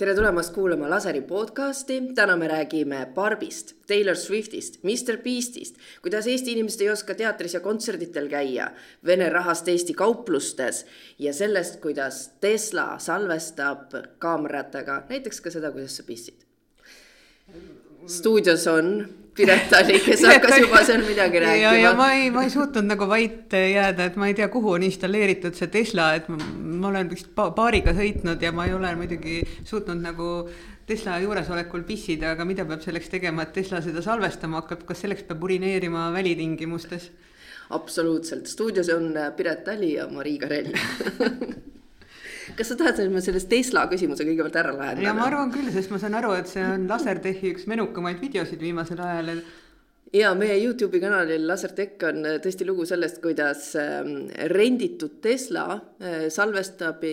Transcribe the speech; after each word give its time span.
tere 0.00 0.14
tulemast 0.16 0.54
kuulama 0.54 0.88
Laseri 0.90 1.20
podcasti. 1.20 2.02
täna 2.14 2.36
me 2.36 2.48
räägime 2.48 3.06
Barbist, 3.14 3.72
Taylor 3.86 4.16
Swiftist, 4.16 4.78
Mr 4.82 5.18
Beastist, 5.24 5.76
kuidas 6.02 6.26
Eesti 6.26 6.52
inimesed 6.52 6.80
ei 6.80 6.90
oska 6.90 7.14
teatris 7.14 7.54
ja 7.54 7.60
kontserditel 7.60 8.28
käia, 8.28 8.70
Vene 9.06 9.28
rahast 9.28 9.68
Eesti 9.68 9.94
kauplustes 9.94 10.86
ja 11.18 11.34
sellest, 11.34 11.80
kuidas 11.80 12.28
Tesla 12.40 12.94
salvestab 12.98 13.92
kaameratega 14.18 15.02
näiteks 15.08 15.40
ka 15.40 15.52
seda, 15.52 15.72
kuidas 15.72 15.96
sa 15.96 16.06
pissid. 16.08 16.49
Stuudios 18.06 18.66
on 18.66 19.08
Piret 19.36 19.72
Ali, 19.72 20.00
kes 20.04 20.24
hakkas 20.26 20.58
juba 20.58 20.82
seal 20.84 21.04
midagi 21.06 21.40
rääkima. 21.42 21.62
ja, 21.62 21.72
ja 21.78 21.92
ma 21.96 22.10
ei, 22.12 22.30
ma 22.34 22.42
ei 22.44 22.50
suutnud 22.50 22.88
nagu 22.88 23.06
vait 23.08 23.54
jääda, 23.54 24.10
et 24.10 24.18
ma 24.20 24.28
ei 24.28 24.34
tea, 24.36 24.48
kuhu 24.52 24.74
on 24.76 24.84
installeeritud 24.84 25.56
see 25.56 25.70
Tesla, 25.72 26.10
et 26.18 26.28
ma, 26.28 26.38
ma 26.82 26.90
olen 26.90 27.08
vist 27.12 27.30
paariga 27.36 27.94
sõitnud 27.96 28.42
ja 28.42 28.52
ma 28.52 28.66
ei 28.68 28.74
ole 28.76 28.92
muidugi 28.98 29.40
suutnud 29.64 30.02
nagu 30.02 30.28
Tesla 30.90 31.20
juuresolekul 31.22 31.86
pissida, 31.86 32.34
aga 32.34 32.44
mida 32.44 32.66
peab 32.66 32.82
selleks 32.82 33.12
tegema, 33.12 33.46
et 33.46 33.54
Tesla 33.54 33.80
seda 33.84 34.02
salvestama 34.04 34.64
hakkab, 34.64 34.84
kas 34.88 35.04
selleks 35.06 35.28
peab 35.28 35.48
urineerima 35.48 36.10
välitingimustes? 36.16 37.10
absoluutselt, 37.70 38.50
stuudios 38.50 38.88
on 38.90 39.12
Piret 39.36 39.68
Ali 39.70 39.92
ja 39.94 40.08
Marii 40.10 40.40
Karell 40.42 40.72
kas 42.58 42.72
sa 42.72 42.76
tahad, 42.80 43.00
et 43.02 43.12
ma 43.12 43.22
sellest 43.24 43.48
Tesla 43.50 43.86
küsimuse 43.90 44.26
kõigepealt 44.26 44.60
ära 44.62 44.74
lähen? 44.76 45.02
ja 45.04 45.14
ma 45.16 45.26
arvan 45.28 45.52
küll, 45.54 45.70
sest 45.74 45.92
ma 45.92 46.00
saan 46.02 46.18
aru, 46.18 46.34
et 46.38 46.50
see 46.50 46.64
on 46.64 46.86
Lasertechi 46.90 47.54
üks 47.54 47.66
menukamaid 47.70 48.20
videosid 48.22 48.62
viimasel 48.62 49.02
ajal 49.04 49.34
ja 50.16 50.32
meie 50.38 50.56
Youtube'i 50.58 51.02
kanalil 51.02 51.46
Lasertech 51.48 52.08
on 52.08 52.24
äh, 52.26 52.38
tõesti 52.42 52.66
lugu 52.68 52.86
sellest, 52.88 53.20
kuidas 53.22 53.70
ähm, 53.78 54.26
renditud 54.52 55.20
Tesla 55.22 55.66
äh, 55.76 56.26
salvestab 56.32 57.04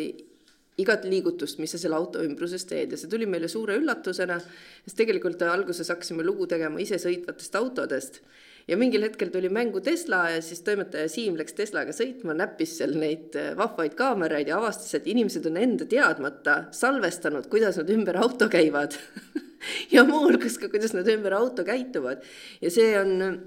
igat 0.78 1.05
liigutust, 1.09 1.58
mis 1.62 1.73
sa 1.73 1.80
selle 1.81 1.98
auto 1.98 2.22
ümbruses 2.26 2.66
teed 2.70 2.94
ja 2.94 3.00
see 3.00 3.09
tuli 3.09 3.26
meile 3.30 3.50
suure 3.50 3.78
üllatusena, 3.80 4.38
sest 4.86 4.97
tegelikult 5.00 5.42
alguses 5.45 5.90
hakkasime 5.94 6.25
lugu 6.25 6.45
tegema 6.50 6.81
isesõitvatest 6.84 7.58
autodest 7.58 8.22
ja 8.68 8.78
mingil 8.78 9.06
hetkel 9.08 9.32
tuli 9.32 9.50
mängu 9.54 9.82
Tesla 9.82 10.28
ja 10.36 10.42
siis 10.44 10.62
toimetaja 10.66 11.10
Siim 11.12 11.38
läks 11.40 11.56
Teslaga 11.58 11.96
sõitma, 11.96 12.36
näppis 12.38 12.78
seal 12.80 12.98
neid 13.00 13.36
äh, 13.40 13.54
vahvaid 13.58 13.96
kaameraid 14.00 14.52
ja 14.52 14.59
avastas, 14.59 14.94
et 14.98 15.08
inimesed 15.08 15.48
on 15.48 15.59
enda 15.62 15.88
teadmata 15.90 16.64
salvestanud, 16.76 17.48
kuidas 17.52 17.80
nad 17.80 17.92
ümber 17.94 18.20
auto 18.20 18.50
käivad 18.52 18.98
ja 19.96 20.04
muuhulgas 20.08 20.58
ka, 20.59 20.70
kuidas 20.74 20.94
nad 20.98 21.08
ümber 21.12 21.38
auto 21.38 21.64
käituvad. 21.68 22.26
ja 22.62 22.72
see 22.74 22.92
on, 23.00 23.40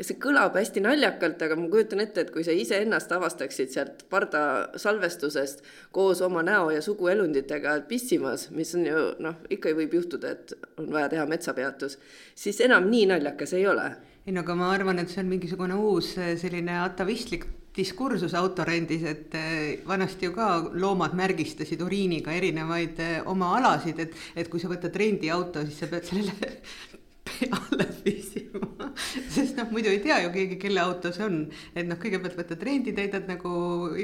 see 0.00 0.18
kõlab 0.20 0.56
hästi 0.60 0.84
naljakalt, 0.84 1.42
aga 1.42 1.56
ma 1.56 1.68
kujutan 1.72 2.04
ette, 2.04 2.26
et 2.26 2.30
kui 2.34 2.44
sa 2.44 2.52
iseennast 2.52 3.12
avastaksid 3.16 3.72
sealt 3.72 4.04
pardasalvestusest 4.12 5.64
koos 5.96 6.20
oma 6.20 6.44
näo 6.44 6.70
ja 6.74 6.84
suguelunditega 6.84 7.80
pissimas, 7.88 8.50
mis 8.52 8.76
on 8.76 8.86
ju 8.86 9.04
noh, 9.24 9.40
ikka 9.50 9.72
võib 9.80 9.96
juhtuda, 9.96 10.36
et 10.36 10.56
on 10.76 10.92
vaja 10.92 11.08
teha 11.16 11.26
metsapeatus, 11.30 11.98
siis 12.34 12.60
enam 12.60 12.90
nii 12.92 13.08
naljakas 13.14 13.56
ei 13.56 13.66
ole 13.70 13.90
ei 14.26 14.32
no 14.32 14.44
aga 14.44 14.54
ma 14.54 14.70
arvan, 14.70 15.00
et 15.02 15.10
see 15.10 15.22
on 15.22 15.30
mingisugune 15.32 15.74
uus 15.74 16.14
eh, 16.20 16.36
selline 16.38 16.76
atavistlik 16.84 17.48
diskursus 17.74 18.34
autorendis, 18.36 19.02
et 19.08 19.34
eh, 19.38 19.80
vanasti 19.88 20.28
ju 20.28 20.34
ka 20.36 20.48
loomad 20.76 21.16
märgistasid 21.18 21.82
uriiniga 21.82 22.34
erinevaid 22.36 23.00
eh, 23.02 23.18
oma 23.32 23.54
alasid, 23.58 24.02
et, 24.04 24.14
et 24.36 24.50
kui 24.52 24.60
sa 24.62 24.70
võtad 24.70 24.94
rendiauto, 25.02 25.64
siis 25.66 25.80
sa 25.82 25.88
pead 25.90 26.06
sellele 26.06 26.52
peale 27.32 27.88
püsima, 28.04 28.92
sest 29.34 29.58
noh, 29.58 29.72
muidu 29.74 29.90
ei 29.90 30.02
tea 30.04 30.20
ju 30.26 30.32
keegi, 30.36 30.60
kelle 30.60 30.84
auto 30.84 31.10
see 31.14 31.26
on. 31.26 31.42
et 31.74 31.88
noh, 31.88 31.98
kõigepealt 31.98 32.38
võtad 32.38 32.62
rendi, 32.68 32.94
täidad 32.94 33.26
nagu 33.30 33.52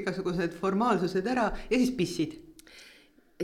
igasugused 0.00 0.58
formaalsused 0.58 1.30
ära 1.30 1.50
ja 1.68 1.78
siis 1.78 1.94
pissid 1.98 2.38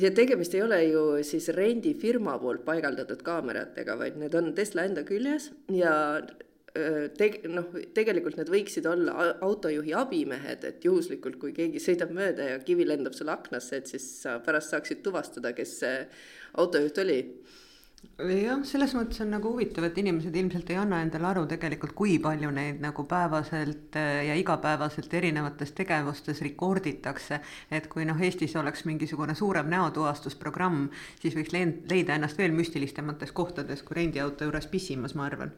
ja 0.01 0.11
tegemist 0.15 0.55
ei 0.57 0.63
ole 0.65 0.81
ju 0.89 1.03
siis 1.27 1.47
rendifirma 1.55 2.35
poolt 2.43 2.65
paigaldatud 2.67 3.23
kaameratega, 3.27 3.95
vaid 3.99 4.19
need 4.19 4.35
on 4.35 4.51
Tesla 4.57 4.89
enda 4.89 5.05
küljes 5.07 5.53
ja 5.71 5.95
teg-, 7.19 7.43
noh, 7.51 7.69
tegelikult 7.95 8.39
need 8.41 8.51
võiksid 8.51 8.87
olla 8.91 9.35
autojuhi 9.47 9.95
abimehed, 9.95 10.65
et 10.67 10.87
juhuslikult, 10.87 11.39
kui 11.41 11.55
keegi 11.57 11.83
sõidab 11.83 12.15
mööda 12.15 12.55
ja 12.55 12.63
kivi 12.65 12.87
lendab 12.89 13.15
sulle 13.15 13.35
aknasse, 13.35 13.79
et 13.79 13.91
siis 13.91 14.09
sa 14.25 14.39
pärast 14.45 14.75
saaksid 14.75 15.05
tuvastada, 15.05 15.55
kes 15.57 15.79
see 15.85 16.01
autojuht 16.59 16.99
oli 17.05 17.21
jah, 18.19 18.61
selles 18.69 18.93
mõttes 18.97 19.21
on 19.25 19.31
nagu 19.33 19.49
huvitav, 19.53 19.87
et 19.89 19.99
inimesed 20.03 20.35
ilmselt 20.37 20.69
ei 20.73 20.77
anna 20.81 21.01
endale 21.05 21.29
aru 21.31 21.45
tegelikult, 21.49 21.95
kui 21.97 22.19
palju 22.23 22.51
neid 22.55 22.83
nagu 22.85 23.07
päevaselt 23.09 23.97
ja 23.97 24.37
igapäevaselt 24.39 25.15
erinevates 25.15 25.73
tegevustes 25.79 26.43
rekorditakse. 26.45 27.41
et 27.71 27.89
kui 27.89 28.05
noh, 28.05 28.21
Eestis 28.21 28.57
oleks 28.61 28.85
mingisugune 28.85 29.35
suurem 29.35 29.71
näotuvastusprogramm, 29.73 30.91
siis 31.23 31.35
võiks 31.39 31.55
leida 31.55 32.15
ennast 32.15 32.39
veel 32.39 32.53
müstilistemates 32.53 33.33
kohtades 33.33 33.83
kui 33.83 34.03
rendiauto 34.03 34.45
juures 34.45 34.67
pissimas, 34.67 35.15
ma 35.15 35.27
arvan 35.31 35.57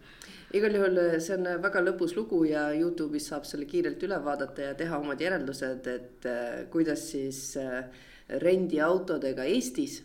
igal 0.54 0.74
juhul 0.78 0.98
eh, 1.02 1.18
see 1.22 1.34
on 1.36 1.46
eh, 1.50 1.58
väga 1.62 1.82
lõbus 1.82 2.14
lugu 2.16 2.44
ja 2.46 2.68
Youtube'is 2.76 3.28
saab 3.32 3.46
selle 3.48 3.66
kiirelt 3.68 4.02
üle 4.06 4.18
vaadata 4.22 4.70
ja 4.70 4.74
teha 4.78 4.98
omad 5.02 5.20
järeldused, 5.22 5.88
et 5.90 6.28
äh, 6.30 6.64
kuidas 6.70 7.08
siis 7.12 7.58
rendiautodega 8.42 9.44
Eestis 9.46 10.00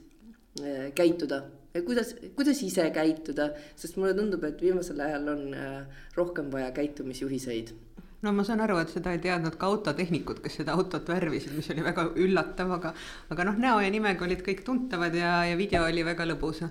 käituda. 0.96 1.44
kuidas, 1.86 2.16
kuidas 2.36 2.60
ise 2.62 2.90
käituda, 2.94 3.54
sest 3.76 3.96
mulle 3.98 4.14
tundub, 4.14 4.44
et 4.44 4.62
viimasel 4.62 5.00
ajal 5.00 5.30
on 5.32 5.56
rohkem 6.18 6.52
vaja 6.52 6.72
käitumisjuhiseid. 6.76 7.72
No 8.22 8.34
ma 8.36 8.44
saan 8.46 8.62
aru, 8.62 8.78
et 8.78 8.92
seda 8.94 9.16
ei 9.16 9.22
teadnud 9.24 9.56
ka 9.58 9.70
autotehnikud, 9.72 10.44
kes 10.44 10.60
seda 10.60 10.76
autot 10.78 11.08
värvisid, 11.10 11.56
mis 11.58 11.72
oli 11.74 11.82
väga 11.82 12.12
üllatav, 12.20 12.76
aga, 12.76 12.94
aga 13.34 13.48
noh, 13.48 13.58
näo 13.58 13.80
ja 13.82 13.90
nimega 13.90 14.28
olid 14.28 14.44
kõik 14.46 14.62
tuntavad 14.68 15.16
ja, 15.18 15.40
ja 15.50 15.58
video 15.58 15.88
oli 15.88 16.04
väga 16.06 16.28
lõbus 16.30 16.62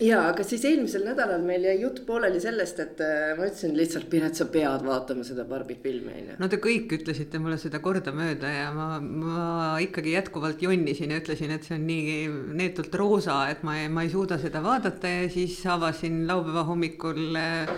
ja, 0.00 0.20
aga 0.30 0.44
siis 0.46 0.64
eelmisel 0.68 1.04
nädalal 1.04 1.42
meil 1.44 1.64
jäi 1.68 1.76
jutt 1.82 2.00
pooleli 2.06 2.40
sellest, 2.42 2.80
et 2.82 3.02
äh, 3.04 3.32
ma 3.38 3.46
ütlesin 3.48 3.76
lihtsalt, 3.76 4.08
Piret, 4.12 4.38
sa 4.38 4.46
pead 4.52 4.84
vaatama 4.86 5.24
seda 5.26 5.44
Barbi 5.48 5.76
filmi, 5.82 6.14
onju. 6.22 6.36
no 6.40 6.48
te 6.50 6.60
kõik 6.62 6.94
ütlesite 6.96 7.40
mulle 7.42 7.58
seda 7.60 7.82
kordamööda 7.84 8.52
ja 8.54 8.70
ma, 8.76 8.88
ma 9.00 9.44
ikkagi 9.84 10.14
jätkuvalt 10.16 10.62
jonnisin 10.64 11.14
ja 11.14 11.20
ütlesin, 11.20 11.54
et 11.54 11.68
see 11.68 11.76
on 11.76 11.86
nii 11.88 12.18
neetult 12.60 12.94
roosa, 13.00 13.42
et 13.52 13.64
ma 13.66 13.78
ei, 13.82 13.90
ma 13.92 14.06
ei 14.06 14.12
suuda 14.12 14.40
seda 14.40 14.62
vaadata 14.64 15.10
ja 15.10 15.30
siis 15.32 15.58
avasin 15.68 16.22
laupäeva 16.30 16.64
hommikul 16.70 17.40
äh, 17.40 17.74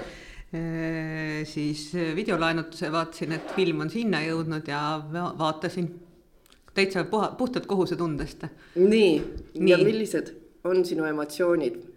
äh 0.52 1.42
siis 1.48 1.90
videolaenutuse, 2.14 2.90
vaatasin, 2.92 3.38
et 3.38 3.54
film 3.56 3.82
on 3.82 3.90
sinna 3.90 4.20
jõudnud 4.22 4.68
ja 4.68 4.82
vaatasin 5.10 5.88
täitsa 6.74 7.04
puha, 7.04 7.32
puhtalt 7.38 7.66
kohusetundest. 7.66 8.46
nii, 8.76 9.14
nii., 9.58 9.70
ja 9.70 9.78
millised 9.82 10.34
on 10.64 10.84
sinu 10.84 11.04
emotsioonid? 11.08 11.91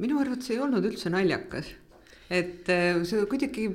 Minu 0.00 0.20
arvates 0.20 0.52
ei 0.52 0.60
olnud 0.62 0.86
üldse 0.88 1.12
naljakas, 1.12 1.72
et 2.30 2.68
äh, 2.72 3.02
see 3.08 3.26
kuidagi 3.30 3.68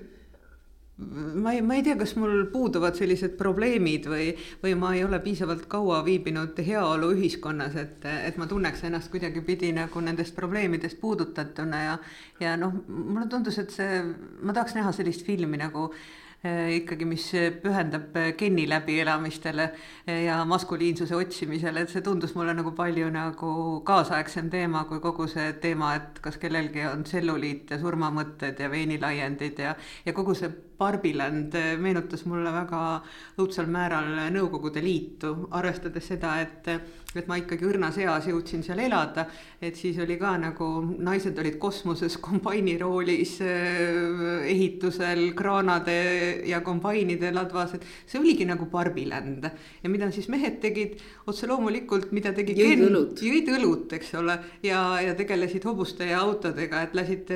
ma 1.01 1.53
ei, 1.55 1.61
ma 1.65 1.75
ei 1.79 1.83
tea, 1.85 1.95
kas 1.97 2.13
mul 2.19 2.45
puuduvad 2.53 2.97
sellised 2.99 3.33
probleemid 3.39 4.05
või, 4.11 4.27
või 4.61 4.75
ma 4.77 4.91
ei 4.93 5.03
ole 5.05 5.17
piisavalt 5.23 5.65
kaua 5.71 6.03
viibinud 6.05 6.59
heaoluühiskonnas, 6.61 7.77
et, 7.81 8.05
et 8.29 8.37
ma 8.37 8.45
tunneks 8.49 8.85
ennast 8.85 9.09
kuidagipidi 9.13 9.71
nagu 9.73 10.03
nendest 10.03 10.35
probleemidest 10.37 11.01
puudutatuna 11.01 11.83
ja, 11.87 11.99
ja 12.43 12.55
noh, 12.59 12.75
mulle 12.87 13.25
tundus, 13.31 13.57
et 13.63 13.73
see, 13.73 14.01
ma 14.41 14.53
tahaks 14.53 14.77
näha 14.77 14.93
sellist 14.93 15.25
filmi 15.25 15.57
nagu 15.61 15.89
Äh, 15.89 16.20
ikkagi, 16.43 17.05
mis 17.05 17.27
pühendab 17.61 18.15
Kenni 18.37 18.65
läbielamistele 18.69 19.67
ja 20.25 20.39
maskuliinsuse 20.45 21.15
otsimisele, 21.15 21.83
et 21.85 21.93
see 21.93 22.01
tundus 22.01 22.33
mulle 22.35 22.55
nagu 22.57 22.73
palju 22.77 23.11
nagu 23.13 23.51
kaasaegsem 23.85 24.49
teema 24.49 24.83
kui 24.89 24.99
kogu 25.03 25.27
see 25.29 25.53
teema, 25.61 25.93
et 25.99 26.19
kas 26.23 26.39
kellelgi 26.41 26.87
on 26.89 27.05
tselluliit 27.05 27.75
ja 27.75 27.79
surmamõtted 27.81 28.59
ja 28.59 28.71
veenilaiendid 28.73 29.61
ja, 29.61 29.75
ja 30.05 30.13
kogu 30.17 30.33
see 30.37 30.49
Barbiland 30.81 31.53
meenutas 31.77 32.23
mulle 32.25 32.49
väga 32.53 32.81
õudsal 33.41 33.67
määral 33.69 34.09
Nõukogude 34.33 34.81
Liitu, 34.81 35.33
arvestades 35.53 36.07
seda, 36.09 36.33
et, 36.41 36.69
et 37.13 37.27
ma 37.29 37.37
ikkagi 37.37 37.67
õrnas 37.69 37.99
eas 38.01 38.25
jõudsin 38.31 38.63
seal 38.65 38.81
elada, 38.81 39.27
et 39.61 39.77
siis 39.77 39.99
oli 40.01 40.17
ka 40.17 40.33
nagu 40.41 40.69
naised 41.05 41.37
olid 41.37 41.59
kosmoses 41.61 42.17
kombainiroolis, 42.23 43.35
ehitusel 44.49 45.21
kraanade 45.37 45.97
ja 46.49 46.63
kombainide 46.65 47.29
ladvas, 47.35 47.75
et 47.77 47.85
see 48.09 48.21
oligi 48.21 48.47
nagu 48.49 48.65
Barbiland. 48.71 49.45
ja 49.83 49.89
mida 49.89 50.09
siis 50.11 50.29
mehed 50.33 50.57
tegid, 50.63 50.97
otse 51.29 51.49
loomulikult, 51.51 52.09
mida 52.15 52.33
tegi 52.33 52.57
jõid 52.57 52.85
õlut, 52.87 53.21
jõid 53.21 53.53
õlut, 53.57 53.93
eks 53.99 54.15
ole, 54.17 54.39
ja, 54.65 54.81
ja 55.05 55.13
tegelesid 55.17 55.65
hobuste 55.69 56.09
ja 56.09 56.23
autodega, 56.25 56.81
et 56.87 56.97
lasid 56.97 57.29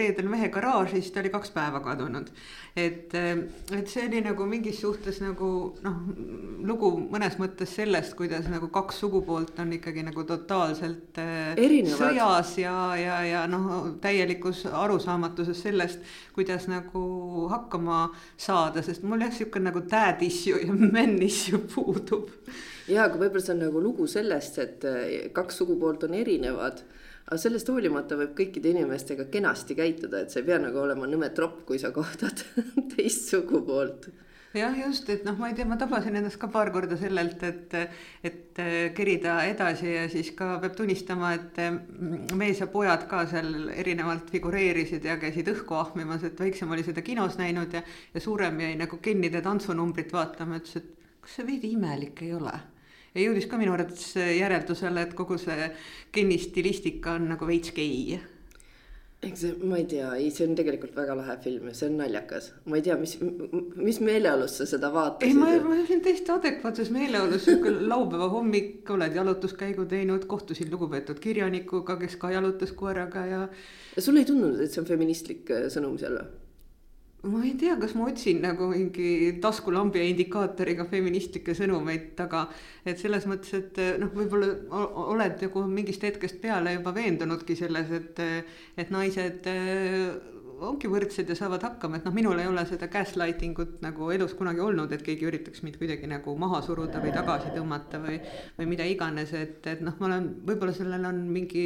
reedel 0.00 0.32
mehe 0.32 0.48
garaaži, 0.48 1.00
siis 1.00 1.12
ta 1.12 1.20
oli 1.20 1.32
kaks 1.34 1.52
päeva 1.52 1.84
kadunud 1.84 2.32
et, 2.76 3.14
et 3.14 3.90
see 3.90 4.04
oli 4.06 4.20
nagu 4.24 4.46
mingis 4.48 4.80
suhtes 4.82 5.20
nagu 5.22 5.50
noh, 5.84 5.98
lugu 6.66 6.92
mõnes 7.10 7.36
mõttes 7.40 7.74
sellest, 7.78 8.14
kuidas 8.18 8.46
nagu 8.50 8.70
kaks 8.72 9.02
sugupoolt 9.02 9.58
on 9.62 9.74
ikkagi 9.76 10.04
nagu 10.06 10.24
totaalselt 10.28 11.18
äh, 11.22 11.52
Erinevad. 11.58 11.98
sõjas 11.98 12.54
ja, 12.62 12.76
ja, 13.00 13.18
ja 13.26 13.44
noh, 13.50 13.96
täielikus 14.02 14.64
arusaamatuses 14.70 15.62
sellest, 15.66 16.02
kuidas 16.36 16.68
nagu 16.70 17.48
hakkama 17.50 18.06
saada, 18.38 18.84
sest 18.86 19.02
mul 19.06 19.24
jah, 19.24 19.32
niisugune 19.34 19.70
nagu 19.70 19.84
dad 19.90 20.22
issue 20.26 20.62
ja 20.66 20.74
men 20.96 21.18
issue 21.26 21.62
puudub 21.74 22.30
ja, 22.90 23.06
aga 23.06 23.18
võib-olla 23.18 23.44
see 23.44 23.54
on 23.56 23.64
nagu 23.66 23.82
lugu 23.82 24.06
sellest, 24.10 24.58
et 24.62 24.86
eh, 24.88 25.28
kaks 25.34 25.62
sugupoolt 25.62 26.06
on 26.08 26.16
erinevad 26.18 26.82
aga 27.30 27.38
sellest 27.38 27.68
hoolimata 27.70 28.18
võib 28.18 28.34
kõikide 28.38 28.72
inimestega 28.74 29.28
kenasti 29.30 29.76
käituda, 29.78 30.24
et 30.24 30.34
sa 30.34 30.40
ei 30.40 30.48
pea 30.48 30.58
nagu 30.58 30.82
olema 30.82 31.06
nõme 31.06 31.30
tropp, 31.34 31.62
kui 31.68 31.78
sa 31.78 31.92
kohtad 31.94 32.42
teist 32.96 33.30
sugupoolt 33.30 34.10
jah, 34.58 34.74
just, 34.74 35.06
et 35.12 35.22
noh, 35.26 35.36
ma 35.38 35.50
ei 35.50 35.54
tea, 35.54 35.66
ma 35.68 35.76
tabasin 35.78 36.16
ennast 36.18 36.40
ka 36.42 36.48
paar 36.50 36.72
korda 36.74 36.98
sellelt, 36.98 37.42
et, 37.46 37.76
et 38.26 38.62
kerida 38.96 39.36
edasi 39.46 39.92
ja 39.92 40.08
siis 40.10 40.32
ka 40.34 40.56
peab 40.64 40.74
tunnistama, 40.78 41.30
et 41.38 41.60
mees 42.38 42.62
ja 42.62 42.66
pojad 42.72 43.06
ka 43.10 43.22
seal 43.30 43.70
erinevalt 43.76 44.32
figureerisid 44.34 45.06
ja 45.06 45.20
käisid 45.22 45.52
õhku 45.54 45.78
ahmimas, 45.78 46.26
et 46.26 46.42
väiksem 46.42 46.74
oli 46.74 46.86
seda 46.86 47.04
kinos 47.06 47.38
näinud 47.38 47.78
ja, 47.78 47.84
ja 48.14 48.24
suurem 48.24 48.58
jäi 48.66 48.74
nagu 48.80 48.98
Kennide 49.02 49.42
tantsunumbrit 49.46 50.12
vaatama, 50.16 50.58
ütles, 50.58 50.82
et 50.82 51.22
kas 51.22 51.38
see 51.38 51.46
veidi 51.46 51.74
imelik 51.76 52.26
ei 52.26 52.34
ole 52.34 52.58
ja 53.14 53.24
jõudis 53.24 53.48
ka 53.50 53.58
minu 53.60 53.74
arvates 53.76 54.12
järeldusele, 54.16 55.06
et 55.06 55.16
kogu 55.18 55.38
see 55.40 55.70
Kenny 56.12 56.38
stilistika 56.38 57.18
on 57.18 57.32
nagu 57.34 57.48
veits 57.48 57.74
gei 57.76 58.20
eks 59.20 59.42
see, 59.44 59.56
ma 59.68 59.76
ei 59.76 59.84
tea, 59.88 60.08
ei, 60.16 60.30
see 60.32 60.46
on 60.48 60.54
tegelikult 60.56 60.94
väga 60.96 61.14
lahe 61.18 61.34
film 61.44 61.68
ja 61.68 61.74
see 61.76 61.90
on 61.90 61.98
naljakas. 62.00 62.50
ma 62.72 62.78
ei 62.78 62.84
tea, 62.86 62.96
mis, 63.00 63.18
mis 63.76 64.00
meeleolus 64.04 64.56
sa 64.60 64.66
seda 64.68 64.88
vaatasid? 64.94 65.28
ei, 65.28 65.36
ma, 65.36 65.50
ma 65.66 65.76
olin 65.76 66.02
täiesti 66.04 66.32
adekvaatses 66.32 66.92
meeleolus, 66.94 67.44
sihuke 67.44 67.74
laupäeva 67.92 68.30
hommik, 68.32 68.88
oled 68.96 69.16
jalutuskäigu 69.20 69.84
teinud, 69.90 70.24
kohtusid 70.30 70.72
lugupeetud 70.72 71.20
kirjanikuga, 71.20 71.98
kes 72.00 72.16
ka 72.20 72.32
jalutas 72.32 72.72
koeraga 72.76 73.26
ja. 73.28 73.42
sulle 73.98 74.24
ei 74.24 74.30
tundunud, 74.30 74.62
et 74.64 74.72
see 74.72 74.80
on 74.80 74.88
feministlik 74.88 75.52
äh, 75.52 75.68
sõnum 75.72 76.00
seal 76.00 76.16
või? 76.16 76.39
Ma 77.22 77.42
ei 77.44 77.52
tea, 77.60 77.76
kas 77.80 77.92
ma 77.98 78.06
otsin 78.08 78.40
nagu 78.40 78.70
mingi 78.70 79.36
taskulambi 79.42 80.00
ja 80.00 80.08
indikaatoriga 80.08 80.86
feministlikke 80.88 81.52
sõnumeid 81.56 82.14
taga. 82.16 82.46
et 82.84 82.98
selles 82.98 83.26
mõttes, 83.28 83.52
et 83.58 83.80
noh, 84.00 84.08
võib-olla 84.16 84.48
oled 85.12 85.42
nagu 85.44 85.64
mingist 85.68 86.02
hetkest 86.06 86.40
peale 86.40 86.78
juba 86.78 86.94
veendunudki 86.96 87.56
selles, 87.56 87.90
et, 87.92 88.22
et 88.76 88.90
naised 88.90 89.48
ongi 90.68 90.88
võrdsed 90.90 91.28
ja 91.30 91.36
saavad 91.38 91.62
hakkama, 91.64 91.98
et 91.98 92.06
noh, 92.06 92.14
minul 92.14 92.38
ei 92.40 92.48
ole 92.48 92.62
seda 92.68 92.88
gaslighting 92.92 93.58
ut 93.62 93.78
nagu 93.84 94.10
elus 94.14 94.34
kunagi 94.38 94.62
olnud, 94.64 94.92
et 94.92 95.04
keegi 95.06 95.28
üritaks 95.28 95.62
mind 95.64 95.78
kuidagi 95.80 96.08
nagu 96.10 96.34
maha 96.40 96.60
suruda 96.64 97.00
või 97.02 97.12
tagasi 97.14 97.52
tõmmata 97.54 98.00
või, 98.02 98.18
või 98.58 98.68
mida 98.72 98.86
iganes, 98.88 99.32
et, 99.36 99.60
et 99.70 99.84
noh, 99.84 99.96
ma 100.00 100.10
olen, 100.10 100.28
võib-olla 100.48 100.74
sellel 100.76 101.06
on 101.08 101.22
mingi 101.32 101.64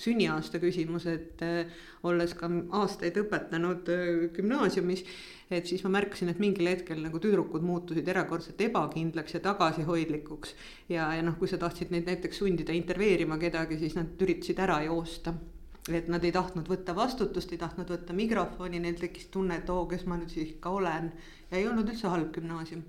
sünniaasta 0.00 0.60
küsimus, 0.62 1.06
et 1.12 1.44
äh, 1.46 1.84
olles 2.08 2.34
ka 2.38 2.50
aastaid 2.80 3.22
õpetanud 3.22 3.92
äh, 3.92 4.10
gümnaasiumis, 4.34 5.04
et 5.52 5.68
siis 5.68 5.84
ma 5.84 5.92
märkasin, 5.98 6.32
et 6.32 6.42
mingil 6.42 6.70
hetkel 6.70 7.02
nagu 7.04 7.20
tüdrukud 7.22 7.64
muutusid 7.66 8.08
erakordselt 8.08 8.60
ebakindlaks 8.66 9.36
ja 9.36 9.44
tagasihoidlikuks. 9.44 10.56
ja, 10.88 11.12
ja 11.14 11.22
noh, 11.22 11.38
kui 11.38 11.50
sa 11.50 11.60
tahtsid 11.60 11.92
neid 11.94 12.08
näiteks 12.08 12.42
sundida 12.42 12.74
intervjueerima 12.76 13.38
kedagi, 13.42 13.78
siis 13.82 13.98
nad 13.98 14.20
üritasid 14.22 14.62
ära 14.64 14.82
joosta 14.86 15.36
et 15.90 16.08
nad 16.10 16.22
ei 16.22 16.32
tahtnud 16.34 16.68
võtta 16.70 16.94
vastutust, 16.94 17.50
ei 17.52 17.58
tahtnud 17.58 17.88
võtta 17.90 18.14
mikrofoni, 18.14 18.78
neil 18.82 18.98
tekkis 19.00 19.26
tunne, 19.34 19.58
et 19.58 19.70
oo, 19.72 19.86
kes 19.90 20.04
ma 20.06 20.18
nüüd 20.20 20.30
siis 20.30 20.54
ikka 20.54 20.70
olen. 20.70 21.10
Ja 21.50 21.58
ei 21.58 21.66
olnud 21.66 21.90
üldse 21.90 22.12
halb 22.12 22.30
gümnaasium. 22.34 22.84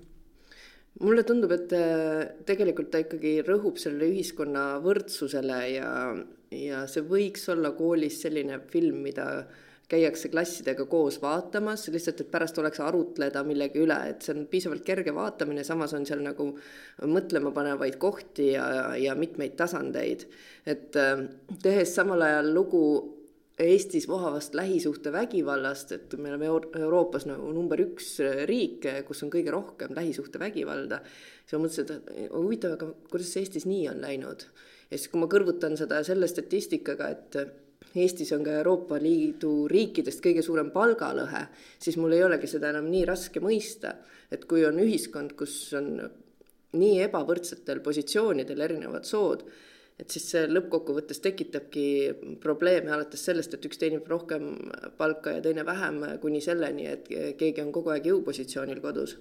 Mulle 1.02 1.24
tundub, 1.26 1.50
et 1.50 1.72
äh, 1.74 2.20
tegelikult 2.46 2.92
ta 2.92 3.00
ikkagi 3.02 3.40
rõhub 3.42 3.80
sellele 3.82 4.12
ühiskonna 4.12 4.78
võrdsusele 4.84 5.58
ja, 5.72 5.90
ja 6.54 6.84
see 6.90 7.02
võiks 7.08 7.48
olla 7.50 7.72
koolis 7.74 8.20
selline 8.22 8.60
film, 8.70 9.00
mida 9.08 9.26
käiakse 9.88 10.30
klassidega 10.32 10.86
koos 10.88 11.18
vaatamas, 11.22 11.88
lihtsalt 11.92 12.22
et 12.24 12.30
pärast 12.32 12.58
oleks 12.58 12.80
arutleda 12.80 13.42
millegi 13.44 13.82
üle, 13.84 13.98
et 14.10 14.24
see 14.24 14.32
on 14.34 14.46
piisavalt 14.50 14.84
kerge 14.86 15.12
vaatamine, 15.14 15.64
samas 15.66 15.92
on 15.96 16.06
seal 16.08 16.22
nagu 16.24 16.50
mõtlemapanevaid 17.04 17.98
kohti 18.00 18.52
ja, 18.54 18.94
ja 18.96 19.16
mitmeid 19.18 19.58
tasandeid. 19.60 20.24
et 20.66 20.96
äh, 20.96 21.26
tehes 21.62 21.94
samal 21.94 22.24
ajal 22.24 22.54
lugu 22.54 22.84
Eestis 23.58 24.08
vohavast 24.08 24.54
lähisuhtevägivallast, 24.54 25.92
et 25.92 26.14
me 26.18 26.28
oleme 26.28 26.46
Euroopas 26.80 27.22
nagu 27.28 27.52
number 27.54 27.78
üks 27.84 28.16
riik, 28.50 28.82
kus 29.06 29.22
on 29.22 29.30
kõige 29.30 29.52
rohkem 29.54 29.94
lähisuhtevägivalda, 29.94 30.98
siis 31.44 31.54
ma 31.54 31.60
mõtlesin, 31.62 31.92
et 31.92 32.32
huvitav, 32.32 32.74
aga 32.74 32.88
kuidas 33.12 33.30
see 33.30 33.44
Eestis 33.44 33.68
nii 33.70 33.84
on 33.92 34.02
läinud. 34.02 34.42
ja 34.90 34.98
siis, 34.98 35.06
kui 35.12 35.22
ma 35.22 35.30
kõrvutan 35.30 35.78
seda 35.78 36.02
selle 36.02 36.26
statistikaga, 36.26 37.12
et 37.14 37.38
Eestis 37.94 38.32
on 38.34 38.42
ka 38.42 38.56
Euroopa 38.58 38.98
Liidu 38.98 39.68
riikidest 39.70 40.22
kõige 40.24 40.42
suurem 40.42 40.72
palgalõhe, 40.74 41.44
siis 41.78 41.98
mul 42.00 42.16
ei 42.16 42.24
olegi 42.26 42.50
seda 42.50 42.72
enam 42.72 42.88
nii 42.90 43.04
raske 43.06 43.42
mõista, 43.42 43.94
et 44.34 44.48
kui 44.50 44.64
on 44.66 44.80
ühiskond, 44.82 45.36
kus 45.38 45.54
on 45.78 45.92
nii 46.74 46.96
ebavõrdsetel 47.04 47.84
positsioonidel 47.84 48.64
erinevad 48.66 49.06
sood, 49.06 49.44
et 49.94 50.10
siis 50.10 50.26
see 50.32 50.48
lõppkokkuvõttes 50.50 51.22
tekitabki 51.22 51.86
probleeme 52.42 52.90
alates 52.90 53.22
sellest, 53.28 53.54
et 53.54 53.68
üks 53.68 53.78
teenib 53.78 54.08
rohkem 54.10 54.50
palka 54.98 55.36
ja 55.36 55.44
teine 55.44 55.62
vähem, 55.66 56.02
kuni 56.22 56.42
selleni, 56.42 56.88
et 56.90 57.06
keegi 57.38 57.62
on 57.62 57.70
kogu 57.76 57.94
aeg 57.94 58.10
jõupositsioonil 58.10 58.82
kodus 58.82 59.14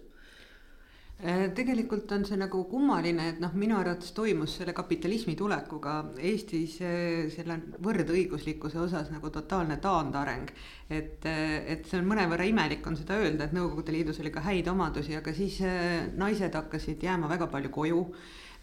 tegelikult 1.55 2.11
on 2.11 2.25
see 2.27 2.35
nagu 2.35 2.63
kummaline, 2.67 3.29
et 3.31 3.39
noh, 3.39 3.53
minu 3.55 3.77
arvates 3.79 4.11
toimus 4.11 4.57
selle 4.59 4.73
kapitalismi 4.75 5.37
tulekuga 5.39 5.95
Eestis 6.19 6.79
äh, 6.83 7.29
selle 7.31 7.59
võrdõiguslikkuse 7.85 8.81
osas 8.81 9.11
nagu 9.13 9.31
totaalne 9.31 9.77
taandareng. 9.83 10.51
et, 10.89 11.25
äh, 11.25 11.63
et 11.75 11.87
see 11.87 12.01
on 12.01 12.09
mõnevõrra 12.11 12.43
imelik 12.49 12.85
on 12.87 12.97
seda 12.99 13.21
öelda, 13.21 13.45
et 13.45 13.55
Nõukogude 13.55 13.95
Liidus 13.95 14.19
oli 14.19 14.33
ka 14.35 14.43
häid 14.43 14.67
omadusi, 14.67 15.15
aga 15.15 15.33
siis 15.33 15.61
naised 16.17 16.53
hakkasid 16.53 17.03
jääma 17.03 17.29
väga 17.31 17.47
palju 17.47 17.71
koju 17.71 18.05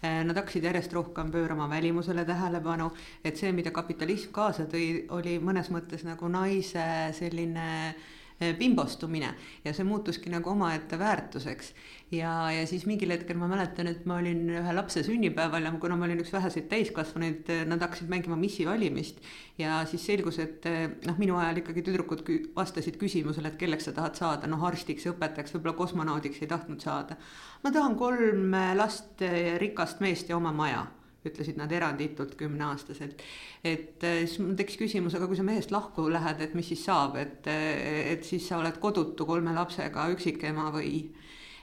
Nad 0.01 0.33
hakkasid 0.33 0.63
järjest 0.65 0.93
rohkem 0.97 1.27
pöörama 1.29 1.67
välimusele 1.69 2.23
tähelepanu, 2.25 2.87
et 3.23 3.37
see, 3.37 3.51
mida 3.53 3.69
kapitalism 3.69 4.31
kaasa 4.33 4.65
tõi, 4.65 5.03
oli 5.13 5.35
mõnes 5.37 5.69
mõttes 5.69 6.01
nagu 6.07 6.25
naise 6.25 6.81
selline 7.13 7.67
äh, 7.91 8.01
Eh, 8.41 8.55
bimbostumine 8.57 9.27
ja 9.61 9.69
see 9.69 9.83
muutuski 9.85 10.31
nagu 10.33 10.49
omaette 10.49 10.97
väärtuseks. 10.97 11.67
ja, 12.11 12.31
ja 12.51 12.63
siis 12.67 12.87
mingil 12.89 13.11
hetkel 13.13 13.37
ma 13.37 13.45
mäletan, 13.47 13.85
et 13.91 14.05
ma 14.09 14.15
olin 14.17 14.47
ühe 14.49 14.73
lapse 14.73 15.03
sünnipäeval 15.05 15.67
ja 15.67 15.71
kuna 15.83 15.93
ma 15.95 16.07
olin 16.07 16.23
üks 16.23 16.33
väheseid 16.33 16.65
täiskasvanuid, 16.71 17.51
eh, 17.53 17.59
nad 17.69 17.83
hakkasid 17.85 18.09
mängima 18.09 18.35
missi 18.35 18.65
valimist. 18.65 19.19
ja 19.61 19.83
siis 19.85 20.07
selgus, 20.09 20.39
et 20.41 20.65
eh, 20.65 20.87
noh, 21.05 21.19
minu 21.21 21.37
ajal 21.37 21.61
ikkagi 21.61 21.83
tüdrukud 21.85 22.23
vastasid 22.55 22.97
küsimusele, 22.97 23.51
et 23.53 23.59
kelleks 23.61 23.85
sa 23.85 23.93
tahad 23.99 24.17
saada, 24.17 24.49
noh 24.49 24.65
arstiks, 24.65 25.05
õpetajaks, 25.13 25.53
võib-olla 25.53 25.77
kosmonaudiks 25.83 26.41
ei 26.41 26.49
tahtnud 26.49 26.81
saada. 26.81 27.19
ma 27.61 27.69
tahan 27.69 27.93
kolm 27.95 28.57
last, 28.73 29.21
rikast 29.61 30.01
meest 30.01 30.33
ja 30.33 30.41
oma 30.41 30.49
maja 30.63 30.87
ütlesid 31.25 31.57
nad 31.57 31.71
eranditult 31.71 32.35
kümneaastaselt. 32.39 33.21
et 33.63 34.03
eh, 34.03 34.25
siis 34.25 34.39
mul 34.41 34.55
tekkis 34.57 34.79
küsimus, 34.81 35.15
aga 35.15 35.27
kui 35.29 35.37
sa 35.37 35.45
mehest 35.45 35.71
lahku 35.71 36.07
lähed, 36.09 36.41
et 36.41 36.53
mis 36.57 36.67
siis 36.73 36.85
saab, 36.85 37.17
et, 37.21 37.47
eh, 37.47 38.13
et 38.13 38.23
siis 38.25 38.47
sa 38.47 38.57
oled 38.59 38.79
kodutu 38.81 39.25
kolme 39.25 39.53
lapsega 39.53 40.09
üksikema 40.15 40.71
või? 40.73 41.09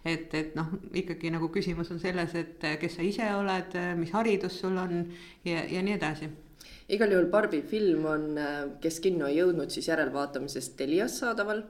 Et, 0.06 0.35
et 0.35 0.54
noh, 0.54 0.68
ikkagi 0.94 1.30
nagu 1.35 1.49
küsimus 1.52 1.90
on 1.90 1.99
selles, 2.00 2.35
et 2.38 2.64
eh, 2.64 2.76
kes 2.80 3.00
sa 3.00 3.06
ise 3.06 3.32
oled, 3.35 3.75
mis 3.99 4.14
haridus 4.14 4.61
sul 4.62 4.78
on 4.78 5.00
ja, 5.44 5.64
ja 5.66 5.82
nii 5.82 5.99
edasi 5.99 6.30
igal 6.88 7.11
juhul 7.12 7.26
Barbi 7.28 7.61
film 7.68 8.07
on, 8.09 8.23
äh, 8.40 8.61
kes 8.80 8.97
kinno 9.04 9.26
ei 9.28 9.37
jõudnud, 9.37 9.68
siis 9.73 9.90
järelvaatamisest 9.90 10.76
Telias 10.78 11.18
saadaval. 11.21 11.62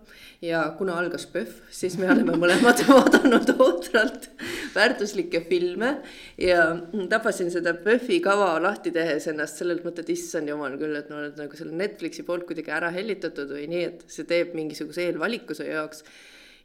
ja 0.43 0.61
kuna 0.79 0.95
algas 0.95 1.27
PÖFF, 1.27 1.65
siis 1.75 1.97
me 1.99 2.07
oleme 2.13 2.37
mõlemad 2.39 2.85
vaadanud 2.87 3.51
ootralt 3.59 4.29
väärtuslikke 4.75 5.41
filme. 5.49 5.97
ja 6.39 6.77
tabasin 7.11 7.51
seda 7.51 7.75
PÖFFi 7.75 8.21
kava 8.23 8.53
lahti 8.63 8.95
tehes 8.95 9.27
ennast 9.27 9.59
sellelt 9.59 9.83
mõtet, 9.85 10.09
issand 10.15 10.49
jumal 10.49 10.79
küll, 10.79 10.95
et 10.95 11.11
ma 11.11 11.19
olen 11.25 11.35
nagu 11.43 11.59
selle 11.59 11.75
Netflixi 11.75 12.23
poolt 12.23 12.47
kuidagi 12.47 12.71
ära 12.71 12.93
hellitatud 12.95 13.51
või 13.59 13.67
nii, 13.75 13.85
et 13.91 14.07
see 14.07 14.29
teeb 14.29 14.55
mingisuguse 14.55 15.09
eelvaliku 15.09 15.59
su 15.59 15.67
jaoks 15.67 16.07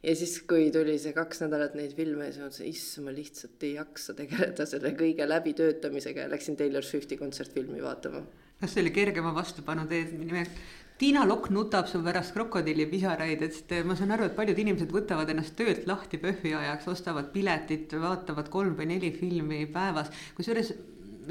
ja 0.04 0.14
siis, 0.14 0.36
kui 0.46 0.70
tuli 0.70 0.94
see 1.02 1.16
kaks 1.16 1.42
nädalat 1.42 1.74
neid 1.74 1.98
filme, 1.98 2.30
siis 2.30 2.38
ma 2.38 2.46
mõtlesin, 2.46 2.70
issand, 2.70 3.08
ma 3.08 3.18
lihtsalt 3.18 3.66
ei 3.66 3.74
jaksa 3.80 4.14
tegeleda 4.14 4.70
selle 4.70 4.94
kõige 4.94 5.26
läbitöötamisega 5.26 6.28
ja 6.28 6.30
läksin 6.30 6.60
Taylor 6.60 6.86
Swifti 6.86 7.18
kontsertfilmi 7.18 7.82
vaatama 7.82 8.22
kas 8.60 8.72
see 8.74 8.84
oli 8.84 8.94
kergema 8.94 9.34
vastupanu 9.36 9.86
teed 9.90 10.14
nimelt? 10.18 10.64
Tiina 10.98 11.24
Lokk 11.26 11.48
nutab 11.50 11.88
su 11.90 11.98
pärast 12.04 12.36
krokodillipisaraid, 12.36 13.40
et 13.42 13.72
ma 13.84 13.96
saan 13.98 14.14
aru, 14.14 14.28
et 14.28 14.36
paljud 14.36 14.58
inimesed 14.62 14.92
võtavad 14.94 15.30
ennast 15.32 15.56
töölt 15.58 15.88
lahti 15.90 16.20
PÖFFi 16.22 16.52
ajaks, 16.54 16.86
ostavad 16.92 17.32
piletit, 17.34 17.96
vaatavad 17.98 18.46
kolm 18.52 18.76
või 18.78 18.86
neli 18.92 19.10
filmi 19.16 19.64
päevas, 19.74 20.12
kusjuures 20.38 20.70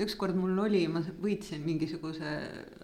ükskord 0.04 0.36
mul 0.36 0.60
oli, 0.66 0.84
ma 0.92 1.00
võitsin 1.24 1.64
mingisuguse 1.64 2.34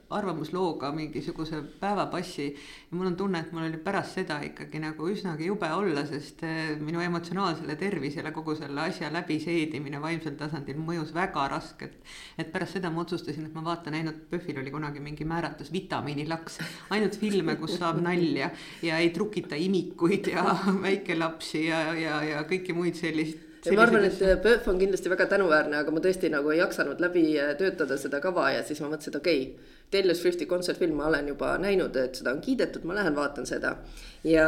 arvamuslooga 0.10 0.92
mingisuguse 0.92 1.62
päevapassi. 1.80 2.56
ja 2.92 2.98
mul 2.98 3.08
on 3.08 3.16
tunne, 3.16 3.40
et 3.40 3.52
mul 3.52 3.68
oli 3.68 3.78
pärast 3.78 4.18
seda 4.18 4.40
ikkagi 4.46 4.82
nagu 4.82 5.10
üsnagi 5.10 5.46
jube 5.46 5.70
olla, 5.74 6.06
sest 6.10 6.44
eh, 6.44 6.72
minu 6.82 7.02
emotsionaalsele 7.06 7.76
tervisele 7.76 8.32
kogu 8.32 8.56
selle 8.58 8.82
asja 8.82 9.12
läbiseedimine 9.14 10.02
vaimsel 10.02 10.38
tasandil 10.40 10.80
mõjus 10.82 11.14
väga 11.14 11.48
raskelt. 11.54 12.00
et 12.38 12.52
pärast 12.52 12.80
seda 12.80 12.90
ma 12.90 13.04
otsustasin, 13.06 13.46
et 13.46 13.54
ma 13.54 13.64
vaatan 13.66 14.00
ainult, 14.00 14.24
PÖFFil 14.32 14.62
oli 14.62 14.72
kunagi 14.72 15.00
mingi 15.00 15.26
määratlus 15.26 15.72
vitamiinilaks, 15.74 16.58
ainult 16.90 17.20
filme, 17.20 17.56
kus 17.56 17.78
saab 17.78 18.02
nalja 18.02 18.50
ja 18.82 18.98
ei 18.98 19.12
trukita 19.14 19.56
imikuid 19.56 20.34
ja 20.34 20.58
väikelapsi 20.88 21.68
ja, 21.68 21.84
ja, 21.94 22.24
ja 22.24 22.44
kõiki 22.50 22.74
muid 22.74 22.98
sellist 22.98 23.46
ja 23.66 23.76
ma 23.76 23.84
arvan, 23.84 24.06
et 24.08 24.20
PÖFF 24.44 24.70
on 24.72 24.80
kindlasti 24.80 25.12
väga 25.12 25.26
tänuväärne, 25.34 25.82
aga 25.84 25.92
ma 25.92 26.02
tõesti 26.04 26.32
nagu 26.32 26.52
ei 26.54 26.62
jaksanud 26.62 27.02
läbi 27.04 27.26
töötada 27.60 27.98
seda 28.00 28.22
kava 28.24 28.50
ja 28.56 28.64
siis 28.66 28.80
ma 28.82 28.92
mõtlesin, 28.92 29.14
et 29.14 29.20
okei 29.20 29.42
okay, 29.44 29.79
Taylor 29.92 30.16
Swifti 30.16 30.46
kontsertfilme 30.46 31.04
olen 31.04 31.28
juba 31.28 31.56
näinud, 31.58 31.96
et 31.98 32.20
seda 32.20 32.36
on 32.36 32.42
kiidetud, 32.46 32.84
ma 32.86 32.94
lähen 33.00 33.16
vaatan 33.16 33.48
seda. 33.50 33.76
ja, 34.24 34.46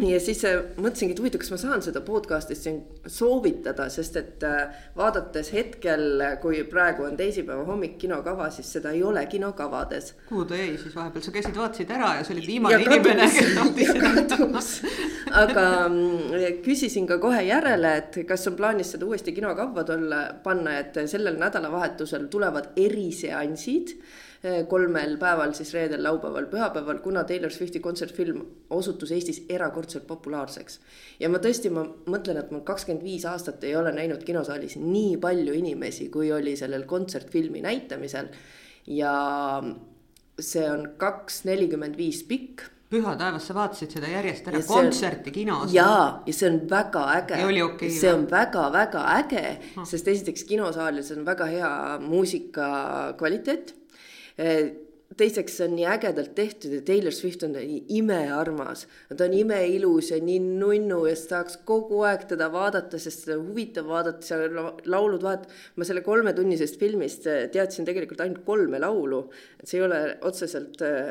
ja 0.00 0.20
siis 0.20 0.40
mõtlesingi, 0.78 1.12
et 1.12 1.20
huvitav, 1.20 1.42
kas 1.42 1.50
ma 1.52 1.58
saan 1.60 1.82
seda 1.84 2.00
podcast'is 2.06 2.62
siin 2.64 2.78
soovitada, 3.06 3.88
sest 3.92 4.16
et 4.16 4.46
äh, 4.48 4.78
vaadates 4.96 5.50
hetkel, 5.52 6.22
kui 6.40 6.62
praegu 6.70 7.04
on 7.04 7.18
teisipäeva 7.18 7.66
hommik 7.68 7.98
kinokava, 8.00 8.46
siis 8.54 8.70
seda 8.78 8.94
ei 8.96 9.02
ole 9.02 9.26
kinokavades. 9.26 10.14
kuhu 10.28 10.44
ta 10.48 10.56
jäi 10.56 10.78
siis 10.80 10.96
vahepeal, 10.96 11.24
sa 11.26 11.34
käisid, 11.34 11.56
vaatasid 11.56 11.92
ära 11.98 12.14
ja 12.20 12.24
sa 12.24 12.32
olid 12.36 12.46
viimane 12.46 12.78
inimene, 12.86 13.26
kes 13.34 13.52
tahtis 13.58 13.92
seda 13.92 14.14
aga 15.42 15.66
mm, 15.88 16.62
küsisin 16.64 17.08
ka 17.10 17.18
kohe 17.20 17.42
järele, 17.44 17.92
et 18.00 18.16
kas 18.28 18.46
on 18.48 18.56
plaanis 18.56 18.94
seda 18.94 19.04
uuesti 19.08 19.36
kinokavva 19.36 19.84
tulla, 19.88 20.22
panna, 20.44 20.78
et 20.80 20.96
sellel 21.10 21.36
nädalavahetusel 21.40 22.30
tulevad 22.32 22.72
eriseansid 22.76 23.98
kolmel 24.68 25.16
päeval, 25.18 25.52
siis 25.56 25.72
reedel, 25.74 26.02
laupäeval, 26.06 26.46
pühapäeval, 26.46 27.00
kuna 27.02 27.24
Taylor 27.26 27.50
Swifti 27.50 27.80
kontsertfilm 27.82 28.44
osutus 28.70 29.10
Eestis 29.12 29.42
erakordselt 29.50 30.06
populaarseks. 30.06 30.80
ja 31.20 31.28
ma 31.28 31.40
tõesti, 31.42 31.72
ma 31.74 31.82
mõtlen, 32.06 32.38
et 32.38 32.52
ma 32.54 32.60
kakskümmend 32.60 33.02
viis 33.02 33.26
aastat 33.26 33.64
ei 33.64 33.74
ole 33.76 33.92
näinud 33.92 34.22
kinosaalis 34.22 34.76
nii 34.78 35.16
palju 35.18 35.58
inimesi, 35.58 36.08
kui 36.08 36.30
oli 36.32 36.56
sellel 36.56 36.86
kontsertfilmi 36.86 37.62
näitamisel. 37.66 38.28
ja 38.86 39.14
see 40.38 40.70
on 40.70 40.92
kaks 40.96 41.42
nelikümmend 41.44 41.96
viis 41.96 42.22
pikk 42.22 42.62
püha 42.88 43.16
taevas, 43.20 43.44
sa 43.44 43.56
vaatasid 43.56 43.90
seda 43.98 44.08
järjest 44.08 44.46
ära, 44.48 44.62
kontserti 44.64 45.32
kinos. 45.34 45.74
jaa, 45.74 46.22
ja 46.26 46.32
see 46.32 46.48
on 46.48 46.60
väga 46.70 47.02
äge. 47.18 47.42
Okay, 47.64 47.90
see 47.90 48.12
on 48.14 48.24
väga-väga 48.30 49.02
äge, 49.18 49.44
sest 49.84 50.08
esiteks 50.08 50.46
kinosaalis 50.48 51.10
on 51.16 51.26
väga 51.26 51.50
hea 51.50 51.72
muusika 52.00 52.70
kvaliteet 53.18 53.74
teiseks, 55.18 55.56
see 55.56 55.66
on 55.66 55.74
nii 55.74 55.86
ägedalt 55.88 56.34
tehtud 56.36 56.72
ja 56.76 56.80
Taylor 56.86 57.14
Swift 57.14 57.42
on 57.46 57.54
nii 57.56 57.78
imearmas. 57.98 58.86
ta 59.16 59.24
on 59.24 59.34
imeilus 59.34 60.10
ja 60.10 60.18
nii 60.22 60.38
nunnu 60.60 60.98
ja 61.08 61.14
tahaks 61.30 61.58
kogu 61.68 62.02
aeg 62.06 62.26
teda 62.30 62.50
vaadata, 62.52 63.00
sest 63.00 63.24
seda 63.24 63.38
on 63.38 63.46
huvitav 63.48 63.88
vaadata, 63.88 64.26
seal 64.26 64.60
laulud 64.84 65.24
vahet-. 65.24 65.48
ma 65.76 65.88
selle 65.88 66.04
kolmetunnisest 66.06 66.78
filmist 66.80 67.26
eh, 67.26 67.46
teadsin 67.52 67.88
tegelikult 67.88 68.20
ainult 68.20 68.44
kolme 68.46 68.80
laulu. 68.84 69.24
see 69.64 69.80
ei 69.80 69.86
ole 69.86 70.02
otseselt 70.28 70.82
eh, 70.86 71.08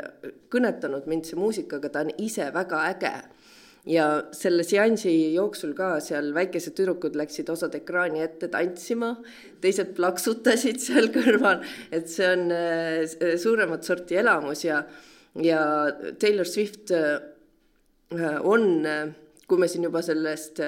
kõnetanud 0.54 1.10
mind, 1.10 1.26
see 1.26 1.40
muusika, 1.40 1.82
aga 1.82 1.90
ta 1.90 2.06
on 2.06 2.14
ise 2.18 2.52
väga 2.54 2.86
äge 2.94 3.16
ja 3.88 4.06
selle 4.36 4.66
seansi 4.68 5.12
jooksul 5.34 5.74
ka 5.78 5.98
seal 6.04 6.32
väikesed 6.36 6.76
tüdrukud 6.78 7.16
läksid 7.18 7.50
osad 7.54 7.76
ekraani 7.78 8.24
ette 8.26 8.50
tantsima, 8.52 9.14
teised 9.64 9.94
plaksutasid 9.98 10.82
seal 10.84 11.12
kõrval, 11.16 11.64
et 11.92 12.10
see 12.12 12.28
on 12.28 12.48
äh, 12.54 13.36
suuremat 13.40 13.88
sorti 13.88 14.20
elamus 14.20 14.66
ja, 14.68 14.82
ja 15.44 15.62
Taylor 16.20 16.48
Swift 16.50 16.92
äh, 16.96 17.20
on, 18.44 18.68
äh, 18.86 19.06
kui 19.48 19.62
me 19.62 19.70
siin 19.72 19.88
juba 19.88 20.04
sellest 20.04 20.62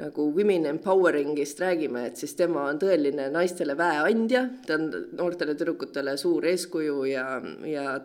nagu 0.00 0.28
women 0.32 0.68
empowering'ist 0.70 1.60
räägime, 1.60 2.04
et 2.08 2.18
siis 2.18 2.36
tema 2.38 2.68
on 2.70 2.78
tõeline 2.80 3.26
naistele 3.34 3.74
väeandja, 3.78 4.44
ta 4.66 4.78
on 4.78 4.86
noortele 5.18 5.56
tüdrukutele 5.58 6.14
suur 6.18 6.46
eeskuju 6.46 7.02
ja, 7.10 7.26
ja. 7.66 7.98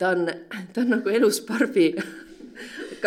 ta 0.00 0.14
on, 0.16 0.28
ta 0.72 0.84
on 0.84 0.94
nagu 0.96 1.12
elus 1.12 1.42
Barbi 1.46 1.90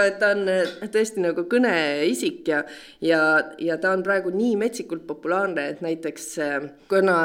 et 0.05 0.17
ta 0.19 0.31
on 0.35 0.49
äh, 0.51 0.73
tõesti 0.91 1.21
nagu 1.23 1.45
kõneisik 1.49 2.47
ja, 2.51 2.61
ja, 3.03 3.19
ja 3.61 3.77
ta 3.81 3.93
on 3.95 4.03
praegu 4.05 4.33
nii 4.35 4.55
metsikult 4.59 5.05
populaarne, 5.07 5.67
et 5.73 5.83
näiteks 5.85 6.27
äh, 6.43 6.69
kuna 6.91 7.17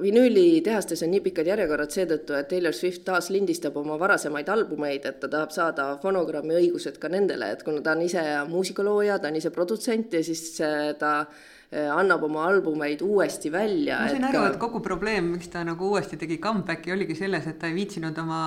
vinüülitehastes 0.00 1.04
on 1.06 1.12
nii 1.14 1.24
pikad 1.28 1.50
järjekorrad 1.52 1.94
seetõttu, 1.94 2.36
et 2.38 2.50
Taylor 2.52 2.76
Swift 2.76 3.04
taas 3.06 3.30
lindistab 3.34 3.76
oma 3.80 3.98
varasemaid 4.00 4.48
albumeid, 4.52 5.08
et 5.08 5.20
ta 5.22 5.30
tahab 5.32 5.54
saada 5.54 5.90
fonogrammi 6.02 6.56
õigused 6.60 7.00
ka 7.02 7.10
nendele, 7.12 7.52
et 7.54 7.66
kuna 7.66 7.82
ta 7.84 7.96
on 7.96 8.06
ise 8.06 8.24
muusikalooja, 8.50 9.20
ta 9.20 9.32
on 9.32 9.40
ise 9.40 9.52
produtsent 9.54 10.16
ja 10.16 10.24
siis 10.26 10.48
äh, 10.64 10.92
ta 10.98 11.18
annab 11.72 12.22
oma 12.22 12.44
albumeid 12.46 13.00
uuesti 13.02 13.50
välja. 13.52 13.98
ma 13.98 14.10
sain 14.10 14.24
aru 14.28 14.38
ka..., 14.38 14.50
et 14.52 14.58
kogu 14.62 14.80
probleem, 14.84 15.32
miks 15.34 15.48
ta 15.50 15.64
nagu 15.66 15.88
uuesti 15.90 16.16
tegi 16.16 16.38
comeback'i, 16.42 16.92
oligi 16.94 17.16
selles, 17.18 17.46
et 17.50 17.58
ta 17.58 17.66
ei 17.66 17.74
viitsinud 17.74 18.18
oma 18.22 18.38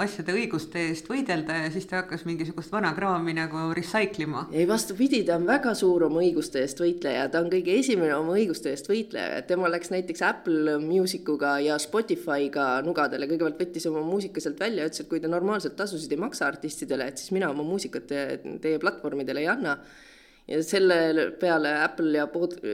asjade 0.00 0.32
õiguste 0.32 0.80
eest 0.88 1.10
võidelda 1.10 1.58
ja 1.64 1.72
siis 1.74 1.84
ta 1.90 2.00
hakkas 2.00 2.24
mingisugust 2.28 2.72
vana 2.72 2.94
kraami 2.96 3.34
nagu 3.36 3.66
recycle 3.76 4.24
ima. 4.24 4.46
ei, 4.52 4.64
vastupidi, 4.68 5.20
ta 5.28 5.36
on 5.36 5.44
väga 5.48 5.74
suur 5.78 6.06
oma 6.08 6.22
õiguste 6.24 6.62
eest 6.64 6.80
võitleja, 6.80 7.26
ta 7.32 7.42
on 7.44 7.50
kõige 7.52 7.76
esimene 7.76 8.14
oma 8.16 8.38
õiguste 8.38 8.72
eest 8.72 8.88
võitleja, 8.88 9.42
et 9.42 9.50
tema 9.50 9.68
läks 9.72 9.92
näiteks 9.92 10.24
Apple 10.30 10.78
Musicuga 10.82 11.58
ja 11.60 11.76
Spotify'ga 11.82 12.70
nugadele, 12.86 13.28
kõigepealt 13.28 13.60
võttis 13.60 13.88
oma 13.90 14.00
muusika 14.06 14.40
sealt 14.40 14.60
välja, 14.62 14.88
ütles, 14.88 15.04
et 15.04 15.12
kui 15.12 15.20
te 15.20 15.28
normaalselt 15.28 15.76
tasusid 15.76 16.16
ei 16.16 16.24
maksa 16.24 16.48
artistidele, 16.48 17.10
et 17.12 17.20
siis 17.20 17.36
mina 17.36 17.52
oma 17.52 17.66
muusikat 17.68 18.08
teie 18.08 18.80
platvormidele 18.80 19.44
ei 19.44 19.52
anna 19.52 19.76
ja 20.48 20.62
selle 20.66 21.30
peale 21.40 21.74
Apple 21.84 22.18
ja, 22.18 22.26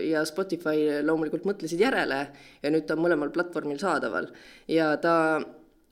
ja 0.04 0.24
Spotify 0.28 1.02
loomulikult 1.04 1.46
mõtlesid 1.48 1.80
järele 1.82 2.20
ja 2.62 2.72
nüüd 2.72 2.86
ta 2.88 2.96
on 2.96 3.04
mõlemal 3.04 3.32
platvormil 3.34 3.78
saadaval. 3.80 4.30
ja 4.68 4.94
ta 5.02 5.16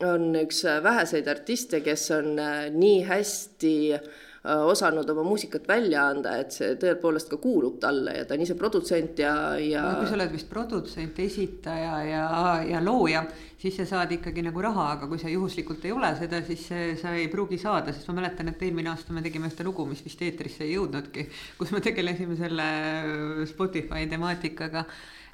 on 0.04 0.30
üks 0.36 0.64
väheseid 0.82 1.28
artiste, 1.28 1.80
kes 1.80 2.10
on 2.16 2.38
äh, 2.38 2.66
nii 2.72 3.02
hästi 3.08 3.76
Äh, 3.94 4.25
osanud 4.46 5.08
oma 5.10 5.24
muusikat 5.26 5.66
välja 5.68 6.06
anda, 6.10 6.36
et 6.40 6.54
see 6.54 6.76
tõepoolest 6.80 7.30
ka 7.32 7.38
kuulub 7.42 7.80
talle 7.82 8.14
ja 8.18 8.26
ta 8.26 8.36
on 8.36 8.44
ise 8.44 8.54
produtsent 8.58 9.18
ja, 9.18 9.34
ja. 9.58 9.82
no 9.82 10.00
kui 10.00 10.10
sa 10.10 10.16
oled 10.18 10.32
vist 10.34 10.48
produtsent, 10.50 11.18
esitaja 11.24 11.96
ja, 12.06 12.22
ja 12.68 12.82
looja, 12.84 13.24
siis 13.58 13.78
sa 13.80 13.88
saad 13.90 14.14
ikkagi 14.16 14.44
nagu 14.46 14.62
raha, 14.62 14.92
aga 14.96 15.10
kui 15.10 15.18
sa 15.22 15.32
juhuslikult 15.32 15.84
ei 15.88 15.96
ole 15.96 16.12
seda, 16.20 16.40
siis 16.46 16.68
sa 17.02 17.16
ei 17.18 17.26
pruugi 17.32 17.58
saada, 17.62 17.94
sest 17.94 18.08
ma 18.12 18.20
mäletan, 18.20 18.52
et 18.52 18.62
eelmine 18.62 18.92
aasta 18.92 19.16
me 19.16 19.24
tegime 19.24 19.50
ühte 19.50 19.66
lugu, 19.66 19.88
mis 19.90 20.04
vist 20.06 20.22
eetrisse 20.22 20.64
ei 20.66 20.76
jõudnudki, 20.76 21.28
kus 21.58 21.74
me 21.74 21.82
tegelesime 21.84 22.38
selle 22.38 22.70
Spotify 23.50 24.06
temaatikaga 24.10 24.86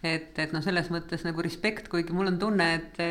et, 0.03 0.35
et 0.39 0.53
noh, 0.55 0.63
selles 0.65 0.89
mõttes 0.93 1.23
nagu 1.27 1.45
respekt, 1.45 1.89
kuigi 1.93 2.15
mul 2.17 2.33
on 2.33 2.39
tunne, 2.41 2.69
et 2.81 3.03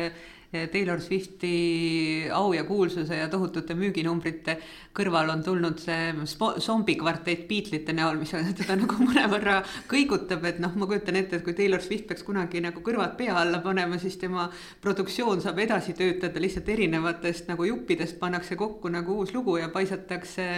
Taylor 0.52 1.00
Swifti 1.00 2.28
au 2.32 2.52
ja 2.52 2.64
kuulsuse 2.68 3.16
ja 3.16 3.28
tohutute 3.32 3.72
müüginumbrite 3.78 4.58
kõrval 4.92 5.30
on 5.32 5.44
tulnud 5.44 5.80
see 5.80 6.12
zombikvartett 6.60 7.46
Beatlesite 7.48 7.94
näol, 7.96 8.20
mis 8.20 8.34
teda 8.60 8.76
nagu 8.76 8.98
mõnevõrra 9.00 9.60
kõigutab, 9.90 10.44
et 10.48 10.60
noh, 10.62 10.74
ma 10.76 10.88
kujutan 10.90 11.16
ette, 11.20 11.40
et 11.40 11.46
kui 11.46 11.56
Taylor 11.56 11.80
Swift 11.84 12.08
peaks 12.10 12.26
kunagi 12.26 12.60
nagu 12.64 12.84
kõrvad 12.84 13.16
pea 13.16 13.36
alla 13.40 13.62
panema, 13.64 13.98
siis 14.02 14.18
tema 14.20 14.48
produktsioon 14.84 15.40
saab 15.44 15.62
edasi 15.64 15.96
töötada 15.96 16.42
lihtsalt 16.42 16.68
erinevatest 16.68 17.48
nagu 17.48 17.68
juppidest 17.68 18.20
pannakse 18.20 18.58
kokku 18.60 18.92
nagu 18.92 19.22
uus 19.22 19.32
lugu 19.32 19.56
ja 19.56 19.72
paisatakse 19.72 20.50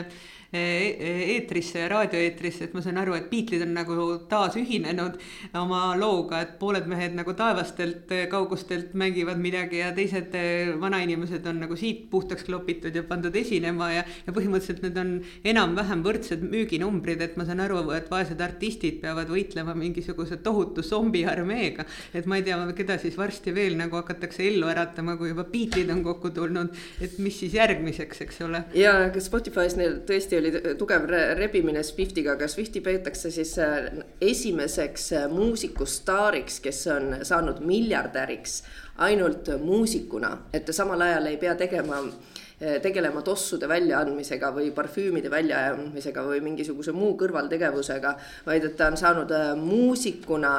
eetrisse 0.54 1.82
ja 1.82 1.88
raadioeetrisse, 1.92 2.68
et 2.68 2.74
ma 2.76 2.82
saan 2.84 2.98
aru, 3.02 3.16
et 3.18 3.28
Beatles 3.30 3.64
on 3.66 3.74
nagu 3.76 3.96
taas 4.30 4.56
ühinenud 4.60 5.18
oma 5.58 5.82
looga, 5.98 6.40
et 6.44 6.56
pooled 6.60 6.86
mehed 6.90 7.16
nagu 7.18 7.34
taevastelt 7.36 8.12
kaugustelt 8.30 8.94
mängivad 8.98 9.40
midagi 9.42 9.80
ja 9.82 9.90
teised 9.96 10.34
vanainimesed 10.80 11.46
on 11.50 11.62
nagu 11.64 11.76
siit 11.78 12.06
puhtaks 12.10 12.46
klopitud 12.46 12.94
ja 12.94 13.04
pandud 13.06 13.34
esinema 13.36 13.90
ja, 13.92 14.04
ja 14.26 14.34
põhimõtteliselt 14.34 14.84
need 14.84 14.98
on 15.00 15.12
enam-vähem 15.54 16.04
võrdsed 16.04 16.44
müüginumbrid, 16.46 17.22
et 17.24 17.38
ma 17.40 17.46
saan 17.48 17.62
aru, 17.64 17.80
et 17.96 18.10
vaesed 18.12 18.40
artistid 18.44 19.00
peavad 19.02 19.30
võitlema 19.32 19.74
mingisuguse 19.78 20.38
tohutu 20.44 20.84
zombiarmeega. 20.86 21.84
et 22.14 22.26
ma 22.26 22.38
ei 22.38 22.46
tea, 22.46 22.58
keda 22.76 22.98
siis 23.02 23.16
varsti 23.18 23.54
veel 23.54 23.76
nagu 23.78 23.98
hakatakse 24.00 24.44
ellu 24.46 24.68
äratama, 24.70 25.16
kui 25.20 25.32
juba 25.32 25.46
Beatles 25.50 25.90
on 25.94 26.02
kokku 26.04 26.30
tulnud, 26.34 26.74
et 27.00 27.18
mis 27.22 27.38
siis 27.40 27.54
järgmiseks, 27.54 28.20
eks 28.26 28.40
ole. 28.46 28.64
ja, 28.78 28.94
aga 29.08 29.22
Spotify's 29.22 29.76
neil 29.80 30.00
tõesti 30.08 30.38
oli 30.38 30.43
oli 30.44 30.76
tugev 30.78 31.06
rebimine 31.38 31.82
Swiftiga, 31.82 32.34
aga 32.34 32.48
Swifti 32.48 32.82
peetakse 32.84 33.30
siis 33.32 33.56
äh, 33.62 33.88
esimeseks 34.20 35.10
äh, 35.16 35.26
muusikustaariks, 35.32 36.60
kes 36.64 36.86
on 36.92 37.16
saanud 37.22 37.62
miljardäriks 37.64 38.62
ainult 39.04 39.48
muusikuna, 39.62 40.36
et 40.52 40.68
samal 40.74 41.00
ajal 41.06 41.30
ei 41.30 41.38
pea 41.40 41.54
tegema 41.58 42.02
äh, 42.04 42.76
tegelema 42.84 43.22
tossude 43.24 43.68
väljaandmisega 43.70 44.52
või 44.54 44.70
parfüümide 44.76 45.32
väljaandmisega 45.32 46.26
või 46.28 46.42
mingisuguse 46.44 46.94
muu 46.96 47.14
kõrvaltegevusega, 47.20 48.14
vaid 48.46 48.68
et 48.68 48.76
ta 48.78 48.92
on 48.92 49.00
saanud 49.00 49.32
muusikuna 49.60 50.54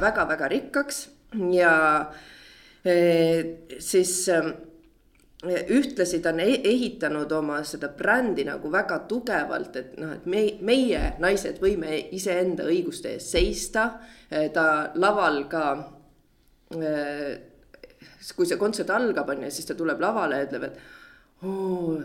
väga-väga 0.00 0.50
rikkaks 0.52 1.06
ja 1.54 1.74
siis 3.80 4.18
ühtlasi 5.44 6.20
ta 6.22 6.32
on 6.32 6.40
e-, 6.44 6.60
ehitanud 6.64 7.32
oma 7.36 7.60
seda 7.66 7.90
brändi 7.96 8.44
nagu 8.48 8.70
väga 8.72 9.00
tugevalt, 9.10 9.76
et 9.76 9.96
noh, 10.00 10.14
et 10.16 10.26
me, 10.30 10.44
meie 10.64 11.14
naised 11.22 11.60
võime 11.62 11.96
iseenda 12.16 12.66
õiguste 12.70 13.14
eest 13.16 13.34
seista. 13.36 13.86
ta 14.54 14.66
laval 14.98 15.44
ka, 15.46 15.64
kui 18.34 18.48
see 18.48 18.58
kontsert 18.58 18.90
algab, 18.90 19.30
on 19.30 19.44
ju, 19.46 19.50
siis 19.54 19.68
ta 19.68 19.76
tuleb 19.78 20.00
lavale 20.02 20.40
ja 20.40 20.46
ütleb, 20.48 20.68
et 20.68 21.46
oo, 21.46 21.98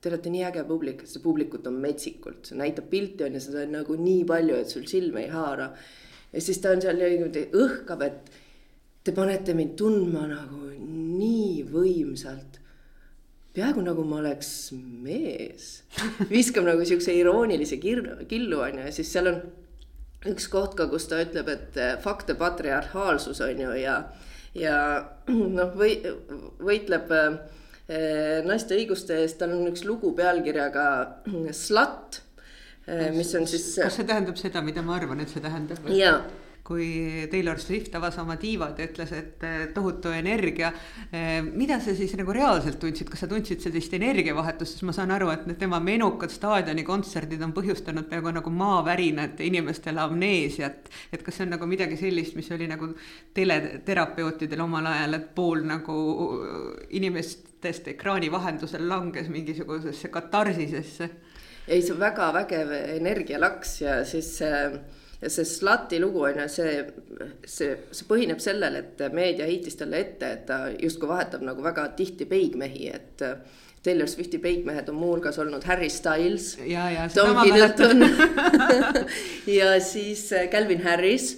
te 0.00 0.10
olete 0.12 0.32
nii 0.32 0.44
äge 0.46 0.64
publik, 0.68 1.06
see 1.08 1.22
publikut 1.24 1.66
on 1.70 1.78
metsikult, 1.82 2.44
see 2.46 2.58
näitab 2.58 2.90
pilti 2.92 3.26
on 3.26 3.38
ju, 3.38 3.42
seda 3.42 3.64
on 3.64 3.74
nagu 3.80 3.96
nii 3.98 4.26
palju, 4.28 4.60
et 4.60 4.74
sul 4.74 4.86
silme 4.90 5.24
ei 5.24 5.32
haara. 5.32 5.72
ja 6.32 6.44
siis 6.44 6.60
ta 6.62 6.74
on 6.76 6.84
seal 6.84 7.00
niimoodi 7.00 7.48
õhkab, 7.56 8.04
et 8.06 8.37
te 9.04 9.14
panete 9.16 9.54
mind 9.56 9.76
tundma 9.78 10.26
nagu 10.28 10.68
nii 11.18 11.64
võimsalt. 11.72 12.58
peaaegu 13.58 13.82
nagu 13.82 14.04
ma 14.06 14.20
oleks 14.20 14.50
mees, 14.76 15.70
viskab 16.30 16.66
nagu 16.68 16.84
siukse 16.86 17.14
iroonilise 17.16 17.80
kirju, 17.82 18.20
killu 18.30 18.60
on 18.62 18.78
ju, 18.78 18.84
ja 18.86 18.94
siis 18.94 19.10
seal 19.10 19.32
on 19.32 19.40
üks 20.28 20.46
koht 20.52 20.76
ka, 20.78 20.86
kus 20.90 21.08
ta 21.10 21.18
ütleb, 21.22 21.48
et 21.50 21.78
fakte 22.04 22.36
patriarhaalsus 22.38 23.40
on 23.46 23.62
ju 23.64 23.74
ja, 23.80 23.96
ja 24.54 24.76
noh, 25.58 25.74
või 25.78 25.96
võitleb 26.62 27.14
eh, 27.16 28.40
naiste 28.46 28.78
õiguste 28.78 29.18
eest, 29.24 29.40
tal 29.40 29.56
on 29.56 29.72
üks 29.72 29.86
lugu 29.88 30.12
pealkirjaga 30.18 30.88
Slut, 31.64 32.20
eh, 32.86 33.08
mis 33.16 33.32
on 33.34 33.48
siis. 33.50 33.72
kas 33.80 33.98
see 33.98 34.06
tähendab 34.06 34.38
seda, 34.38 34.62
mida 34.62 34.86
ma 34.86 35.00
arvan, 35.00 35.24
et 35.24 35.34
see 35.34 35.42
tähendab? 35.42 35.90
jaa 35.94 36.20
kui 36.68 37.26
Taylor 37.32 37.56
Swift 37.60 37.94
avas 37.96 38.18
oma 38.20 38.36
tiivad 38.40 38.76
ja 38.76 38.86
ütles, 38.90 39.12
et 39.16 39.44
eh, 39.46 39.60
tohutu 39.72 40.12
energia. 40.12 40.68
Eh, 41.08 41.40
mida 41.46 41.78
sa 41.80 41.94
siis 41.96 42.12
nagu 42.18 42.34
reaalselt 42.36 42.76
tundsid, 42.82 43.08
kas 43.08 43.24
sa 43.24 43.28
tundsid 43.30 43.62
sellist 43.64 43.94
energiavahetust, 43.96 44.76
sest 44.76 44.84
ma 44.84 44.92
saan 44.96 45.14
aru, 45.16 45.30
et 45.32 45.46
need 45.48 45.60
tema 45.62 45.80
menukad 45.80 46.32
staadionikontserdid 46.34 47.46
on 47.46 47.54
põhjustanud 47.56 48.10
peaaegu 48.10 48.34
nagu 48.36 48.52
maavärinat 48.52 49.40
ja 49.40 49.48
inimestele 49.48 50.04
amneesiat. 50.04 50.92
et 51.12 51.24
kas 51.24 51.38
see 51.38 51.46
on 51.46 51.56
nagu 51.56 51.66
midagi 51.70 51.96
sellist, 51.96 52.36
mis 52.36 52.52
oli 52.52 52.68
nagu 52.68 52.90
teleterapeutidel 53.34 54.60
omal 54.60 54.92
ajal, 54.92 55.16
et 55.16 55.32
pool 55.34 55.64
nagu 55.64 55.98
inimestest 57.00 57.88
ekraani 57.94 58.28
vahendusel 58.32 58.84
langes 58.88 59.32
mingisugusesse 59.32 60.12
katarsisesse? 60.12 61.10
ei, 61.68 61.80
see 61.80 61.92
on 61.96 62.00
väga 62.00 62.32
vägev 62.36 62.72
energialaks 62.76 63.76
ja 63.86 64.00
siis 64.08 64.36
äh 64.44 64.80
ja 65.22 65.30
see 65.30 65.44
Slati 65.44 66.00
lugu 66.00 66.22
on 66.28 66.42
ju 66.42 66.48
see, 66.52 66.74
see, 67.46 67.76
see 67.90 68.08
põhineb 68.08 68.42
sellel, 68.42 68.78
et 68.82 69.00
meedia 69.14 69.48
heitis 69.48 69.78
talle 69.78 70.02
ette, 70.04 70.34
et 70.36 70.44
ta 70.46 70.66
justkui 70.74 71.10
vahetab 71.10 71.42
nagu 71.46 71.64
väga 71.64 71.90
tihti 71.98 72.28
peigmehi, 72.28 72.92
et. 72.94 73.26
Taylor 73.78 74.08
Swifti 74.10 74.40
peigmehed 74.42 74.88
on 74.90 74.96
muuhulgas 74.98 75.36
olnud 75.38 75.62
Harry 75.64 75.86
Styles, 75.88 76.56
Tom 77.14 77.38
Hiddleton 77.44 78.02
ja 79.58 79.68
siis 79.80 80.24
Calvin 80.50 80.82
Harris 80.82 81.28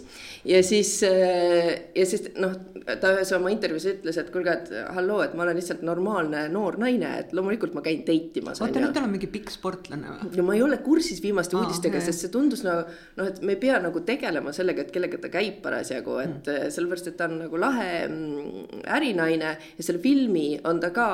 ja 0.44 0.62
siis, 0.62 1.02
äh, 1.02 1.90
ja 1.94 2.06
siis 2.06 2.30
noh, 2.40 2.54
ta 3.00 3.12
ühes 3.16 3.32
oma 3.36 3.50
intervjuus 3.52 3.86
ütles, 3.90 4.18
et 4.20 4.30
kuulge, 4.32 4.54
et 4.54 4.70
halloo, 4.96 5.20
et 5.24 5.34
ma 5.36 5.44
olen 5.44 5.58
lihtsalt 5.58 5.82
normaalne 5.86 6.46
noor 6.52 6.78
naine, 6.80 7.10
et 7.24 7.34
loomulikult 7.36 7.74
ma 7.76 7.84
käin 7.84 8.02
date 8.06 8.40
imas. 8.40 8.62
oota, 8.62 8.80
nüüd 8.80 8.94
tal 8.96 9.06
on 9.08 9.14
mingi 9.14 9.28
pikk 9.32 9.52
sportlane 9.52 10.14
või? 10.14 10.30
no 10.38 10.46
ma 10.48 10.56
ei 10.56 10.64
ole 10.64 10.80
kursis 10.84 11.20
viimaste 11.24 11.58
ah, 11.58 11.64
uudistega 11.64 12.00
sest 12.04 12.24
see 12.24 12.32
tundus 12.32 12.64
nagu 12.66 12.86
noh, 13.18 13.28
et 13.28 13.42
me 13.44 13.56
ei 13.56 13.60
pea 13.60 13.78
nagu 13.82 14.04
tegelema 14.06 14.54
sellega, 14.56 14.86
et 14.86 14.94
kellega 14.94 15.20
ta 15.20 15.32
käib 15.32 15.60
parasjagu, 15.64 16.16
et 16.24 16.40
mm. 16.48 16.72
sellepärast, 16.72 17.12
et 17.12 17.20
ta 17.20 17.28
on 17.28 17.38
nagu 17.44 17.60
lahe 17.60 17.92
mm, 18.06 18.82
ärinaine 18.96 19.54
ja 19.60 19.86
selle 19.86 20.02
filmi 20.02 20.54
on 20.64 20.80
ta 20.82 20.92
ka 20.94 21.10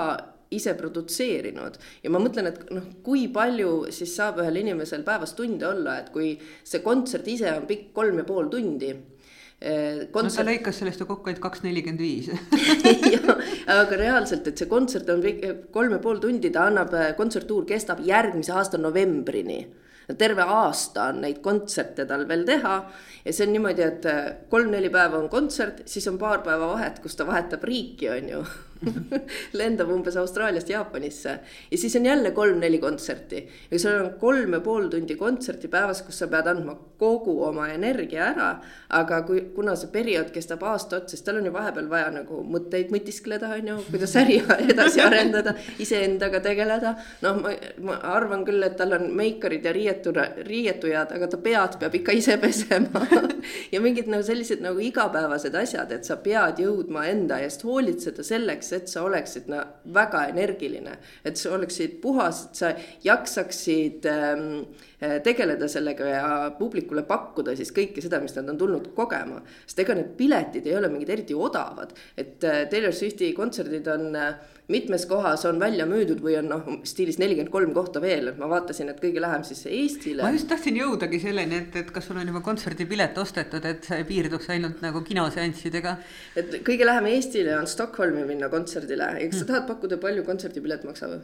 ise 0.55 0.77
produtseerinud 0.79 1.79
ja 2.05 2.13
ma 2.15 2.21
mõtlen, 2.23 2.53
et 2.53 2.71
noh, 2.71 2.87
kui 3.03 3.27
palju 3.35 3.91
siis 3.95 4.15
saab 4.15 4.39
ühel 4.45 4.63
inimesel 4.63 5.03
päevas 5.07 5.35
tunde 5.39 5.67
olla, 5.67 5.99
et 5.99 6.13
kui 6.15 6.37
see 6.63 6.85
kontsert 6.85 7.27
ise 7.31 7.51
on 7.57 7.67
pikk 7.67 7.91
kolm 7.97 8.23
ja 8.23 8.27
pool 8.29 8.51
tundi 8.53 8.95
kontsert... 10.13 10.45
no 10.45 10.45
ta 10.45 10.47
lõikas 10.51 10.83
sellest 10.83 11.03
ju 11.03 11.09
kokku 11.09 11.31
ainult 11.31 11.43
kaks 11.43 11.65
nelikümmend 11.65 12.03
viis. 12.03 12.31
aga 13.81 13.99
reaalselt, 13.99 14.47
et 14.51 14.61
see 14.61 14.71
kontsert 14.71 15.11
on 15.13 15.25
kolm 15.75 15.97
ja 15.97 16.03
pool 16.03 16.23
tundi, 16.23 16.53
ta 16.55 16.69
annab, 16.71 16.95
kontserttuur 17.19 17.67
kestab 17.69 18.05
järgmise 18.07 18.55
aasta 18.55 18.81
novembrini 18.81 19.65
terve 20.15 20.45
aasta 20.47 21.09
on 21.11 21.25
neid 21.25 21.41
kontserte 21.43 22.05
tal 22.07 22.27
veel 22.29 22.45
teha 22.47 22.77
ja 23.25 23.33
see 23.35 23.47
on 23.47 23.53
niimoodi, 23.57 23.83
et 23.83 24.07
kolm-neli 24.53 24.91
päeva 24.95 25.19
on 25.19 25.27
kontsert, 25.33 25.83
siis 25.91 26.07
on 26.11 26.19
paar 26.21 26.45
päeva 26.47 26.71
vahet, 26.77 27.01
kus 27.03 27.19
ta 27.19 27.27
vahetab 27.27 27.65
riiki, 27.67 28.11
on 28.15 28.31
ju 28.31 28.45
lendab 29.61 29.91
umbes 29.91 30.17
Austraaliast 30.17 30.71
Jaapanisse 30.71 31.39
ja 31.71 31.79
siis 31.79 31.97
on 31.97 32.07
jälle 32.07 32.31
kolm-neli 32.31 32.79
kontserti. 32.79 33.49
ja 33.71 33.79
sul 33.79 34.01
on 34.01 34.11
kolm 34.21 34.53
ja 34.53 34.61
pool 34.61 34.89
tundi 34.89 35.17
kontserti 35.17 35.69
päevas, 35.69 36.03
kus 36.03 36.19
sa 36.19 36.29
pead 36.29 36.47
andma 36.47 36.77
kogu 36.99 37.43
oma 37.45 37.69
energia 37.69 38.25
ära. 38.31 38.51
aga 38.89 39.23
kui, 39.23 39.41
kuna 39.55 39.75
see 39.77 39.91
periood 39.93 40.31
kestab 40.33 40.63
aasta 40.63 41.01
otsa, 41.01 41.17
siis 41.17 41.25
tal 41.27 41.41
on 41.41 41.49
ju 41.49 41.53
vahepeal 41.53 41.89
vaja 41.91 42.11
nagu 42.15 42.43
mõtteid 42.47 42.93
mõtiskleda, 42.95 43.51
on 43.59 43.71
ju, 43.73 43.77
kuidas 43.91 44.15
äri 44.21 44.39
edasi 44.73 45.03
arendada, 45.03 45.55
iseendaga 45.83 46.41
tegeleda. 46.45 46.95
noh, 47.23 47.41
ma, 47.43 47.53
ma 47.89 47.99
arvan 48.17 48.45
küll, 48.47 48.63
et 48.67 48.77
tal 48.79 48.95
on 48.97 49.09
meikarid 49.17 49.65
ja 49.67 49.73
riietura, 49.77 50.29
riietujad, 50.47 51.13
aga 51.17 51.31
ta 51.33 51.41
pead 51.43 51.79
peab 51.81 51.99
ikka 52.01 52.17
ise 52.17 52.39
pesema 52.43 53.07
ja 53.73 53.81
mingid 53.83 54.09
nagu 54.13 54.25
sellised 54.27 54.63
nagu 54.65 54.81
igapäevased 54.83 55.55
asjad, 55.59 55.93
et 55.93 56.09
sa 56.09 56.19
pead 56.23 56.63
jõudma 56.63 57.07
enda 57.11 57.41
eest 57.45 57.65
hoolitseda 57.67 58.25
selleks 58.27 58.66
selleks, 58.67 58.73
et 58.73 58.93
sa 58.93 59.05
oleksid 59.07 59.49
no 59.51 59.63
väga 59.95 60.27
energiline, 60.33 60.99
et 61.25 61.39
sa 61.39 61.55
oleksid 61.57 62.01
puhas, 62.03 62.47
et 62.49 62.61
sa 62.61 62.73
jaksaksid 63.05 64.07
ähm, 64.11 64.47
äh, 64.61 64.86
tegeleda 64.99 65.69
sellega 65.69 66.07
ja 66.09 66.29
publikule 66.59 67.03
pakkuda 67.09 67.53
siis 67.57 67.73
kõike 67.77 68.01
seda, 68.05 68.21
mis 68.23 68.35
nad 68.37 68.49
on 68.49 68.59
tulnud 68.59 68.91
kogema. 68.97 69.43
sest 69.67 69.83
ega 69.85 69.97
need 69.99 70.15
piletid 70.17 70.67
ei 70.67 70.77
ole 70.79 70.89
mingid 70.93 71.13
eriti 71.13 71.35
odavad, 71.37 71.93
et 72.17 72.45
äh, 72.45 72.65
Taylor 72.71 72.95
Swifti 72.97 73.33
kontserdid 73.37 73.89
on 73.93 74.17
äh, 74.17 74.35
mitmes 74.73 75.07
kohas 75.07 75.45
on 75.47 75.61
välja 75.61 75.87
müüdud 75.87 76.21
või 76.25 76.37
on 76.41 76.49
noh, 76.51 76.65
stiilis 76.89 77.21
nelikümmend 77.23 77.53
kolm 77.53 77.73
kohta 77.77 78.01
veel, 78.03 78.33
et 78.33 78.41
ma 78.41 78.49
vaatasin, 78.51 78.91
et 78.91 79.01
kõige 79.03 79.23
lähem 79.23 79.45
siis 79.47 79.63
Eestile. 79.71 80.25
ma 80.25 80.33
just 80.35 80.49
tahtsin 80.51 80.79
jõudagi 80.81 81.21
selleni, 81.23 81.61
et, 81.63 81.81
et 81.83 81.93
kas 81.95 82.09
sul 82.09 82.19
on 82.21 82.33
juba 82.33 82.43
kontserdipilet 82.47 83.19
ostetud, 83.23 83.65
et 83.69 83.87
sa 83.87 84.01
ei 84.01 84.07
piirduks 84.09 84.51
ainult 84.57 84.83
nagu 84.85 85.05
kinoseanssidega. 85.07 85.97
et 86.43 86.61
kõige 86.67 86.89
lähem 86.89 87.11
Eestile 87.15 87.59
on 87.61 87.71
Stockholmi 87.71 88.27
minna 88.29 88.51
kontserdile, 88.53 89.13
kas 89.21 89.43
sa 89.43 89.45
hmm. 89.45 89.53
tahad 89.53 89.69
pakkuda, 89.71 90.01
palju 90.03 90.27
kontserdipilet 90.27 90.89
maksab? 90.89 91.21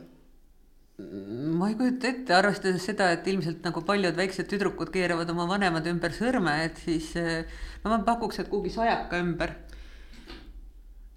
Ma 0.99 1.71
ei 1.71 1.77
kujuta 1.79 2.11
ette, 2.11 2.35
arvestades 2.37 2.85
seda, 2.85 3.11
et 3.17 3.27
ilmselt 3.33 3.65
nagu 3.65 3.83
paljud 3.87 4.17
väiksed 4.17 4.47
tüdrukud 4.51 4.93
keeravad 4.93 5.31
oma 5.33 5.49
vanemad 5.51 5.87
ümber 5.91 6.13
sõrme, 6.15 6.59
et 6.67 6.81
siis 6.85 7.15
no 7.17 7.91
ma 7.91 8.03
pakuks, 8.07 8.43
et 8.43 8.51
kuhugi 8.53 8.75
sajaka 8.75 9.23
ümber 9.25 9.57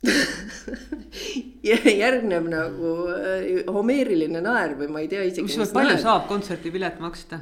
järgneb 2.04 2.48
nagu 2.52 2.94
äh, 3.14 3.66
homeeriline 3.72 4.42
naer 4.44 4.76
või 4.80 4.90
ma 4.92 5.04
ei 5.04 5.10
tea 5.12 5.24
isegi. 5.26 5.48
kusjuures 5.48 5.74
palju 5.76 5.96
naer. 5.96 6.04
saab 6.04 6.28
kontserdipilet 6.30 7.00
maksta? 7.04 7.42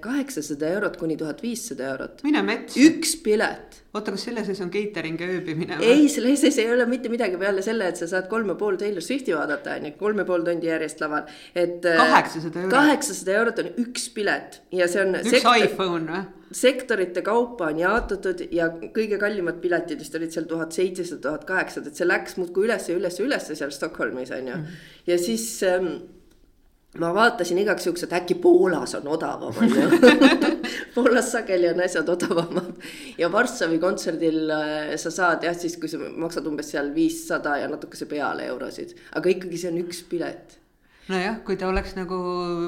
Kaheksasada 0.00 0.68
eurot 0.76 0.96
kuni 1.00 1.16
tuhat 1.18 1.42
viissada 1.42 1.88
eurot. 1.92 2.22
mine 2.22 2.42
metsa. 2.46 2.78
üks 2.78 3.16
pilet. 3.24 3.80
oota, 3.94 4.12
kas 4.14 4.26
selle 4.28 4.44
sees 4.46 4.60
on 4.62 4.70
catering 4.70 5.18
ja 5.20 5.26
ööbimine? 5.34 5.78
ei, 5.82 6.08
selle 6.12 6.34
sees 6.38 6.58
ei 6.62 6.70
ole 6.70 6.86
mitte 6.86 7.10
midagi 7.10 7.40
peale 7.40 7.62
selle, 7.66 7.88
et 7.90 7.98
sa 7.98 8.06
saad 8.10 8.28
kolm 8.30 8.52
ja 8.52 8.58
pool 8.60 8.78
Taylor 8.78 9.02
Swifti 9.02 9.34
vaadata, 9.34 9.74
on 9.80 9.88
ju, 9.90 9.94
kolm 9.98 10.22
ja 10.22 10.26
pool 10.28 10.44
tundi 10.46 10.70
järjest 10.70 11.02
laval, 11.02 11.26
et. 11.54 11.82
Äh, 11.82 11.98
kaheksasada 11.98 12.62
eurot. 12.64 12.74
kaheksasada 12.76 13.38
eurot 13.40 13.62
on 13.64 13.70
üks 13.84 14.08
pilet 14.14 14.60
ja 14.78 14.88
see 14.90 15.02
on. 15.02 15.16
üks 15.22 15.34
sektor... 15.38 15.62
iPhone 15.64 16.12
või? 16.12 16.26
sektorite 16.58 17.22
kaupa 17.26 17.66
on 17.72 17.80
jaotatud 17.82 18.44
ja 18.54 18.70
kõige 18.94 19.18
kallimad 19.20 19.58
piletid 19.60 20.00
vist 20.00 20.14
olid 20.16 20.32
seal 20.32 20.46
tuhat 20.48 20.72
seitsesada, 20.72 21.20
tuhat 21.26 21.48
kaheksasada, 21.48 21.90
et 21.90 21.98
see 21.98 22.08
läks 22.08 22.38
muudkui 22.40 22.68
üles 22.68 22.86
ja 22.88 22.96
üles 22.96 23.18
ja 23.18 23.26
üles 23.26 23.50
seal 23.50 23.74
Stockholmis 23.74 24.30
on 24.32 24.46
ju 24.48 24.54
mm. 24.54 24.62
-hmm. 24.62 24.86
ja 25.10 25.18
siis 25.18 25.50
ähm, 25.66 25.90
ma 26.98 27.10
vaatasin 27.14 27.58
igaks 27.62 27.86
juhuks, 27.86 28.04
et 28.06 28.14
äkki 28.20 28.38
Poolas 28.42 28.94
on 28.98 29.08
odavam, 29.08 29.54
on 29.58 29.74
ju. 29.74 29.88
Poolas 30.94 31.32
sageli 31.32 31.68
on 31.70 31.82
asjad 31.84 32.08
odavamad. 32.08 32.72
Ja 33.18 33.32
Varssavi 33.32 33.78
kontserdil 33.82 34.50
äh, 34.54 34.94
sa 35.00 35.12
saad 35.14 35.46
jah, 35.46 35.56
siis 35.56 35.76
kui 35.80 35.90
sa 35.90 36.00
maksad 36.00 36.46
umbes 36.50 36.72
seal 36.74 36.92
viissada 36.94 37.58
ja 37.62 37.68
natukese 37.70 38.08
peale 38.10 38.48
eurosid, 38.50 38.96
aga 39.18 39.36
ikkagi 39.36 39.60
see 39.60 39.72
on 39.72 39.82
üks 39.84 40.02
pilet 40.10 40.58
nojah, 41.08 41.38
kui 41.44 41.56
ta 41.56 41.68
oleks 41.70 41.94
nagu 41.96 42.16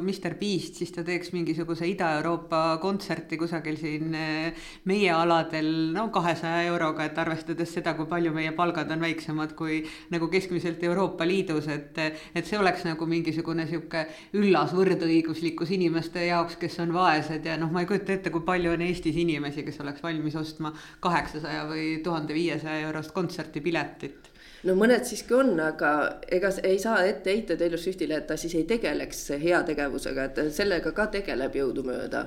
Mr 0.01 0.35
Beast, 0.41 0.79
siis 0.81 0.93
ta 0.95 1.03
teeks 1.05 1.33
mingisuguse 1.35 1.85
Ida-Euroopa 1.91 2.79
kontserti 2.81 3.37
kusagil 3.41 3.77
siin 3.81 4.15
eh, 4.17 4.63
meie 4.89 5.11
aladel 5.13 5.69
no 5.93 6.07
kahesaja 6.15 6.63
euroga, 6.71 7.05
et 7.05 7.21
arvestades 7.21 7.75
seda, 7.77 7.95
kui 7.99 8.09
palju 8.09 8.33
meie 8.37 8.55
palgad 8.57 8.91
on 8.95 9.05
väiksemad 9.05 9.53
kui 9.59 9.83
nagu 10.15 10.31
keskmiselt 10.33 10.83
Euroopa 10.89 11.29
Liidus, 11.29 11.69
et. 11.69 11.99
et 12.35 12.47
see 12.47 12.59
oleks 12.59 12.87
nagu 12.87 13.07
mingisugune 13.07 13.67
sihuke 13.69 14.07
üllas 14.41 14.73
võrdõiguslikkus 14.75 15.75
inimeste 15.77 16.25
jaoks, 16.27 16.57
kes 16.61 16.81
on 16.83 16.95
vaesed 16.97 17.45
ja 17.47 17.59
noh, 17.61 17.71
ma 17.73 17.85
ei 17.85 17.91
kujuta 17.91 18.17
ette, 18.17 18.33
kui 18.33 18.45
palju 18.47 18.73
on 18.73 18.89
Eestis 18.89 19.21
inimesi, 19.21 19.67
kes 19.67 19.81
oleks 19.85 20.03
valmis 20.03 20.39
ostma 20.41 20.73
kaheksasaja 21.05 21.69
või 21.69 21.87
tuhande 22.05 22.37
viiesaja 22.37 22.89
eurost 22.89 23.13
kontserdipiletit 23.17 24.30
no 24.69 24.77
mõned 24.77 25.07
siiski 25.09 25.35
on, 25.37 25.55
aga 25.65 25.93
ega 26.33 26.53
ei 26.67 26.79
saa 26.83 27.05
ette 27.09 27.33
heita 27.33 27.57
Taylor 27.57 27.81
Swiftile, 27.81 28.21
et 28.21 28.29
ta 28.29 28.37
siis 28.41 28.55
ei 28.59 28.67
tegeleks 28.69 29.27
heategevusega, 29.41 30.29
et 30.29 30.41
sellega 30.55 30.93
ka 30.97 31.09
tegeleb 31.19 31.57
jõudumööda. 31.57 32.27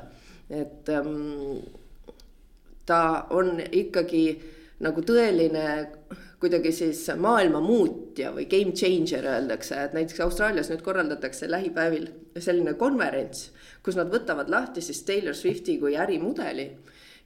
et 0.49 0.89
ähm, 0.89 1.63
ta 2.85 3.27
on 3.31 3.61
ikkagi 3.71 4.25
nagu 4.83 5.01
tõeline 5.01 5.67
kuidagi 6.43 6.73
siis 6.75 7.05
maailma 7.15 7.61
muutja 7.63 8.33
või 8.35 8.49
game 8.51 8.73
changer 8.75 9.23
öeldakse, 9.31 9.77
et 9.79 9.93
näiteks 9.95 10.19
Austraalias 10.25 10.69
nüüd 10.69 10.81
korraldatakse 10.83 11.47
lähipäevil 11.51 12.09
selline 12.35 12.73
konverents, 12.73 13.51
kus 13.83 13.95
nad 13.95 14.11
võtavad 14.11 14.51
lahti 14.51 14.83
siis 14.83 14.99
Taylor 15.07 15.37
Swifti 15.37 15.77
kui 15.79 15.95
ärimudeli 15.95 16.67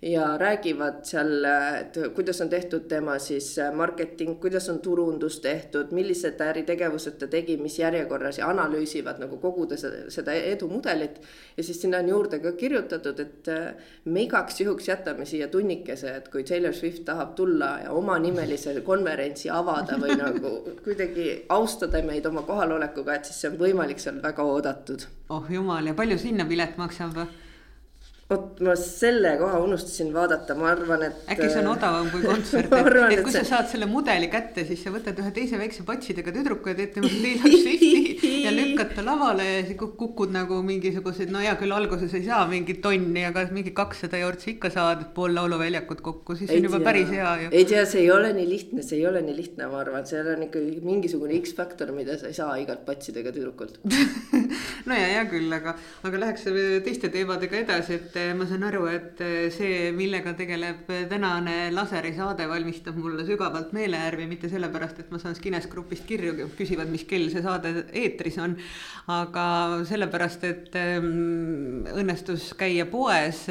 ja 0.01 0.38
räägivad 0.38 0.99
seal, 1.03 1.45
et 1.79 1.95
kuidas 2.15 2.41
on 2.41 2.49
tehtud 2.49 2.86
tema 2.88 3.17
siis 3.19 3.55
marketing, 3.75 4.39
kuidas 4.39 4.69
on 4.69 4.79
turundus 4.79 5.39
tehtud, 5.41 5.89
millised 5.91 6.41
äritegevused 6.41 7.17
ta 7.17 7.27
tegi, 7.27 7.55
mis 7.57 7.79
järjekorras 7.79 8.38
ja 8.38 8.49
analüüsivad 8.49 9.17
nagu 9.19 9.39
kogu 9.41 9.65
seda 10.10 10.33
edumudelit. 10.33 11.21
ja 11.57 11.63
siis 11.63 11.81
sinna 11.81 11.97
on 11.97 12.10
juurde 12.10 12.39
ka 12.39 12.51
kirjutatud, 12.51 13.19
et 13.19 13.49
me 14.05 14.21
igaks 14.21 14.62
juhuks 14.62 14.88
jätame 14.88 15.25
siia 15.25 15.47
tunnikese, 15.47 16.15
et 16.15 16.29
kui 16.29 16.43
Taylor 16.43 16.73
Swift 16.73 17.05
tahab 17.05 17.33
tulla 17.36 17.79
ja 17.83 17.91
omanimelise 17.91 18.81
konverentsi 18.81 19.49
avada 19.49 19.97
või 19.97 20.13
nagu 20.23 20.53
kuidagi 20.83 21.45
austada 21.49 22.03
meid 22.05 22.25
oma 22.25 22.45
kohalolekuga, 22.45 23.15
et 23.15 23.25
siis 23.25 23.41
see 23.41 23.49
on 23.49 23.57
võimalik 23.57 23.99
seal 23.99 24.21
väga 24.21 24.43
oodatud. 24.45 25.10
oh 25.29 25.49
jumal, 25.49 25.86
ja 25.86 25.97
palju 25.97 26.21
sinna 26.21 26.45
pilet 26.45 26.77
maksab? 26.77 27.25
Vot 28.28 28.58
ma 28.60 28.74
selle 28.76 29.30
koha 29.40 29.60
unustasin 29.63 30.10
vaadata, 30.12 30.56
ma 30.60 30.68
arvan, 30.74 31.06
et. 31.06 31.20
äkki 31.32 31.48
see 31.48 31.62
on 31.62 31.70
odavam 31.72 32.10
kui 32.12 32.26
kontsert, 32.28 32.66
et, 32.68 32.74
arvan, 32.76 33.13
et 33.16 33.22
kui 33.24 33.32
see... 33.32 33.44
sa 33.46 33.56
saad 33.56 33.70
selle 33.72 33.88
mudeli 33.88 34.28
kätte, 34.32 34.66
siis 34.68 34.82
sa 34.84 34.92
võtad 34.92 35.22
ühe 35.24 35.30
teise 35.36 35.60
väikse 35.62 35.86
patsidega 35.88 36.34
tüdruku 36.36 36.74
ja 36.74 36.76
teed 36.76 36.92
temast 36.98 37.16
Taylor 37.24 37.56
Swifti 37.62 38.42
ja 38.44 38.52
lükkad 38.52 38.92
ta 38.98 39.06
lavale 39.08 39.46
ja 39.48 39.62
siis 39.70 39.80
kukud 39.80 40.34
nagu 40.36 40.60
mingisugused, 40.68 41.32
no 41.32 41.40
hea 41.46 41.54
küll, 41.62 41.72
alguses 41.78 42.18
ei 42.20 42.26
saa 42.26 42.42
mingit 42.52 42.82
tonni, 42.84 43.24
aga 43.30 43.46
mingi 43.56 43.72
kakssada 43.78 44.20
jortsi 44.20 44.58
ikka 44.58 44.74
saad, 44.76 45.08
pool 45.16 45.32
lauluväljakut 45.38 46.04
kokku, 46.04 46.36
siis 46.36 46.52
ei 46.52 46.60
on 46.60 46.68
juba 46.68 46.82
tea. 46.82 46.88
päris 46.90 47.16
hea 47.16 47.32
ju. 47.46 47.54
ei 47.62 47.70
tea, 47.72 47.86
see 47.88 48.04
ei 48.04 48.12
ole 48.12 48.34
nii 48.36 48.50
lihtne, 48.52 48.84
see 48.90 49.00
ei 49.00 49.08
ole 49.08 49.24
nii 49.24 49.38
lihtne, 49.40 49.72
ma 49.72 49.80
arvan, 49.86 50.04
seal 50.10 50.28
on 50.34 50.44
ikkagi 50.50 50.84
mingisugune 50.84 51.40
X-faktor, 51.40 51.96
mida 51.96 52.20
sa 52.20 52.28
ei 52.28 52.36
saa 52.36 52.60
igalt 52.60 52.84
patsidega 52.92 53.32
tüdrukult 53.32 53.80
no 54.90 55.00
ja 55.00 55.08
hea 55.16 55.26
küll, 55.32 55.48
aga, 55.62 55.78
aga 56.04 56.24
läheks 56.26 56.44
teiste 56.84 57.08
teemadega 57.13 57.63
edasi, 57.63 58.02
et 58.02 58.16
et 58.17 58.34
ma 58.38 58.47
saan 58.49 58.65
aru, 58.67 58.86
et 58.89 59.21
see, 59.53 59.91
millega 59.95 60.34
tegeleb 60.38 60.89
tänane 61.10 61.69
laserisaade, 61.73 62.47
valmistab 62.49 62.97
mulle 62.99 63.25
sügavalt 63.27 63.73
meelehärmi, 63.77 64.25
mitte 64.30 64.49
sellepärast, 64.51 65.03
et 65.03 65.12
ma 65.13 65.19
saan 65.21 65.38
Skines 65.38 65.69
Grupist 65.71 66.08
kirju, 66.10 66.49
küsivad, 66.58 66.89
mis 66.91 67.06
kell 67.08 67.30
see 67.32 67.43
saade 67.45 67.86
eetris 67.93 68.39
on. 68.43 68.58
aga 69.08 69.43
sellepärast, 69.88 70.41
et 70.43 70.73
ähm, 70.75 71.86
õnnestus 71.95 72.49
käia 72.60 72.84
poes 72.91 73.45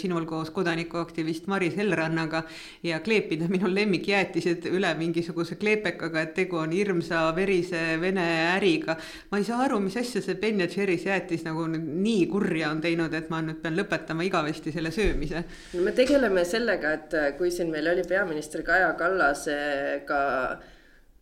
sinul 0.00 0.24
koos 0.26 0.50
kodanikuaktivist 0.50 1.46
Maris 1.46 1.76
Elrannaga 1.78 2.42
ja 2.82 2.98
kleepida 3.04 3.46
minu 3.52 3.70
lemmikjäätised 3.70 4.66
üle 4.72 4.90
mingisuguse 4.98 5.54
kleepekaga, 5.60 6.24
et 6.24 6.34
tegu 6.34 6.58
on 6.58 6.74
hirmsa 6.74 7.28
verise 7.36 8.00
vene 8.02 8.26
äriga. 8.56 8.96
ma 9.30 9.38
ei 9.38 9.46
saa 9.46 9.62
aru, 9.68 9.78
mis 9.84 9.96
asja 10.00 10.24
see 10.24 10.34
Ben 10.42 10.58
ja 10.60 10.66
Jerry's 10.66 11.06
jäätis 11.06 11.46
nagu 11.46 11.68
nii 11.70 12.26
kurja 12.26 12.70
on 12.74 12.82
teinud, 12.82 13.14
et 13.14 13.30
ma 13.30 13.42
nüüd 13.44 13.62
pean 13.62 13.78
lõpetama 13.78 13.89
lõpetama 13.90 14.26
igavesti 14.26 14.72
selle 14.72 14.92
söömise. 14.94 15.44
no 15.74 15.82
me 15.82 15.92
tegeleme 15.92 16.44
sellega, 16.44 16.92
et 16.92 17.14
äh, 17.18 17.32
kui 17.38 17.50
siin 17.50 17.70
meil 17.70 17.90
oli 17.90 18.06
peaminister 18.08 18.62
Kaja 18.62 18.92
Kallasega 18.98 20.22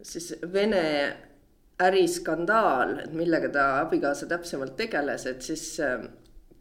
siis 0.03 0.35
Vene 0.53 0.85
äriskandaal, 1.79 2.99
et 3.05 3.13
millega 3.15 3.51
ta 3.55 3.67
abikaasa 3.81 4.27
täpsemalt 4.31 4.77
tegeles, 4.77 5.27
et 5.31 5.43
siis 5.43 5.79
äh, 5.81 6.01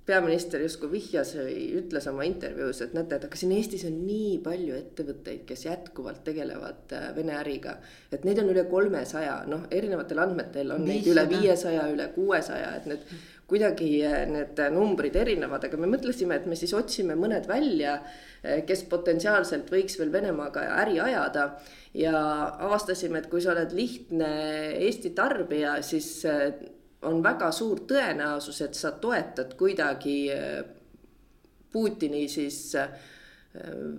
peaminister 0.08 0.62
justkui 0.64 0.92
vihjas 0.92 1.34
või 1.36 1.64
ütles 1.82 2.06
oma 2.08 2.24
intervjuus, 2.28 2.80
et 2.86 2.94
näete, 2.96 3.18
et 3.18 3.26
aga 3.28 3.40
siin 3.40 3.52
Eestis 3.58 3.84
on 3.90 3.98
nii 4.06 4.38
palju 4.46 4.78
ettevõtteid, 4.78 5.42
kes 5.50 5.66
jätkuvalt 5.68 6.22
tegelevad 6.28 6.94
äh, 6.96 7.10
Vene 7.18 7.36
äriga. 7.42 7.78
et 8.12 8.24
neid 8.24 8.40
on 8.40 8.54
üle 8.54 8.64
kolmesaja, 8.70 9.42
noh, 9.50 9.66
erinevatel 9.72 10.22
andmetel 10.24 10.72
on 10.78 10.86
500. 10.86 10.94
neid 10.94 11.12
üle 11.14 11.26
viiesaja, 11.34 11.90
üle 11.94 12.08
kuuesaja, 12.16 12.76
et 12.78 12.88
need 12.94 13.18
kuidagi 13.48 13.90
äh, 14.04 14.26
need 14.28 14.60
numbrid 14.76 15.16
erinevad, 15.16 15.64
aga 15.68 15.80
me 15.80 15.90
mõtlesime, 15.90 16.36
et 16.36 16.48
me 16.50 16.58
siis 16.60 16.74
otsime 16.76 17.16
mõned 17.20 17.48
välja, 17.48 17.98
äh, 18.44 18.62
kes 18.68 18.84
potentsiaalselt 18.92 19.72
võiks 19.72 19.96
veel 20.00 20.12
Venemaaga 20.12 20.66
äri 20.82 21.00
ajada 21.04 21.50
ja 21.96 22.18
avastasime, 22.68 23.22
et 23.22 23.30
kui 23.32 23.44
sa 23.44 23.54
oled 23.56 23.72
lihtne 23.76 24.32
Eesti 24.84 25.14
tarbija, 25.16 25.78
siis 25.82 26.10
on 27.08 27.22
väga 27.24 27.50
suur 27.56 27.86
tõenäosus, 27.88 28.60
et 28.66 28.76
sa 28.76 28.92
toetad 29.00 29.56
kuidagi 29.58 30.20
Putini 31.72 32.26
siis 32.32 32.76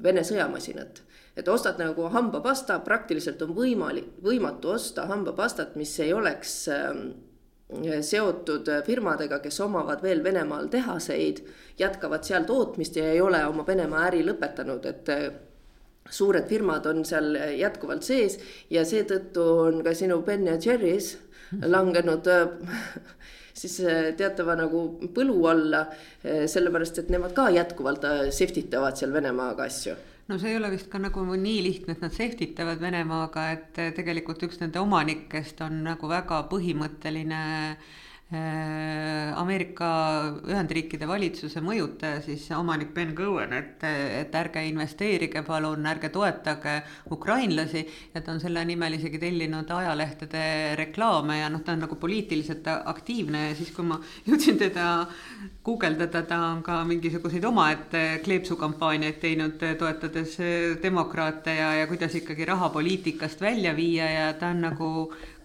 Vene 0.03 0.23
sõjamasinat. 0.23 1.01
et 1.39 1.49
ostad 1.49 1.79
nagu 1.79 2.09
hambapasta, 2.11 2.81
praktiliselt 2.83 3.43
on 3.43 3.55
võimalik, 3.55 4.11
võimatu 4.23 4.73
osta 4.75 5.07
hambapastat, 5.07 5.77
mis 5.79 5.93
ei 6.03 6.13
oleks 6.13 6.55
seotud 8.03 8.69
firmadega, 8.87 9.41
kes 9.45 9.61
omavad 9.61 10.03
veel 10.03 10.23
Venemaal 10.25 10.71
tehaseid, 10.73 11.43
jätkavad 11.79 12.25
seal 12.25 12.47
tootmist 12.49 12.97
ja 12.97 13.11
ei 13.13 13.21
ole 13.21 13.43
oma 13.47 13.67
Venemaa 13.67 14.07
äri 14.09 14.23
lõpetanud, 14.25 14.87
et 14.89 15.13
äh, 15.13 15.27
suured 16.11 16.49
firmad 16.49 16.87
on 16.89 17.05
seal 17.05 17.37
jätkuvalt 17.59 18.07
sees 18.07 18.39
ja 18.71 18.85
seetõttu 18.89 19.45
on 19.67 19.83
ka 19.85 19.93
sinu 19.95 20.23
Ben 20.25 20.47
ja 20.49 20.57
Jerry's 20.57 21.17
langenud 21.61 22.25
siis 23.61 23.81
äh, 23.85 24.15
teatava 24.17 24.57
nagu 24.57 24.85
põlu 25.15 25.43
alla, 25.51 25.85
sellepärast 26.25 27.05
et 27.05 27.13
nemad 27.13 27.37
ka 27.37 27.51
jätkuvalt 27.53 28.07
seftitavad 28.33 28.97
seal 28.97 29.13
Venemaaga 29.13 29.69
asju 29.69 29.99
no 30.29 30.39
see 30.39 30.51
ei 30.53 30.59
ole 30.61 30.71
vist 30.75 30.91
ka 30.93 30.99
nagu 31.01 31.25
nii 31.25 31.63
lihtne, 31.65 31.95
et 31.97 32.03
nad 32.05 32.13
seftitavad 32.13 32.81
Venemaaga, 32.81 33.47
et 33.53 33.81
tegelikult 33.97 34.43
üks 34.49 34.61
nende 34.61 34.81
omanikest 34.81 35.63
on 35.65 35.83
nagu 35.87 36.11
väga 36.11 36.43
põhimõtteline 36.51 37.41
Äh, 37.79 38.08
Ameerika 38.29 39.87
Ühendriikide 40.45 41.07
valitsuse 41.09 41.63
mõjutaja, 41.65 42.19
siis 42.21 42.43
omanik 42.53 42.91
Ben 42.93 43.15
Cohen, 43.17 43.55
et, 43.57 43.85
et 43.89 44.35
ärge 44.37 44.61
investeerige 44.69 45.41
palun, 45.47 45.87
ärge 45.89 46.11
toetage 46.13 46.75
ukrainlasi. 47.11 47.87
ja 48.13 48.21
ta 48.21 48.35
on 48.35 48.41
selle 48.41 48.65
nimel 48.69 48.99
isegi 48.99 49.19
tellinud 49.23 49.71
ajalehtede 49.73 50.43
reklaame 50.77 51.39
ja 51.39 51.49
noh, 51.49 51.63
ta 51.65 51.73
on 51.73 51.87
nagu 51.87 51.97
poliitiliselt 51.97 52.69
aktiivne 52.69 53.47
ja 53.47 53.55
siis, 53.57 53.73
kui 53.73 53.89
ma 53.89 53.97
jõudsin 54.29 54.61
teda 54.61 55.07
guugeldada, 55.65 56.23
ta 56.29 56.43
on 56.51 56.61
ka 56.63 56.83
mingisuguseid 56.85 57.49
omaette 57.49 58.05
kleepsukampaaniaid 58.29 59.23
teinud, 59.25 59.57
toetades 59.81 60.37
demokraate 60.85 61.57
ja, 61.63 61.73
ja 61.81 61.89
kuidas 61.89 62.21
ikkagi 62.21 62.45
raha 62.45 62.69
poliitikast 62.77 63.41
välja 63.41 63.73
viia 63.73 64.13
ja 64.13 64.31
ta 64.37 64.53
on 64.53 64.65
nagu 64.69 64.93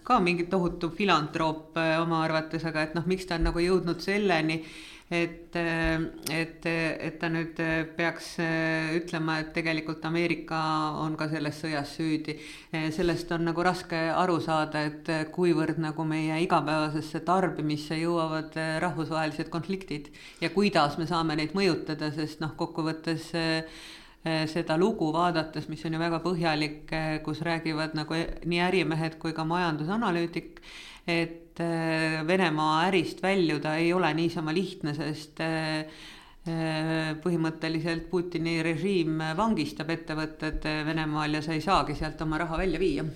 ka 0.04 0.20
mingi 0.20 0.48
tohutu 0.52 0.90
filantroop 0.92 1.78
äh, 1.80 1.96
oma 2.02 2.24
arvates, 2.24 2.64
aga 2.68 2.84
et 2.84 2.96
noh, 2.96 3.06
miks 3.08 3.28
ta 3.28 3.38
on 3.38 3.48
nagu 3.48 3.62
jõudnud 3.62 4.02
selleni, 4.04 4.58
et, 5.14 5.56
äh, 5.56 6.04
et, 6.32 6.66
et 6.68 7.16
ta 7.20 7.30
nüüd 7.32 7.60
äh, 7.64 7.86
peaks 7.96 8.34
ütlema, 8.98 9.38
et 9.40 9.54
tegelikult 9.56 10.04
Ameerika 10.04 10.60
on 11.00 11.16
ka 11.16 11.30
selles 11.32 11.56
sõjas 11.62 11.96
süüdi. 11.96 12.36
sellest 12.92 13.32
on 13.32 13.48
nagu 13.48 13.64
raske 13.64 13.96
aru 14.12 14.38
saada, 14.44 14.84
et 14.90 15.10
kuivõrd 15.32 15.80
nagu 15.80 16.04
meie 16.08 16.42
igapäevasesse 16.44 17.24
tarbimisse 17.24 17.96
jõuavad 17.96 18.56
rahvusvahelised 18.84 19.48
konfliktid 19.48 20.12
ja 20.40 20.52
kuidas 20.52 20.98
me 21.00 21.08
saame 21.08 21.36
neid 21.40 21.56
mõjutada, 21.56 22.12
sest 22.12 22.44
noh, 22.44 22.52
kokkuvõttes 22.60 23.32
seda 24.24 24.78
lugu 24.80 25.10
vaadates, 25.12 25.68
mis 25.68 25.84
on 25.84 25.96
ju 25.96 26.00
väga 26.00 26.20
põhjalik, 26.24 26.88
eh, 26.96 27.18
kus 27.24 27.42
räägivad 27.44 27.92
nagu 27.98 28.16
e-, 28.16 28.40
nii 28.48 28.60
ärimehed 28.64 29.18
kui 29.20 29.34
ka 29.36 29.44
majandusanalüütik, 29.44 30.62
et 31.06 31.60
eh, 31.60 32.22
Venemaa 32.26 32.86
ärist 32.88 33.20
väljuda 33.22 33.76
ei 33.76 33.92
ole 33.92 34.14
niisama 34.16 34.54
lihtne, 34.54 34.94
sest 34.96 35.42
põhimõtteliselt 37.24 38.10
Putini 38.10 38.58
režiim 38.60 39.22
vangistab 39.36 39.88
ettevõtted 39.94 40.66
Venemaal 40.84 41.38
ja 41.38 41.40
sa 41.40 41.54
ei 41.56 41.62
saagi 41.64 41.96
sealt 41.96 42.20
oma 42.20 42.36
raha 42.42 42.58
välja 42.60 42.82
viia 42.82 43.06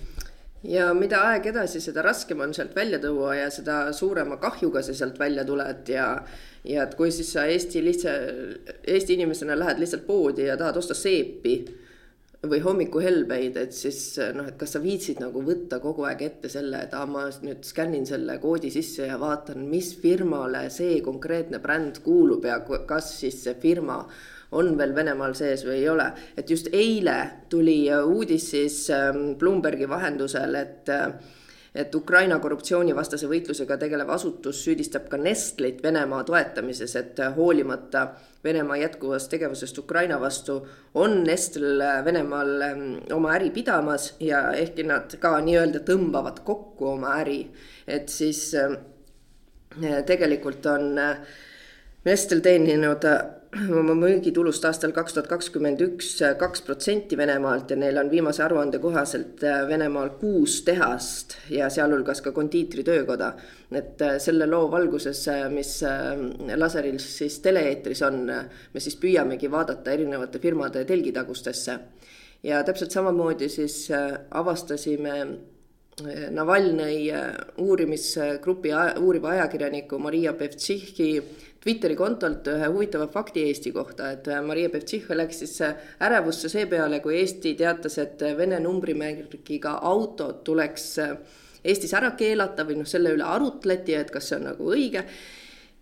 ja 0.63 0.89
mida 0.93 1.21
aeg 1.29 1.49
edasi, 1.53 1.81
seda 1.81 2.03
raskem 2.03 2.41
on 2.43 2.53
sealt 2.53 2.75
välja 2.75 2.99
tuua 2.99 3.35
ja 3.37 3.49
seda 3.53 3.81
suurema 3.95 4.37
kahjuga 4.41 4.83
sa 4.83 4.93
sealt 4.93 5.19
välja 5.19 5.45
tuled 5.47 5.87
ja 5.89 6.09
ja 6.67 6.83
et 6.83 6.95
kui 6.99 7.11
siis 7.15 7.31
sa 7.33 7.45
Eesti 7.47 7.83
lihtsa, 7.83 8.15
Eesti 8.87 9.15
inimesena 9.15 9.55
lähed 9.59 9.79
lihtsalt 9.79 10.03
poodi 10.07 10.49
ja 10.49 10.57
tahad 10.59 10.77
osta 10.81 10.97
seepi 10.97 11.61
või 12.47 12.61
hommikuhelbeid, 12.63 13.57
et 13.59 13.73
siis 13.75 14.15
noh, 14.35 14.47
et 14.47 14.55
kas 14.59 14.75
sa 14.75 14.79
viitsid 14.79 15.19
nagu 15.19 15.41
võtta 15.43 15.81
kogu 15.83 16.05
aeg 16.07 16.21
ette 16.23 16.51
selle, 16.51 16.85
et 16.85 16.93
aa, 16.95 17.03
ma 17.07 17.25
nüüd 17.43 17.65
skännin 17.67 18.05
selle 18.07 18.37
koodi 18.39 18.71
sisse 18.71 19.09
ja 19.09 19.17
vaatan, 19.19 19.65
mis 19.67 19.91
firmale 19.99 20.69
see 20.71 21.01
konkreetne 21.03 21.59
bränd 21.59 21.99
kuulub 22.05 22.47
ja 22.47 22.61
kas 22.63 23.11
siis 23.19 23.41
see 23.43 23.57
firma 23.59 24.05
on 24.51 24.77
veel 24.77 24.95
Venemaal 24.95 25.35
sees 25.37 25.65
või 25.65 25.81
ei 25.81 25.89
ole. 25.89 26.11
et 26.37 26.49
just 26.49 26.69
eile 26.73 27.17
tuli 27.49 27.83
uudis 28.03 28.49
siis 28.51 28.89
ähm, 28.89 29.35
Bloombergi 29.37 29.89
vahendusel, 29.89 30.55
et 30.55 30.89
et 31.75 31.95
Ukraina 31.95 32.39
korruptsioonivastase 32.41 33.27
võitlusega 33.29 33.77
tegelev 33.77 34.09
asutus 34.09 34.63
süüdistab 34.65 35.05
ka 35.09 35.19
Nestlit 35.21 35.83
Venemaa 35.83 36.23
toetamises, 36.25 36.95
et 36.95 37.21
hoolimata 37.35 38.07
Venemaa 38.43 38.77
jätkuvast 38.77 39.29
tegevusest 39.29 39.77
Ukraina 39.77 40.19
vastu 40.19 40.55
on 40.93 41.23
Nestle 41.23 41.91
Venemaal 42.05 42.61
ähm, 42.61 42.85
oma 43.13 43.35
äri 43.35 43.51
pidamas 43.51 44.13
ja 44.19 44.47
ehkki 44.57 44.87
nad 44.87 45.13
ka 45.21 45.35
nii-öelda 45.45 45.83
tõmbavad 45.85 46.41
kokku 46.47 46.93
oma 46.95 47.13
äri, 47.21 47.43
et 47.87 48.09
siis 48.09 48.47
ähm, 48.57 48.79
tegelikult 50.05 50.65
on 50.65 50.97
äh, 50.97 51.21
Nestle 52.05 52.41
teeninud 52.41 53.05
oma 53.49 53.95
müügitulust 53.97 54.65
aastal 54.69 54.91
kaks 54.93 55.15
tuhat 55.15 55.27
kakskümmend 55.29 55.79
üks 55.81 56.11
kaks 56.37 56.61
protsenti 56.67 57.17
Venemaalt 57.17 57.71
ja 57.73 57.77
neil 57.81 57.97
on 57.97 58.11
viimase 58.11 58.43
aruande 58.45 58.77
kohaselt 58.81 59.41
äh, 59.43 59.63
Venemaal 59.67 60.11
kuus 60.21 60.59
tehast 60.67 61.33
ja 61.49 61.69
sealhulgas 61.73 62.21
ka 62.21 62.31
kondiitritöökoda. 62.31 63.33
et 63.71 64.01
äh, 64.01 64.17
selle 64.21 64.45
loo 64.45 64.69
valguses, 64.71 65.27
äh, 65.27 65.49
mis 65.49 65.79
laseril 66.55 66.99
siis 66.99 67.39
tele-eetris 67.39 68.01
on, 68.05 68.25
me 68.73 68.79
siis 68.79 68.97
püüamegi 69.01 69.51
vaadata 69.51 69.91
erinevate 69.91 70.39
firmade 70.39 70.85
telgitagustesse. 70.85 71.79
ja 72.43 72.63
täpselt 72.63 72.91
samamoodi 72.91 73.49
siis 73.49 73.87
avastasime 74.31 75.25
Navalnõi 76.31 77.09
uurimisgrupi 77.59 78.71
uuriva 79.01 79.33
ajakirjaniku 79.35 79.99
Maria 79.99 80.31
Bevtšihhi 80.37 81.09
Twitteri 81.59 81.95
kontolt 81.99 82.47
ühe 82.47 82.67
huvitava 82.71 83.09
fakti 83.11 83.41
Eesti 83.49 83.73
kohta, 83.75 84.13
et 84.15 84.27
äh, 84.31 84.39
Maria 84.45 84.69
Bevtšihha 84.71 85.17
läks 85.17 85.41
siis 85.43 85.57
äh, 85.65 85.73
ärevusse 86.07 86.47
seepeale, 86.51 87.01
kui 87.03 87.17
Eesti 87.19 87.51
teatas, 87.59 87.97
et 87.99 88.23
äh, 88.23 88.37
Vene 88.37 88.61
numbrimärgiga 88.63 89.75
autod 89.89 90.39
tuleks 90.47 90.93
Eestis 91.59 91.91
ära 91.99 92.13
keelata 92.15 92.63
või 92.63 92.77
noh, 92.79 92.87
selle 92.87 93.11
üle 93.11 93.25
arutleti, 93.27 93.97
et 93.99 94.13
kas 94.13 94.29
see 94.31 94.37
on 94.39 94.47
nagu 94.53 94.71
õige. 94.71 95.03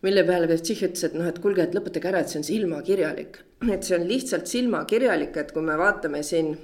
mille 0.02 0.24
peale 0.26 0.50
Bevtšihh 0.50 0.88
ütles, 0.90 1.06
et 1.06 1.14
noh, 1.18 1.30
et 1.30 1.38
kuulge, 1.44 1.62
et 1.62 1.78
lõpetage 1.78 2.10
ära, 2.10 2.24
et 2.26 2.34
see 2.34 2.42
on 2.42 2.50
silmakirjalik. 2.50 3.38
et 3.70 3.84
see 3.84 4.00
on 4.00 4.08
lihtsalt 4.10 4.50
silmakirjalik, 4.50 5.38
et 5.38 5.54
kui 5.54 5.62
me 5.62 5.78
vaatame 5.78 6.24
siin 6.24 6.56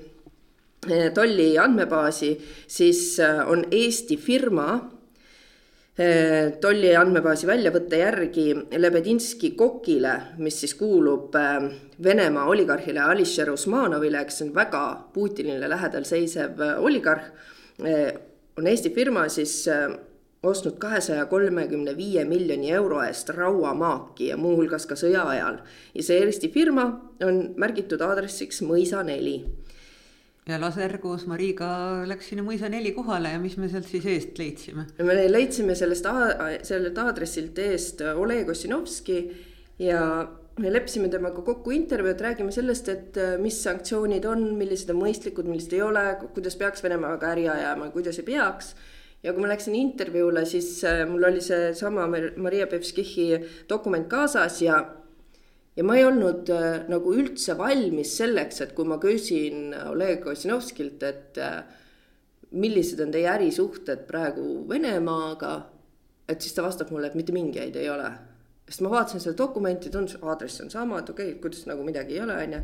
tolli 1.14 1.54
andmebaasi, 1.58 2.34
siis 2.68 3.18
on 3.48 3.66
Eesti 3.72 4.18
firma 4.18 4.68
Äh, 5.94 6.56
tolli 6.58 6.90
andmebaasi 6.98 7.46
väljavõtte 7.46 8.00
järgi 8.00 8.48
Lebedinski 8.82 9.52
kokile, 9.54 10.14
mis 10.42 10.56
siis 10.64 10.72
kuulub 10.74 11.36
Venemaa 12.04 12.48
oligarhile 12.50 13.04
Alisher 13.04 13.52
Usmanovile, 13.54 14.24
kes 14.26 14.42
on 14.42 14.50
väga 14.56 14.82
Putinile 15.14 15.70
lähedal 15.70 16.08
seisev 16.10 16.58
oligarh, 16.82 17.28
on 18.58 18.72
Eesti 18.72 18.90
firma 18.90 19.28
siis 19.30 19.68
ostnud 20.44 20.80
kahesaja 20.82 21.28
kolmekümne 21.30 21.94
viie 21.98 22.26
miljoni 22.26 22.74
euro 22.74 23.04
eest 23.06 23.30
rauamaaki 23.30 24.32
ja 24.32 24.38
muuhulgas 24.38 24.90
ka 24.90 24.98
sõja 24.98 25.28
ajal. 25.30 25.62
ja 25.94 26.08
see 26.10 26.18
Eesti 26.26 26.50
firma 26.50 26.88
on 27.22 27.54
märgitud 27.54 28.02
aadressiks 28.02 28.66
Mõisa 28.66 29.06
neli 29.06 29.44
ja 30.48 30.60
laser 30.60 30.98
koos 31.00 31.26
Mariga 31.30 31.70
läks 32.10 32.32
sinna 32.32 32.44
mõisa 32.44 32.70
neli 32.72 32.92
kohale 32.96 33.32
ja 33.36 33.40
mis 33.40 33.56
me 33.58 33.70
sealt 33.72 33.88
siis 33.88 34.06
eest 34.12 34.40
leidsime? 34.40 34.88
me 35.00 35.18
leidsime 35.32 35.76
sellest, 35.80 36.08
sellelt 36.68 36.98
aadressilt 37.00 37.60
eest 37.64 38.04
Oleg 38.14 38.50
Ossinovski 38.52 39.20
ja 39.80 40.02
me 40.60 40.72
leppisime 40.74 41.10
temaga 41.10 41.42
kokku 41.42 41.74
intervjuu, 41.74 42.14
et 42.14 42.22
räägime 42.22 42.54
sellest, 42.54 42.90
et 42.94 43.18
äh, 43.18 43.36
mis 43.42 43.58
sanktsioonid 43.64 44.26
on, 44.30 44.44
millised 44.58 44.92
on 44.94 45.00
mõistlikud, 45.02 45.48
millised 45.50 45.74
ei 45.74 45.82
ole, 45.86 46.04
kuidas 46.36 46.58
peaks 46.60 46.84
Venemaaga 46.86 47.32
äri 47.34 47.48
ajama, 47.50 47.90
kuidas 47.96 48.20
ei 48.22 48.28
peaks. 48.28 48.76
ja 49.24 49.32
kui 49.32 49.42
ma 49.42 49.48
läksin 49.54 49.76
intervjuule, 49.80 50.46
siis 50.46 50.84
äh, 50.84 51.06
mul 51.10 51.24
oli 51.24 51.42
seesama 51.42 52.06
Maria 52.38 52.68
Bevskihi 52.68 53.40
dokument 53.70 54.08
kaasas 54.12 54.62
ja 54.62 54.84
ja 55.76 55.86
ma 55.86 55.98
ei 55.98 56.06
olnud 56.06 56.50
äh, 56.54 56.84
nagu 56.90 57.14
üldse 57.18 57.56
valmis 57.58 58.18
selleks, 58.20 58.62
et 58.62 58.76
kui 58.78 58.88
ma 58.90 59.00
küsin 59.02 59.74
Oleg 59.90 60.26
Ossinovskilt, 60.30 61.04
et 61.08 61.40
äh, 61.42 61.64
millised 62.54 63.02
on 63.02 63.14
teie 63.14 63.30
ärisuhted 63.32 64.06
praegu 64.10 64.64
Venemaaga, 64.70 65.56
et 66.30 66.42
siis 66.42 66.54
ta 66.56 66.66
vastab 66.66 66.94
mulle, 66.94 67.10
et 67.10 67.18
mitte 67.18 67.36
mingeid 67.36 67.76
ei 67.80 67.90
ole. 67.90 68.12
sest 68.68 68.82
ma 68.86 68.94
vaatasin 68.94 69.20
seda 69.20 69.36
dokumenti, 69.38 69.90
tundus, 69.92 70.16
aadress 70.22 70.62
on 70.64 70.70
sama, 70.72 71.02
et 71.02 71.10
okei 71.10 71.34
okay,, 71.34 71.42
kuidas 71.42 71.66
nagu 71.70 71.84
midagi 71.84 72.16
ei 72.16 72.24
ole, 72.24 72.38
onju. 72.46 72.62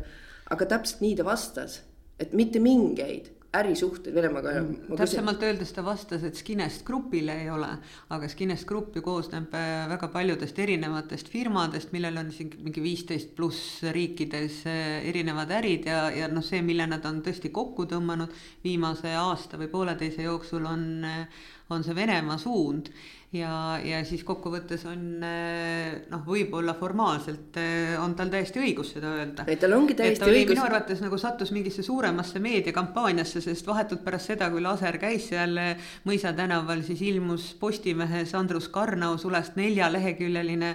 aga 0.50 0.66
täpselt 0.66 1.02
nii 1.04 1.18
ta 1.18 1.26
vastas, 1.26 1.80
et 2.18 2.32
mitte 2.34 2.62
mingeid 2.62 3.28
ärisuhted 3.56 4.14
Venemaaga. 4.14 4.52
Mm, 4.62 4.96
täpsemalt 4.98 5.42
öeldes 5.42 5.72
ta 5.74 5.82
vastas, 5.82 6.22
et 6.26 6.38
Skinest 6.38 6.84
Grupile 6.86 7.34
ei 7.42 7.48
ole, 7.50 7.68
aga 8.14 8.28
Skinest 8.30 8.66
Grupp 8.68 8.94
ju 8.94 9.02
koosneb 9.02 9.54
äh, 9.58 9.88
väga 9.90 10.08
paljudest 10.12 10.58
erinevatest 10.62 11.28
firmadest, 11.32 11.90
millel 11.94 12.20
on 12.22 12.30
siin 12.34 12.52
mingi 12.62 12.82
viisteist 12.84 13.34
pluss 13.38 13.80
riikides 13.82 14.62
äh, 14.70 15.00
erinevad 15.10 15.50
ärid 15.58 15.88
ja, 15.90 16.04
ja 16.14 16.30
noh, 16.30 16.46
see, 16.46 16.62
mille 16.62 16.86
nad 16.90 17.06
on 17.10 17.22
tõesti 17.26 17.50
kokku 17.54 17.88
tõmmanud 17.90 18.34
viimase 18.64 19.16
aasta 19.18 19.58
või 19.58 19.70
pooleteise 19.72 20.28
jooksul 20.28 20.70
on, 20.70 20.84
äh, 21.08 21.48
on 21.74 21.82
see 21.86 21.98
Venemaa 21.98 22.38
suund 22.38 22.92
ja, 23.32 23.78
ja 23.84 24.00
siis 24.06 24.22
kokkuvõttes 24.26 24.84
on 24.90 25.02
eh, 25.26 26.00
noh, 26.10 26.22
võib-olla 26.26 26.74
formaalselt 26.78 27.58
eh, 27.60 27.94
on 28.02 28.16
tal 28.18 28.30
täiesti 28.32 28.62
õigus 28.62 28.94
seda 28.96 29.12
öelda. 29.20 29.46
ei, 29.46 29.58
tal 29.60 29.76
ongi 29.76 29.94
täiesti 29.98 30.26
oli, 30.26 30.42
õigus. 30.42 30.56
minu 30.56 30.64
arvates 30.66 31.02
nagu 31.04 31.18
sattus 31.20 31.52
mingisse 31.54 31.84
suuremasse 31.86 32.42
meediakampaaniasse, 32.42 33.42
sest 33.44 33.68
vahetult 33.70 34.02
pärast 34.06 34.32
seda, 34.32 34.50
kui 34.50 34.62
laser 34.64 34.98
käis 35.02 35.30
seal 35.30 35.56
eh, 35.62 35.92
Mõisa 36.08 36.32
tänaval, 36.34 36.82
siis 36.86 37.02
ilmus 37.06 37.52
Postimehes 37.60 38.34
Andrus 38.34 38.68
Karnau 38.72 39.18
sulest 39.20 39.56
neljaleheküljeline 39.60 40.74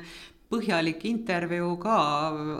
põhjalik 0.49 1.03
intervjuu 1.09 1.71
ka 1.81 1.95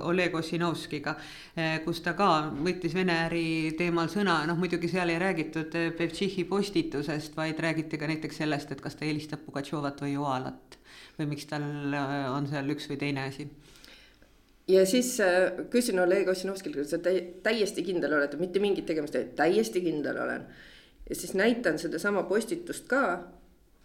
Oleg 0.09 0.35
Ossinovskiga, 0.35 1.15
eh, 1.55 1.77
kus 1.85 2.01
ta 2.05 2.15
ka 2.17 2.29
võttis 2.55 2.95
Vene 2.97 3.17
äri 3.27 3.75
teemal 3.77 4.09
sõna, 4.11 4.41
noh 4.49 4.57
muidugi 4.59 4.89
seal 4.91 5.13
ei 5.13 5.19
räägitud 5.21 5.75
eh, 5.77 5.91
Bevtšihi 5.97 6.47
postitusest, 6.49 7.35
vaid 7.37 7.59
räägiti 7.61 7.99
ka 8.01 8.09
näiteks 8.09 8.41
sellest, 8.41 8.71
et 8.71 8.81
kas 8.81 8.97
ta 8.97 9.05
eelistab 9.05 9.45
Pugatšovat 9.45 10.01
või 10.01 10.15
Joalat 10.15 10.79
või 11.19 11.31
miks 11.35 11.47
tal 11.51 11.63
eh, 11.93 12.27
on 12.31 12.49
seal 12.49 12.73
üks 12.73 12.89
või 12.91 12.99
teine 13.05 13.29
asi 13.29 13.47
ja 14.67 14.81
siis 14.89 15.15
küsin 15.69 16.01
Oleg 16.01 16.27
Ossinovskilt, 16.31 16.79
kas 16.81 16.95
sa 16.95 17.01
täiesti 17.45 17.83
kindel 17.85 18.17
oled, 18.17 18.33
mitte 18.41 18.61
mingit 18.63 18.87
tegemist, 18.89 19.17
täiesti 19.37 19.83
kindel 19.85 20.17
olen. 20.23 20.47
ja 21.09 21.15
siis 21.15 21.35
näitan 21.37 21.77
sedasama 21.79 22.23
postitust 22.25 22.87
ka 22.89 23.01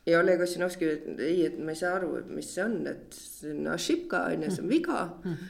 ja 0.06 0.20
Oleg 0.20 0.40
Ossinovski, 0.40 0.88
et 0.88 1.22
ei, 1.22 1.44
et 1.50 1.56
ma 1.60 1.74
ei 1.74 1.80
saa 1.80 1.94
aru, 1.98 2.14
et 2.20 2.28
mis 2.32 2.48
see 2.54 2.64
on, 2.64 2.76
et 2.88 3.16
see 3.16 3.52
on 3.54 3.70
Ashipka 3.74 4.24
on 4.30 4.44
ju, 4.46 4.52
see 4.54 4.64
on 4.64 4.70
viga 4.70 5.00
mm. 5.06 5.32
-hmm. 5.32 5.48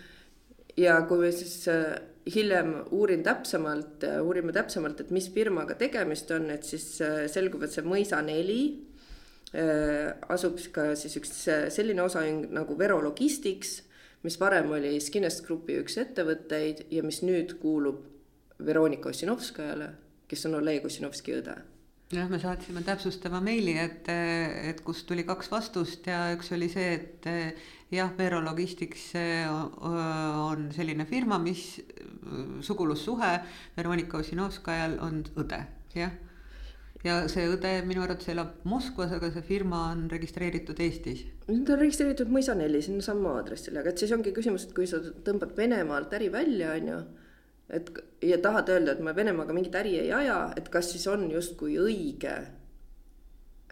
ja 0.76 1.00
kui 1.08 1.18
me 1.18 1.32
siis 1.32 1.68
äh, 1.68 2.00
hiljem 2.34 2.74
uurin 2.90 3.22
täpsemalt, 3.22 4.04
äh, 4.04 4.22
uurime 4.22 4.52
täpsemalt, 4.52 5.00
et 5.00 5.10
mis 5.10 5.30
firmaga 5.30 5.74
tegemist 5.74 6.30
on, 6.30 6.50
et 6.50 6.64
siis 6.64 7.00
äh, 7.00 7.26
selgub, 7.26 7.62
et 7.62 7.70
see 7.70 7.84
Mõisa 7.84 8.22
neli 8.22 8.86
asub 10.28 10.60
ka 10.72 10.94
siis 10.94 11.16
üks 11.16 11.32
selline 11.74 12.02
osaühing 12.02 12.52
nagu 12.54 12.78
Vero 12.78 13.00
Logistics, 13.02 13.82
mis 14.22 14.40
varem 14.40 14.70
oli 14.70 15.00
Skinest 15.00 15.42
Grupi 15.46 15.74
üks 15.80 15.96
ettevõtteid 15.98 16.84
ja 16.90 17.02
mis 17.02 17.18
nüüd 17.22 17.56
kuulub 17.58 18.04
Veronika 18.66 19.08
Ossinovskajale, 19.08 19.88
kes 20.28 20.46
on 20.46 20.54
Oleg 20.54 20.86
Ossinovski 20.86 21.34
õde 21.40 21.56
jah, 22.16 22.30
me 22.30 22.40
saatsime 22.42 22.82
täpsustava 22.86 23.40
meili, 23.44 23.76
et, 23.78 24.08
et 24.10 24.80
kust 24.86 25.06
tuli 25.08 25.22
kaks 25.28 25.50
vastust 25.52 26.08
ja 26.10 26.24
üks 26.34 26.50
oli 26.56 26.70
see, 26.72 26.96
et 26.96 27.28
jah, 27.94 28.10
Vero 28.18 28.40
Logistics 28.42 29.12
on 29.50 30.70
selline 30.74 31.06
firma, 31.10 31.38
mis 31.42 31.78
sugulussuhe 32.66 33.30
Veronika 33.76 34.18
Ossinovskajal 34.20 34.98
on 35.06 35.22
õde, 35.40 35.60
jah. 35.94 36.18
ja 37.06 37.20
see 37.32 37.46
õde 37.48 37.76
minu 37.86 38.02
arvates 38.04 38.32
elab 38.34 38.58
Moskvas, 38.68 39.14
aga 39.16 39.30
see 39.32 39.46
firma 39.46 39.86
on 39.92 40.08
registreeritud 40.10 40.82
Eestis. 40.82 41.24
ta 41.46 41.54
on 41.76 41.80
registreeritud 41.84 42.32
Mõisa 42.32 42.58
neli, 42.58 42.82
sinna 42.82 43.06
sama 43.06 43.38
aadressile, 43.38 43.84
aga 43.84 43.94
et 43.94 44.02
siis 44.02 44.12
ongi 44.16 44.34
küsimus, 44.34 44.66
et 44.66 44.74
kui 44.76 44.90
sa 44.90 44.98
tõmbad 44.98 45.54
Venemaalt 45.56 46.18
äri 46.18 46.32
välja, 46.34 46.74
on 46.74 46.94
ju 46.94 47.00
et 47.70 47.90
ja 48.22 48.38
tahad 48.42 48.68
öelda, 48.68 48.92
et 48.92 49.04
ma 49.04 49.14
Venemaaga 49.16 49.54
mingit 49.54 49.76
äri 49.78 49.96
ei 50.00 50.12
aja, 50.12 50.40
et 50.56 50.68
kas 50.68 50.92
siis 50.92 51.06
on 51.10 51.28
justkui 51.30 51.78
õige, 51.78 52.34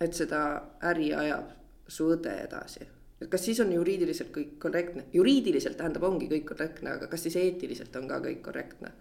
et 0.01 0.15
seda 0.15 0.43
äri 0.91 1.11
ajab 1.15 1.51
su 1.89 2.13
õde 2.15 2.35
edasi. 2.45 2.87
et 3.21 3.27
kas 3.29 3.43
siis 3.45 3.59
on 3.61 3.73
juriidiliselt 3.73 4.29
kõik 4.31 4.59
korrektne, 4.63 5.09
juriidiliselt 5.13 5.77
tähendab, 5.77 6.05
ongi 6.07 6.29
kõik 6.31 6.45
korrektne, 6.53 6.93
aga 6.95 7.09
kas 7.11 7.27
siis 7.27 7.37
eetiliselt 7.37 7.97
on 7.97 8.07
ka 8.09 8.21
kõik 8.23 8.43
korrektne 8.43 8.93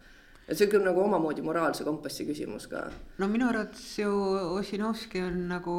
et 0.47 0.55
see 0.55 0.67
on 0.67 0.71
küll 0.71 0.85
nagu 0.85 1.01
omamoodi 1.03 1.43
moraalse 1.43 1.83
kompassi 1.83 2.25
küsimus 2.27 2.69
ka. 2.71 2.85
no 3.19 3.27
minu 3.27 3.49
arvates 3.49 3.83
ju 3.99 4.11
Ossinovski 4.55 5.21
on 5.21 5.41
nagu, 5.51 5.73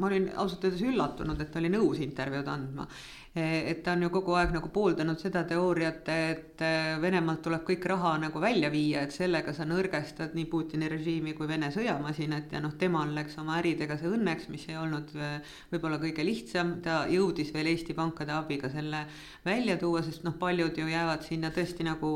ma 0.00 0.08
olin 0.08 0.30
ausalt 0.34 0.64
öeldes 0.64 0.84
üllatunud, 0.88 1.40
et 1.40 1.52
ta 1.52 1.60
oli 1.60 1.70
nõus 1.72 2.00
intervjuud 2.04 2.48
andma 2.48 2.88
et 3.34 3.82
ta 3.82 3.92
on 3.92 4.02
ju 4.04 4.10
kogu 4.14 4.36
aeg 4.38 4.52
nagu 4.54 4.68
pooldanud 4.70 5.18
seda 5.18 5.40
teooriat, 5.48 6.06
et 6.06 6.62
äh, 6.62 6.94
Venemaalt 7.02 7.40
tuleb 7.42 7.64
kõik 7.66 7.86
raha 7.90 8.12
nagu 8.22 8.38
välja 8.38 8.68
viia, 8.70 9.00
et 9.02 9.14
sellega 9.14 9.50
sa 9.52 9.66
nõrgestad 9.66 10.36
nii 10.38 10.46
Putini 10.52 10.86
režiimi 10.90 11.34
kui 11.34 11.48
Vene 11.50 11.72
sõjamasinat 11.74 12.54
ja 12.54 12.60
noh, 12.62 12.76
temal 12.78 13.10
läks 13.16 13.34
oma 13.42 13.56
äridega 13.58 13.96
see 13.98 14.12
õnneks, 14.14 14.46
mis 14.52 14.68
ei 14.70 14.78
olnud 14.78 15.10
äh, 15.18 15.56
võib-olla 15.72 15.98
kõige 16.02 16.26
lihtsam, 16.26 16.76
ta 16.84 17.00
jõudis 17.10 17.50
veel 17.54 17.72
Eesti 17.72 17.96
pankade 17.98 18.36
abiga 18.36 18.70
selle 18.70 19.02
välja 19.42 19.76
tuua, 19.82 20.04
sest 20.06 20.22
noh, 20.22 20.38
paljud 20.38 20.78
ju 20.78 20.86
jäävad 20.92 21.26
sinna 21.26 21.50
tõesti 21.50 21.88
nagu 21.88 22.12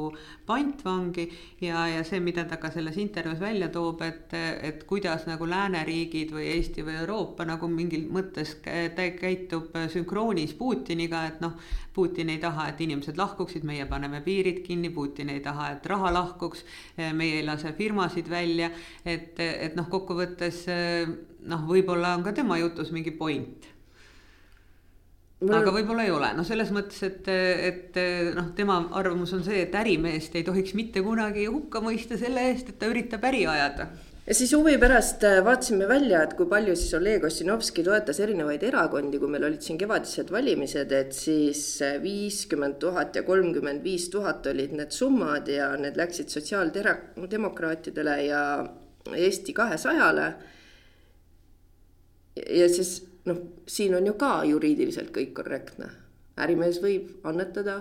pantvangi 0.46 1.26
ja, 1.66 1.82
ja 1.96 2.06
see, 2.06 2.22
mida 2.22 2.46
ta 2.46 2.60
ka 2.62 2.70
selles 2.70 2.94
intervjuus 3.02 3.42
välja 3.42 3.72
toob, 3.74 4.06
et, 4.06 4.38
et 4.38 4.86
kuidas 4.86 5.26
nagu 5.26 5.50
lääneriigid 5.50 6.30
või 6.36 6.46
Eesti 6.54 6.86
või 6.86 7.00
Euroopa 7.02 7.42
nagu 7.48 7.66
mingil 7.66 8.06
mõttes 8.06 8.54
käitub 8.62 9.74
sünkroonis 9.90 10.54
Putiniga, 10.54 11.07
Putiniga, 11.08 11.26
et 11.26 11.40
noh, 11.40 11.54
Putin 11.94 12.28
ei 12.30 12.38
taha, 12.38 12.68
et 12.68 12.80
inimesed 12.84 13.16
lahkuksid, 13.16 13.64
meie 13.64 13.86
paneme 13.88 14.20
piirid 14.20 14.60
kinni, 14.66 14.90
Putin 14.90 15.30
ei 15.32 15.40
taha, 15.40 15.72
et 15.76 15.86
raha 15.86 16.12
lahkuks, 16.12 16.64
meie 17.16 17.40
ei 17.40 17.46
lase 17.46 17.72
firmasid 17.72 18.28
välja, 18.28 18.70
et, 19.04 19.38
et 19.40 19.76
noh, 19.76 19.88
kokkuvõttes 19.88 20.66
noh, 21.48 21.66
võib-olla 21.66 22.14
on 22.18 22.26
ka 22.26 22.32
tema 22.36 22.58
jutus 22.60 22.92
mingi 22.92 23.10
point. 23.10 23.72
Mul... 25.40 25.54
aga 25.54 25.72
võib-olla 25.72 26.04
ei 26.04 26.12
ole, 26.12 26.32
noh, 26.34 26.46
selles 26.46 26.72
mõttes, 26.74 27.00
et, 27.06 27.28
et 27.30 27.98
noh, 28.36 28.52
tema 28.58 28.80
arvamus 28.98 29.32
on 29.38 29.44
see, 29.46 29.62
et 29.64 29.74
ärimeest 29.74 30.36
ei 30.36 30.44
tohiks 30.44 30.74
mitte 30.74 31.02
kunagi 31.06 31.46
hukka 31.46 31.80
mõista 31.84 32.18
selle 32.20 32.50
eest, 32.50 32.74
et 32.74 32.78
ta 32.78 32.90
üritab 32.90 33.24
äri 33.30 33.46
ajada 33.48 33.88
ja 34.28 34.34
siis 34.36 34.52
huvi 34.52 34.74
pärast 34.78 35.24
äh, 35.24 35.38
vaatasime 35.44 35.86
välja, 35.88 36.20
et 36.22 36.34
kui 36.36 36.46
palju 36.50 36.74
siis 36.76 36.92
Oleg 36.98 37.24
Ossinovski 37.24 37.82
toetas 37.84 38.20
erinevaid 38.20 38.62
erakondi, 38.68 39.16
kui 39.20 39.30
meil 39.32 39.46
olid 39.48 39.64
siin 39.64 39.78
kevadised 39.80 40.28
valimised, 40.34 40.92
et 40.92 41.16
siis 41.16 41.62
äh, 41.84 41.96
viiskümmend 42.02 42.76
tuhat 42.82 43.16
ja 43.16 43.22
kolmkümmend 43.24 43.80
viis 43.84 44.10
tuhat 44.12 44.46
olid 44.52 44.72
need 44.76 44.92
summad 44.92 45.48
ja 45.48 45.70
need 45.80 45.96
läksid 45.96 46.28
sotsiaaldemokraatidele 46.34 48.16
ja 48.26 48.42
Eesti 49.16 49.52
kahesajale. 49.56 50.32
ja 52.36 52.68
siis 52.68 52.98
noh, 53.24 53.38
siin 53.66 53.94
on 53.96 54.06
ju 54.06 54.12
ka 54.20 54.44
juriidiliselt 54.44 55.08
kõik 55.14 55.32
korrektne, 55.40 55.88
ärimees 56.36 56.82
võib 56.84 57.24
annetada 57.24 57.80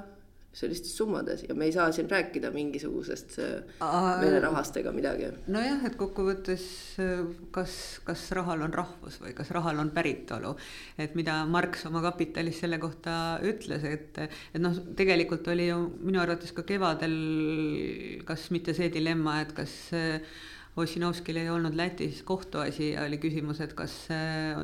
sellistes 0.58 0.96
summades 0.98 1.44
ja 1.48 1.56
me 1.56 1.68
ei 1.68 1.74
saa 1.76 1.92
siin 1.94 2.10
rääkida 2.10 2.52
mingisugusest 2.54 3.38
äh, 3.44 3.86
Vene 4.22 4.40
rahast 4.42 4.78
ega 4.82 4.92
midagi. 4.96 5.30
nojah, 5.54 5.86
et 5.86 5.98
kokkuvõttes 6.00 6.66
äh, 7.04 7.24
kas, 7.56 7.78
kas 8.08 8.26
rahal 8.38 8.66
on 8.66 8.74
rahvus 8.74 9.20
või 9.24 9.36
kas 9.38 9.52
rahal 9.56 9.80
on 9.84 9.92
päritolu, 9.96 10.56
et 10.98 11.16
mida 11.20 11.40
Marx 11.50 11.86
oma 11.90 12.02
Kapitalis 12.06 12.62
selle 12.64 12.82
kohta 12.82 13.38
ütles, 13.46 13.86
et, 13.88 14.22
et 14.26 14.62
noh, 14.62 14.76
tegelikult 14.98 15.48
oli 15.54 15.70
ju 15.70 15.80
minu 16.02 16.22
arvates 16.24 16.54
ka 16.58 16.66
kevadel 16.68 17.18
kas 18.28 18.50
mitte 18.56 18.74
see 18.78 18.90
dilemma, 18.94 19.42
et 19.46 19.54
kas 19.58 19.76
äh, 19.96 20.22
Ossinovskil 20.78 21.42
ei 21.42 21.50
olnud 21.50 21.76
Lätis 21.76 22.22
kohtuasi 22.24 22.92
ja 22.92 23.06
oli 23.08 23.18
küsimus, 23.18 23.62
et 23.66 23.74
kas 23.74 23.96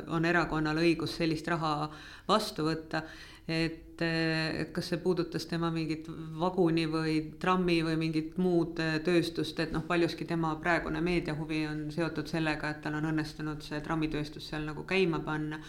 on 0.06 0.24
erakonnal 0.24 0.78
õigus 0.78 1.16
sellist 1.18 1.48
raha 1.50 1.88
vastu 2.28 2.68
võtta 2.68 3.02
et, 3.48 4.00
et 4.00 4.70
kas 4.72 4.88
see 4.90 4.98
puudutas 5.02 5.44
tema 5.46 5.68
mingit 5.72 6.06
vaguni 6.40 6.86
või 6.90 7.16
trammi 7.40 7.76
või 7.84 7.98
mingit 8.00 8.38
muud 8.40 8.80
tööstust, 9.04 9.60
et 9.60 9.74
noh, 9.74 9.84
paljuski 9.86 10.24
tema 10.28 10.54
praegune 10.60 11.02
meediahuvi 11.04 11.60
on 11.68 11.82
seotud 11.94 12.30
sellega, 12.30 12.72
et 12.72 12.80
tal 12.84 12.96
on 12.98 13.10
õnnestunud 13.12 13.60
see 13.64 13.82
trammitööstus 13.84 14.48
seal 14.50 14.64
nagu 14.66 14.86
käima 14.88 15.20
panna. 15.24 15.60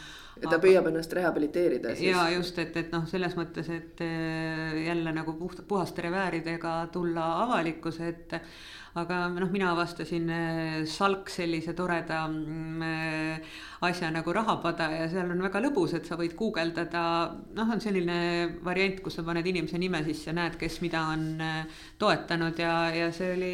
ja 0.41 0.53
ta 0.53 0.60
püüab 0.63 0.88
ennast 0.91 1.13
rehabiliteerida 1.13 1.95
siis. 1.95 2.10
ja 2.13 2.29
just, 2.38 2.60
et, 2.63 2.77
et 2.79 2.95
noh, 2.95 3.03
selles 3.12 3.36
mõttes, 3.36 3.69
et 3.69 4.05
jälle 4.86 5.12
nagu 5.15 5.36
puht, 5.39 5.62
puhaste 5.67 6.08
revääridega 6.08 6.77
tulla 6.95 7.27
avalikkuse 7.43 8.08
ette 8.08 8.41
aga 8.95 9.27
noh, 9.27 9.49
mina 9.51 9.73
avastasin 9.73 10.29
äh, 10.31 10.86
Salk 10.88 11.29
sellise 11.29 11.73
toreda 11.75 12.21
mm, 12.29 12.81
äh, 12.81 13.55
asja 13.84 14.08
nagu 14.12 14.31
Rahapada 14.34 14.88
ja 14.93 15.08
seal 15.12 15.34
on 15.34 15.41
väga 15.43 15.60
lõbus, 15.63 15.97
et 15.97 16.08
sa 16.08 16.15
võid 16.15 16.36
guugeldada, 16.39 17.01
noh, 17.58 17.73
on 17.73 17.81
selline 17.84 18.15
variant, 18.63 19.01
kus 19.03 19.17
sa 19.19 19.25
paned 19.27 19.45
inimese 19.51 19.79
nime 19.81 19.99
sisse, 20.05 20.31
näed, 20.36 20.55
kes 20.60 20.79
mida 20.84 21.01
on 21.12 21.25
äh, 21.43 21.81
toetanud 21.99 22.62
ja, 22.62 22.75
ja 22.95 23.10
see 23.15 23.34
oli 23.36 23.51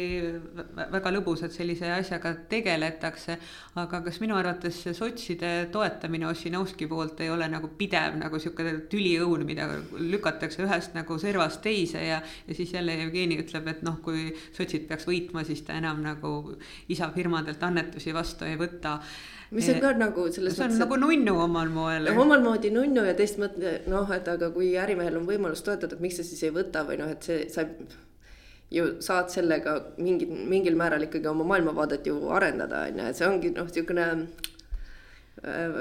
väga 0.94 1.12
lõbus, 1.16 1.42
et 1.46 1.56
sellise 1.56 1.90
asjaga 1.90 2.36
tegeletakse. 2.50 3.38
aga 3.82 4.02
kas 4.04 4.20
minu 4.22 4.36
arvates 4.36 4.78
see 4.84 4.94
sotside 4.94 5.52
toetamine 5.72 6.26
Ossinovski 6.28 6.86
poolt 6.86 7.20
ei 7.24 7.30
ole 7.32 7.48
nagu 7.50 7.70
pidev 7.78 8.14
nagu 8.20 8.38
sihuke 8.38 8.76
tüliõun, 8.92 9.46
mida 9.48 9.66
lükatakse 9.98 10.62
ühest 10.62 10.94
nagu 10.94 11.18
servast 11.18 11.62
teise 11.64 12.04
ja, 12.04 12.22
ja 12.46 12.54
siis 12.54 12.72
jälle 12.72 12.94
Jevgeni 13.00 13.40
ütleb, 13.42 13.66
et 13.72 13.82
noh, 13.82 13.98
kui 14.04 14.30
sotsid 14.54 14.86
peaks 14.86 15.08
võitma 15.08 15.31
võtma, 15.32 15.44
siis 15.46 15.62
ta 15.64 15.76
enam 15.78 16.02
nagu 16.02 16.56
isafirmadelt 16.88 17.62
annetusi 17.62 18.12
vastu 18.12 18.44
ei 18.44 18.56
võta 18.56 19.00
mis 19.52 19.68
on 19.68 19.80
ka 19.80 19.92
nagu 19.96 20.28
selles 20.32 20.56
see 20.56 20.64
on 20.64 20.70
mõttes, 20.70 20.80
nagu 20.80 20.96
nunnu 20.96 21.34
omal 21.40 21.68
moel. 21.68 22.08
omal 22.16 22.42
moodi 22.42 22.70
nunnu 22.72 23.04
ja 23.04 23.14
teist 23.14 23.38
mõtte 23.38 23.82
noh, 23.86 24.08
et 24.12 24.28
aga 24.28 24.50
kui 24.52 24.76
ärimehel 24.76 25.18
on 25.20 25.26
võimalus 25.26 25.62
toetada, 25.62 25.96
et 25.96 26.00
miks 26.00 26.16
sa 26.20 26.24
siis 26.24 26.42
ei 26.42 26.52
võta 26.54 26.84
või 26.88 26.98
noh, 27.00 27.10
et 27.12 27.22
see, 27.22 27.48
sa 27.52 27.66
ju 28.72 28.86
saad 29.04 29.28
sellega 29.28 29.76
mingi, 29.98 30.26
mingil 30.26 30.76
määral 30.76 31.04
ikkagi 31.04 31.28
oma 31.28 31.44
maailmavaadet 31.44 32.06
ju 32.08 32.30
arendada, 32.32 32.86
on 32.88 33.02
ju, 33.02 33.10
et 33.10 33.20
see 33.20 33.28
ongi 33.28 33.52
noh, 33.52 33.68
niisugune 33.68 34.08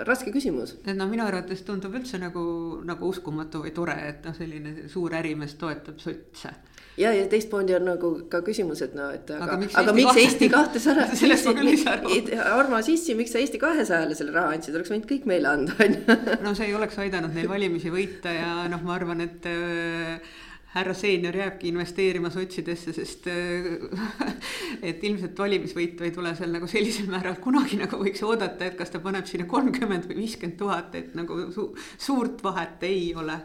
raske 0.08 0.32
küsimus. 0.34 0.76
et 0.86 0.98
noh, 0.98 1.10
minu 1.10 1.26
arvates 1.26 1.62
tundub 1.68 1.94
üldse 2.00 2.18
nagu, 2.22 2.44
nagu 2.88 3.10
uskumatu 3.14 3.62
või 3.66 3.74
tore, 3.76 3.98
et 4.10 4.26
noh, 4.26 4.34
selline 4.38 4.90
suur 4.90 5.14
ärimees 5.14 5.54
toetab 5.62 6.00
sotse 6.02 6.50
ja, 6.98 7.12
ja 7.14 7.28
teistmoodi 7.30 7.76
on 7.76 7.86
nagu 7.88 8.12
ka 8.32 8.42
küsimus, 8.46 8.82
et 8.86 8.96
no, 8.98 9.10
et 9.16 9.30
aga, 9.36 9.46
aga 9.54 9.58
miks, 9.62 9.78
aga 9.78 10.14
Eesti 10.24 10.50
kahtesada 10.52 11.08
sellest 11.22 11.48
ma 11.48 11.56
küll 11.58 11.74
ei 11.74 11.80
saa 11.80 11.96
aru. 11.98 12.14
armas 12.58 12.90
issi, 12.92 13.16
miks 13.18 13.36
sa 13.36 13.42
Eesti 13.42 13.62
kahesajale 13.62 14.18
selle 14.18 14.36
raha 14.36 14.56
andsid, 14.58 14.76
oleks 14.78 14.94
võinud 14.94 15.10
kõik 15.10 15.28
meile 15.30 15.52
anda, 15.52 15.78
on 15.78 15.98
ju. 15.98 16.20
no 16.46 16.56
see 16.58 16.70
ei 16.70 16.78
oleks 16.78 17.00
aidanud 17.02 17.36
neil 17.38 17.50
valimisi 17.52 17.94
võita 17.94 18.34
ja 18.36 18.54
noh, 18.72 18.84
ma 18.86 18.98
arvan, 18.98 19.24
et 19.28 19.50
äh, 19.50 20.40
härra 20.72 20.94
seenior 20.96 21.36
jääbki 21.36 21.68
investeerima 21.68 22.30
sotsidesse, 22.32 22.94
sest 22.96 23.28
äh, 23.28 24.28
et 24.88 25.04
ilmselt 25.04 25.40
valimisvõitu 25.40 26.08
ei 26.08 26.14
tule 26.16 26.32
seal 26.38 26.54
nagu 26.56 26.70
sellisel 26.72 27.10
määral 27.12 27.36
kunagi 27.44 27.80
nagu 27.82 28.00
võiks 28.00 28.24
oodata, 28.24 28.70
et 28.70 28.78
kas 28.80 28.94
ta 28.94 29.02
paneb 29.04 29.28
sinna 29.28 29.50
kolmkümmend 29.52 30.08
või 30.08 30.22
viiskümmend 30.24 30.60
tuhat, 30.60 30.96
et 30.96 31.16
nagu 31.18 31.44
su 31.52 31.72
suurt 31.98 32.44
vahet 32.44 32.88
ei 32.88 33.12
ole 33.20 33.36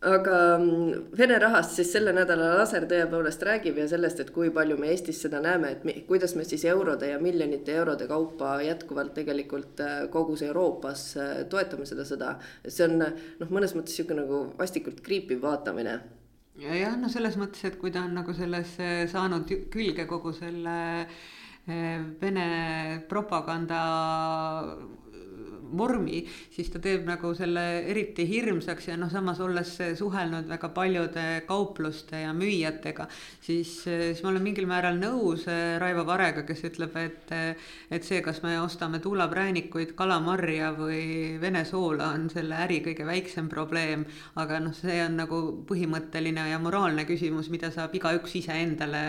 aga 0.00 0.58
mm, 0.58 1.16
Vene 1.18 1.38
rahast 1.42 1.74
siis 1.74 1.88
selle 1.90 2.12
nädala 2.14 2.52
laser 2.60 2.86
tõepoolest 2.90 3.42
räägib 3.46 3.80
ja 3.80 3.88
sellest, 3.90 4.20
et 4.22 4.30
kui 4.34 4.52
palju 4.54 4.76
me 4.78 4.92
Eestis 4.92 5.22
seda 5.24 5.40
näeme, 5.42 5.72
et 5.74 5.86
mi, 5.86 5.94
kuidas 6.06 6.36
me 6.38 6.44
siis 6.46 6.64
eurode 6.70 7.08
ja 7.10 7.18
miljonite 7.22 7.74
eurode 7.74 8.06
kaupa 8.10 8.60
jätkuvalt 8.62 9.16
tegelikult 9.18 9.82
äh, 9.82 9.96
kogus 10.12 10.44
Euroopas 10.46 11.08
äh, 11.18 11.32
toetame 11.50 11.86
seda 11.88 12.06
sõda. 12.06 12.36
see 12.68 12.86
on 12.86 13.00
noh, 13.02 13.50
mõnes 13.50 13.74
mõttes 13.74 13.96
niisugune 13.96 14.22
nagu 14.22 14.44
vastikult 14.58 15.02
kriipiv 15.02 15.42
vaatamine. 15.42 15.98
ja 16.62 16.78
jah, 16.78 16.94
no 17.00 17.10
selles 17.10 17.34
mõttes, 17.40 17.64
et 17.66 17.80
kui 17.80 17.90
ta 17.90 18.06
on 18.06 18.14
nagu 18.20 18.34
selles 18.34 18.78
saanud 19.10 19.50
külge 19.74 20.06
kogu 20.06 20.32
selle 20.36 20.78
äh, 21.02 21.18
Vene 22.22 23.02
propaganda 23.10 23.82
vormi, 25.76 26.22
siis 26.54 26.70
ta 26.72 26.80
teeb 26.82 27.06
nagu 27.08 27.32
selle 27.36 27.64
eriti 27.90 28.26
hirmsaks 28.28 28.88
ja 28.90 28.96
noh, 29.00 29.10
samas 29.12 29.40
olles 29.44 29.74
suhelnud 29.98 30.48
väga 30.48 30.70
paljude 30.74 31.24
kaupluste 31.48 32.22
ja 32.24 32.32
müüjatega, 32.36 33.08
siis, 33.44 33.72
siis 33.84 34.22
ma 34.24 34.32
olen 34.32 34.46
mingil 34.48 34.68
määral 34.70 34.98
nõus 35.00 35.46
eh, 35.50 35.76
Raivo 35.80 36.04
Varega, 36.08 36.44
kes 36.48 36.64
ütleb, 36.70 36.96
et, 37.00 37.32
et 37.90 38.06
see, 38.06 38.20
kas 38.24 38.42
me 38.44 38.56
ostame 38.60 39.02
tuulapräänikuid, 39.04 39.94
kalamarja 39.98 40.72
või 40.76 41.36
vene 41.40 41.64
soola, 41.68 42.12
on 42.16 42.28
selle 42.32 42.58
äri 42.64 42.80
kõige 42.84 43.06
väiksem 43.08 43.48
probleem. 43.52 44.06
aga 44.38 44.60
noh, 44.62 44.74
see 44.76 45.00
on 45.04 45.18
nagu 45.18 45.40
põhimõtteline 45.68 46.48
ja 46.50 46.58
moraalne 46.62 47.04
küsimus, 47.08 47.50
mida 47.52 47.70
saab 47.74 47.94
igaüks 47.98 48.36
iseendale 48.40 49.02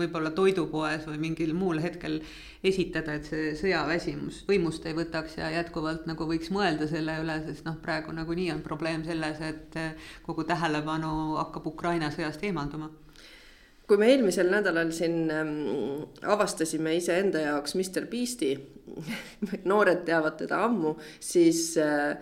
võib-olla 0.00 0.30
toidupoes 0.34 1.06
või 1.08 1.18
mingil 1.28 1.54
muul 1.56 1.80
hetkel 1.82 2.20
esitada, 2.66 3.16
et 3.16 3.28
see 3.28 3.52
sõjaväsimus 3.56 4.42
võimust 4.48 4.84
ei 4.86 4.96
võtaks 4.96 5.38
ja 5.40 5.48
jätkuvalt 5.60 6.08
nagu 6.10 6.26
võiks 6.28 6.50
mõelda 6.54 6.88
selle 6.90 7.18
üle, 7.22 7.38
sest 7.46 7.68
noh, 7.68 7.78
praegu 7.84 8.12
nagunii 8.16 8.50
on 8.56 8.64
probleem 8.64 9.04
selles, 9.06 9.40
et 9.44 9.78
kogu 10.26 10.44
tähelepanu 10.48 11.36
hakkab 11.38 11.70
Ukraina 11.74 12.10
sõjast 12.14 12.44
eemalduma 12.48 12.90
kui 13.90 13.98
me 13.98 14.12
eelmisel 14.12 14.50
nädalal 14.52 14.92
siin 14.94 15.24
ähm, 15.34 15.54
avastasime 16.22 16.94
iseenda 17.00 17.42
jaoks 17.42 17.74
Mr 17.74 18.06
Beast'i 18.10 18.52
noored 19.70 20.04
teavad 20.06 20.36
teda 20.38 20.60
ammu, 20.66 20.94
siis 21.22 21.72
äh, 21.82 22.14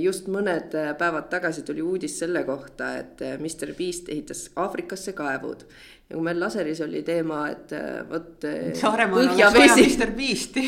just 0.00 0.30
mõned 0.32 0.72
päevad 1.00 1.28
tagasi 1.32 1.64
tuli 1.66 1.82
uudis 1.84 2.16
selle 2.20 2.44
kohta, 2.46 2.94
et 3.00 3.20
Mr 3.40 3.74
Beast 3.76 4.08
ehitas 4.12 4.46
Aafrikasse 4.60 5.12
kaevud 5.16 5.64
ja 5.64 6.16
kui 6.16 6.24
meil 6.24 6.40
laseris 6.40 6.80
oli 6.84 7.00
teema, 7.04 7.40
et 7.50 7.72
vot. 8.08 8.44
Saaremaal 8.78 9.24
oleks 9.24 9.56
vaja 9.56 9.76
Mr 9.80 10.12
Beasti 10.16 10.64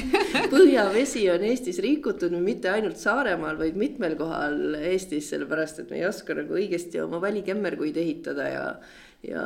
põhjavesi 0.52 1.26
on 1.32 1.44
Eestis 1.48 1.80
rikutud 1.84 2.34
mitte 2.40 2.72
ainult 2.72 3.00
Saaremaal, 3.00 3.58
vaid 3.60 3.76
mitmel 3.80 4.16
kohal 4.18 4.78
Eestis, 4.80 5.30
sellepärast 5.32 5.84
et 5.84 5.92
me 5.92 6.00
ei 6.00 6.06
oska 6.08 6.36
nagu 6.36 6.56
õigesti 6.56 7.04
oma 7.04 7.20
välikemmerguid 7.24 8.00
ehitada 8.00 8.48
ja 8.52 8.64
ja, 9.24 9.42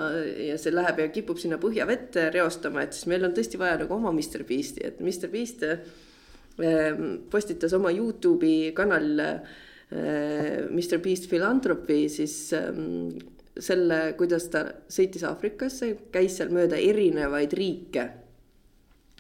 ja 0.51 0.59
see 0.61 0.75
läheb 0.75 1.01
ja 1.03 1.09
kipub 1.15 1.41
sinna 1.41 1.59
põhjavette 1.63 2.29
reostama, 2.35 2.85
et 2.85 2.97
siis 2.97 3.09
meil 3.11 3.27
on 3.27 3.35
tõesti 3.37 3.61
vaja 3.61 3.81
nagu 3.83 3.97
oma 3.97 4.13
Mr 4.15 4.45
Beasti, 4.49 4.85
et 4.87 5.01
Mr 5.03 5.31
Beast 5.33 5.65
äh, 5.67 7.03
postitas 7.31 7.75
oma 7.77 7.93
Youtube'i 7.95 8.73
kanalile 8.77 9.29
äh, 9.39 10.67
Mr 10.69 11.01
Beast 11.03 11.29
Philanthropy 11.31 12.09
siis 12.13 12.37
ähm, 12.57 13.19
selle, 13.61 14.15
kuidas 14.19 14.49
ta 14.53 14.65
sõitis 14.91 15.27
Aafrikasse, 15.29 15.95
käis 16.15 16.39
seal 16.39 16.53
mööda 16.55 16.79
erinevaid 16.81 17.53
riike 17.57 18.07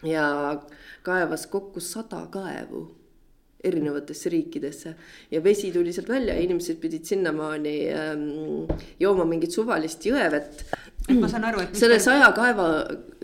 ja 0.06 0.26
kaevas 1.04 1.46
kokku 1.50 1.82
sada 1.84 2.24
kaevu 2.32 2.86
erinevatesse 3.64 4.30
riikidesse. 4.32 4.94
Ja 5.30 5.42
vesi 5.44 5.72
tuli 5.72 5.92
sealt 5.92 6.08
välja 6.08 6.34
ja 6.34 6.44
inimesed 6.44 6.80
pidid 6.80 7.04
sinnamaani 7.08 7.74
ähm, 7.94 8.28
jooma 9.00 9.26
mingit 9.28 9.52
suvalist 9.52 10.06
jõevett 10.06 10.64
et 11.08 11.18
ma 11.20 11.28
saan 11.30 11.46
aru, 11.48 11.62
et. 11.64 11.78
selle 11.78 11.98
saja 12.02 12.28
kaeva, 12.36 12.66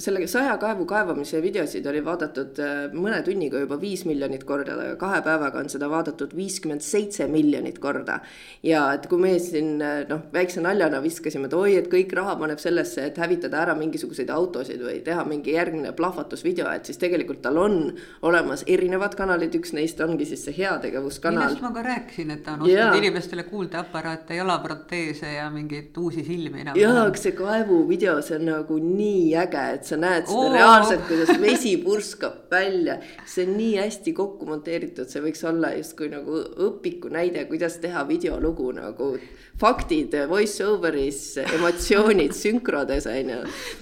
selle 0.01 0.25
saja 0.31 0.57
kaevu 0.61 0.87
kaevamise 0.89 1.41
videosid 1.45 1.87
oli 1.91 2.03
vaadatud 2.05 2.59
äh, 2.63 2.75
mõne 2.97 3.19
tunniga 3.27 3.61
juba 3.63 3.79
viis 3.81 4.05
miljonit 4.09 4.47
korda, 4.49 4.77
kahe 5.01 5.21
päevaga 5.25 5.61
on 5.63 5.71
seda 5.73 5.89
vaadatud 5.93 6.33
viiskümmend 6.37 6.85
seitse 6.85 7.29
miljonit 7.31 7.79
korda. 7.83 8.21
ja 8.67 8.83
et 8.97 9.07
kui 9.11 9.21
me 9.23 9.35
siin 9.43 9.83
äh, 9.85 10.03
noh, 10.09 10.25
väikse 10.33 10.65
naljana 10.65 11.03
viskasime, 11.05 11.51
et 11.51 11.57
oi, 11.57 11.77
et 11.81 11.91
kõik 11.93 12.15
raha 12.17 12.37
paneb 12.41 12.63
sellesse, 12.63 13.07
et 13.11 13.21
hävitada 13.21 13.61
ära 13.63 13.77
mingisuguseid 13.79 14.33
autosid 14.35 14.83
või 14.83 15.01
teha 15.07 15.25
mingi 15.29 15.55
järgmine 15.57 15.93
plahvatusvideo, 15.97 16.69
et 16.73 16.89
siis 16.89 17.01
tegelikult 17.03 17.43
tal 17.45 17.61
on 17.61 17.79
olemas 18.27 18.65
erinevad 18.67 19.15
kanalid, 19.19 19.55
üks 19.61 19.75
neist 19.77 20.01
ongi 20.05 20.27
siis 20.29 20.47
see 20.49 20.57
heategevuskanal. 20.63 21.45
millest 21.45 21.65
ma 21.65 21.73
ka 21.77 21.87
rääkisin, 21.87 22.35
et 22.35 22.45
ta 22.47 22.57
on 22.57 22.67
ostnud 22.67 23.01
inimestele 23.03 23.47
kuuldeaparaate, 23.49 24.41
jalaproteese 24.41 25.37
ja 25.37 25.49
mingeid 25.53 25.97
uusi 26.01 26.25
silmi. 26.27 26.65
jaa, 26.75 26.97
aga 27.07 27.21
see 27.21 27.37
kaevu 27.37 27.66
video, 27.89 28.17
see 28.25 28.39
on 28.39 28.47
nagu 28.49 28.79
nii 28.83 29.35
äge, 29.43 29.65
et 29.79 29.89
sa 29.89 29.99
näed 30.01 30.29
seda 30.31 30.43
oh. 30.43 30.53
reaalselt, 30.55 31.07
kuidas 31.09 31.33
vesi 31.43 31.77
purskab 31.85 32.53
välja. 32.53 32.99
see 33.27 33.47
on 33.47 33.57
nii 33.59 33.73
hästi 33.81 34.15
kokku 34.17 34.49
monteeritud, 34.49 35.11
see 35.11 35.25
võiks 35.25 35.43
olla 35.49 35.73
justkui 35.77 36.11
nagu 36.13 36.43
õpiku 36.69 37.13
näide, 37.13 37.47
kuidas 37.51 37.81
teha 37.83 38.07
videolugu 38.09 38.71
nagu 38.77 39.15
faktid 39.61 40.13
voice 40.29 40.65
over'is, 40.65 41.21
emotsioonid 41.41 42.35
sünkrodes 42.43 43.07
on 43.09 43.31
ju. 43.33 43.39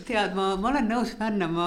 tead, 0.07 0.35
ma, 0.37 0.53
ma 0.61 0.71
olen 0.71 0.87
nõus 0.91 1.15
fännama 1.19 1.67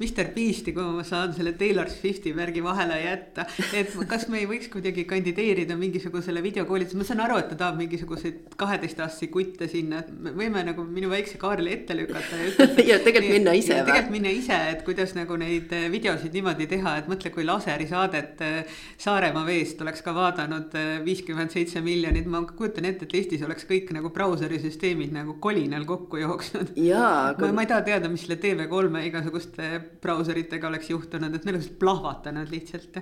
Mr 0.00 0.32
Beast'i, 0.34 0.74
kui 0.74 0.86
ma 0.96 1.04
saan 1.06 1.34
selle 1.36 1.54
Taylor 1.58 1.90
Swifti 1.92 2.34
märgi 2.36 2.64
vahele 2.64 2.98
jätta. 3.04 3.46
et 3.76 3.94
kas 4.10 4.26
me 4.32 4.42
ei 4.42 4.48
võiks 4.50 4.70
kuidagi 4.72 5.06
kandideerida 5.08 5.78
mingisugusele 5.78 6.42
videokoolitusele, 6.42 7.02
ma 7.02 7.08
saan 7.08 7.22
aru, 7.26 7.38
et 7.42 7.50
ta 7.52 7.60
tahab 7.62 7.78
mingisuguseid 7.84 8.56
kaheteistaastasi 8.58 9.30
kutte 9.30 9.70
sinna, 9.70 10.02
võime 10.26 10.64
nagu 10.66 10.86
minu 10.86 11.12
väikse 11.12 11.38
Kaarli 11.46 11.72
ette 11.72 11.96
lükata 11.96 12.38
ja 12.40 12.46
ütelda 12.50 12.84
ja 12.90 12.96
tegelikult 13.04 13.36
minna 13.36 13.54
ise 13.56 13.76
või? 13.76 13.86
tegelikult 13.88 14.14
minna 14.16 14.32
ise, 14.34 14.58
et 14.72 14.82
kuidas 14.86 15.14
nagu 15.16 15.36
neid 15.40 15.72
eh, 15.76 15.86
videosid 15.92 16.34
niimoodi 16.34 16.66
teha, 16.70 16.96
et 17.00 17.10
mõtle, 17.10 17.30
kui 17.34 17.46
laserisaadet 17.46 18.42
eh, 18.46 18.80
Saaremaa 19.02 19.46
veest 19.46 19.82
oleks 19.84 20.02
ka 20.06 20.14
vaadanud 20.16 20.74
eh, 20.78 20.90
viiskümmend 21.06 21.54
seitse 21.54 21.82
miljonit, 21.84 22.26
ma 22.30 22.42
kujutan 22.48 22.88
ette, 22.90 23.06
et 23.06 23.16
Eestis 23.20 23.44
oleks 23.46 23.68
kõik 23.68 23.92
nagu 23.96 24.10
brauserisüsteemid 24.14 25.14
nagu 25.14 25.38
kolinal 25.42 25.86
kokku 25.88 26.20
jooksnud. 26.22 26.74
Aga... 26.76 27.46
ma, 27.46 27.54
ma 27.60 27.66
ei 27.66 27.70
taha 27.70 27.86
teada, 27.86 28.10
mis 28.12 28.26
selle 28.26 28.40
TV3-e 28.42 29.06
igasuguste 29.10 29.70
brauseritega 30.02 30.70
oleks 30.70 30.92
juhtunud, 30.92 31.32
et 31.32 31.46
need 31.46 31.58
oleks 31.58 31.72
plahvatanud 31.80 32.52
lihtsalt 32.52 33.00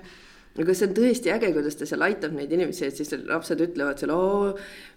aga 0.55 0.75
see 0.75 0.87
on 0.87 0.95
tõesti 0.95 1.31
äge, 1.33 1.51
kuidas 1.55 1.75
ta 1.79 1.87
seal 1.89 2.05
aitab 2.05 2.35
neid 2.35 2.51
inimesi, 2.55 2.87
et 2.87 2.99
siis 2.99 3.11
lapsed 3.27 3.61
ütlevad 3.65 3.99
seal, 3.99 4.13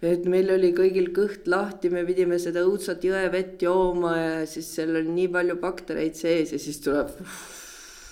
et 0.07 0.27
meil 0.31 0.53
oli 0.55 0.73
kõigil 0.77 1.11
kõht 1.17 1.49
lahti, 1.51 1.91
me 1.91 2.05
pidime 2.07 2.39
seda 2.43 2.63
õudsat 2.67 3.05
jõevett 3.09 3.63
jooma 3.67 4.17
ja 4.19 4.35
siis 4.47 4.71
seal 4.79 4.95
on 5.01 5.15
nii 5.17 5.31
palju 5.35 5.59
baktereid 5.63 6.19
sees 6.19 6.55
ja 6.55 6.63
siis 6.63 6.79
tuleb 6.85 7.17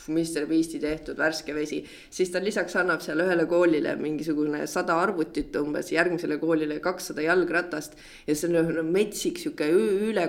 Mr 0.07 0.47
Beasti 0.47 0.79
tehtud 0.83 1.19
värske 1.19 1.55
vesi, 1.55 1.81
siis 2.11 2.31
ta 2.31 2.43
lisaks 2.43 2.77
annab 2.79 3.03
seal 3.03 3.23
ühele 3.25 3.47
koolile 3.51 3.97
mingisugune 3.99 4.65
sada 4.71 4.99
arvutit 5.03 5.55
umbes, 5.59 5.91
järgmisele 5.95 6.39
koolile 6.43 6.79
kakssada 6.83 7.25
jalgratast 7.27 7.97
ja 8.27 8.37
see 8.39 8.55
on 8.61 8.93
metsik 8.93 9.41
sihuke 9.43 9.67
üle 9.71 10.29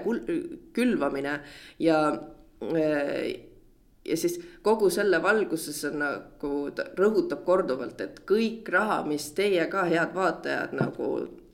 külvamine. 0.74 1.40
Ja 1.82 2.00
äh, 2.14 3.47
ja 4.08 4.18
siis 4.18 4.40
kogu 4.62 4.90
selle 4.94 5.20
valguses 5.24 5.84
on 5.90 6.00
nagu 6.04 6.54
ta 6.76 6.88
rõhutab 6.98 7.44
korduvalt, 7.46 8.02
et 8.02 8.22
kõik 8.30 8.70
raha, 8.72 9.02
mis 9.08 9.32
teie 9.38 9.66
ka 9.72 9.86
head 9.92 10.16
vaatajad 10.16 10.76
nagu 10.78 11.12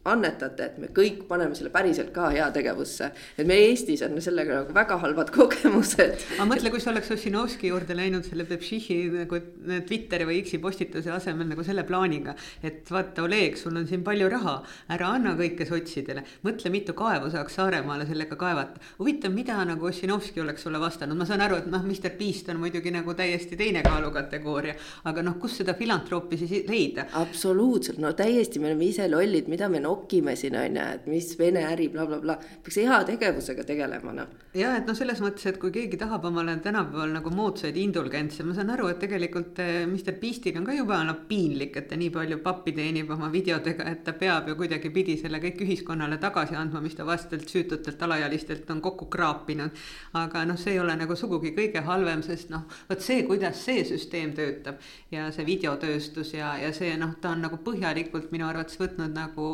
annetate, 0.10 0.66
et 0.66 0.80
me 0.82 0.90
kõik 0.92 1.24
paneme 1.30 1.56
selle 1.56 1.72
päriselt 1.72 2.12
ka 2.16 2.28
heategevusse. 2.34 3.10
et 3.38 3.48
me 3.48 3.56
Eestis 3.70 4.02
on 4.04 4.20
sellega 4.22 4.58
nagu 4.60 4.76
väga 4.76 4.98
halvad 5.00 5.32
kogemused. 5.32 6.18
aga 6.36 6.48
mõtle, 6.50 6.72
kui 6.74 6.82
sa 6.84 6.92
oleks 6.92 7.12
Ossinovski 7.16 7.72
juurde 7.72 7.96
läinud 7.96 8.28
selle 8.28 8.44
Pepšihi 8.50 8.98
nagu 9.14 9.40
Twitteri 9.88 10.28
või 10.28 10.42
X-i 10.44 10.60
postituse 10.60 11.12
asemel 11.12 11.48
nagu 11.48 11.64
selle 11.64 11.86
plaaniga. 11.88 12.36
et 12.64 12.92
vaata, 12.92 13.24
Oleg, 13.24 13.56
sul 13.58 13.78
on 13.80 13.88
siin 13.88 14.04
palju 14.04 14.28
raha, 14.30 14.58
ära 14.92 15.14
anna 15.16 15.38
kõike 15.40 15.68
sotsidele. 15.70 16.26
mõtle, 16.44 16.72
mitu 16.74 16.94
kaevu 16.94 17.32
saaks 17.32 17.56
Saaremaale 17.56 18.06
sellega 18.06 18.36
kaevata. 18.36 18.84
huvitav, 19.00 19.32
mida 19.32 19.64
nagu 19.64 19.88
Ossinovski 19.88 20.42
oleks 20.42 20.68
sulle 20.68 20.80
vastanud, 20.84 21.18
ma 21.18 21.26
saan 21.26 21.42
aru, 21.42 21.62
et 21.64 21.72
noh, 21.72 21.84
Mr 21.84 22.18
Beast 22.20 22.50
on 22.50 22.60
muidugi 22.60 22.92
nagu 22.92 23.14
täiesti 23.14 23.56
teine 23.56 23.84
kaalukategooria. 23.84 24.76
aga 25.06 25.24
noh, 25.24 25.40
kust 25.40 25.64
seda 25.64 25.74
filantroppi 25.74 26.38
siis 26.38 26.68
leida? 26.68 27.08
absoluutselt, 27.14 28.04
no 28.04 28.12
täiesti, 28.12 28.60
me 28.60 28.68
oleme 28.74 28.92
ise 28.92 29.08
lollid, 29.08 29.48
mida 29.48 29.70
me 29.70 29.80
no 29.80 29.93
nokime 29.94 30.36
siin 30.36 30.56
on 30.58 30.78
ju, 30.78 30.86
et 30.98 31.06
mis 31.08 31.34
Vene 31.40 31.64
äri 31.68 31.90
blablabla 31.90 32.36
bla, 32.36 32.38
bla. 32.42 32.62
peaks 32.64 32.78
heategevusega 32.78 33.64
tegelema 33.68 34.14
noh. 34.16 34.32
ja 34.58 34.74
et 34.78 34.88
noh, 34.88 34.96
selles 34.98 35.22
mõttes, 35.24 35.46
et 35.50 35.58
kui 35.62 35.72
keegi 35.74 35.98
tahab 36.02 36.26
omale 36.30 36.56
tänapäeval 36.64 37.14
nagu 37.16 37.32
moodsaid 37.34 37.78
indulgentse, 37.80 38.46
ma 38.46 38.56
saan 38.58 38.72
aru, 38.74 38.90
et 38.92 39.00
tegelikult 39.02 39.60
eh, 39.64 39.84
Mr 39.88 40.18
Beastil 40.22 40.58
on 40.60 40.68
ka 40.68 40.76
juba 40.78 41.00
noh 41.08 41.24
piinlik, 41.30 41.78
et 41.80 41.90
ta 41.90 41.98
nii 42.00 42.12
palju 42.14 42.40
pappi 42.46 42.76
teenib 42.78 43.12
oma 43.14 43.30
videodega, 43.34 43.88
et 43.92 44.04
ta 44.06 44.16
peab 44.18 44.50
ju 44.52 44.58
kuidagipidi 44.60 45.18
selle 45.22 45.42
kõik 45.44 45.64
ühiskonnale 45.66 46.20
tagasi 46.22 46.58
andma, 46.60 46.82
mis 46.84 46.98
ta 46.98 47.08
vastelt 47.08 47.50
süütutelt 47.50 48.02
alaealistelt 48.08 48.70
on 48.74 48.82
kokku 48.84 49.10
kraapinud. 49.14 49.84
aga 50.20 50.46
noh, 50.50 50.60
see 50.60 50.76
ei 50.76 50.82
ole 50.82 50.96
nagu 51.00 51.16
sugugi 51.20 51.54
kõige 51.58 51.84
halvem, 51.86 52.24
sest 52.26 52.54
noh, 52.54 52.66
vot 52.90 53.02
see, 53.02 53.24
kuidas 53.28 53.62
see 53.66 53.84
süsteem 53.88 54.34
töötab 54.38 54.82
ja 55.12 55.30
see 55.34 55.46
videotööstus 55.48 56.34
ja, 56.38 56.56
ja 56.62 56.74
see 56.76 56.94
noh, 57.00 57.16
ta 57.22 57.34
on 57.34 57.44
nagu 57.48 57.60
põhjalikult 57.64 58.32
minu 58.34 58.48
arvates 58.48 58.80
võtnud 58.80 59.14
nagu 59.16 59.50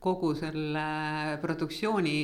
kogu 0.00 0.32
selle 0.38 0.84
produktsiooni 1.42 2.16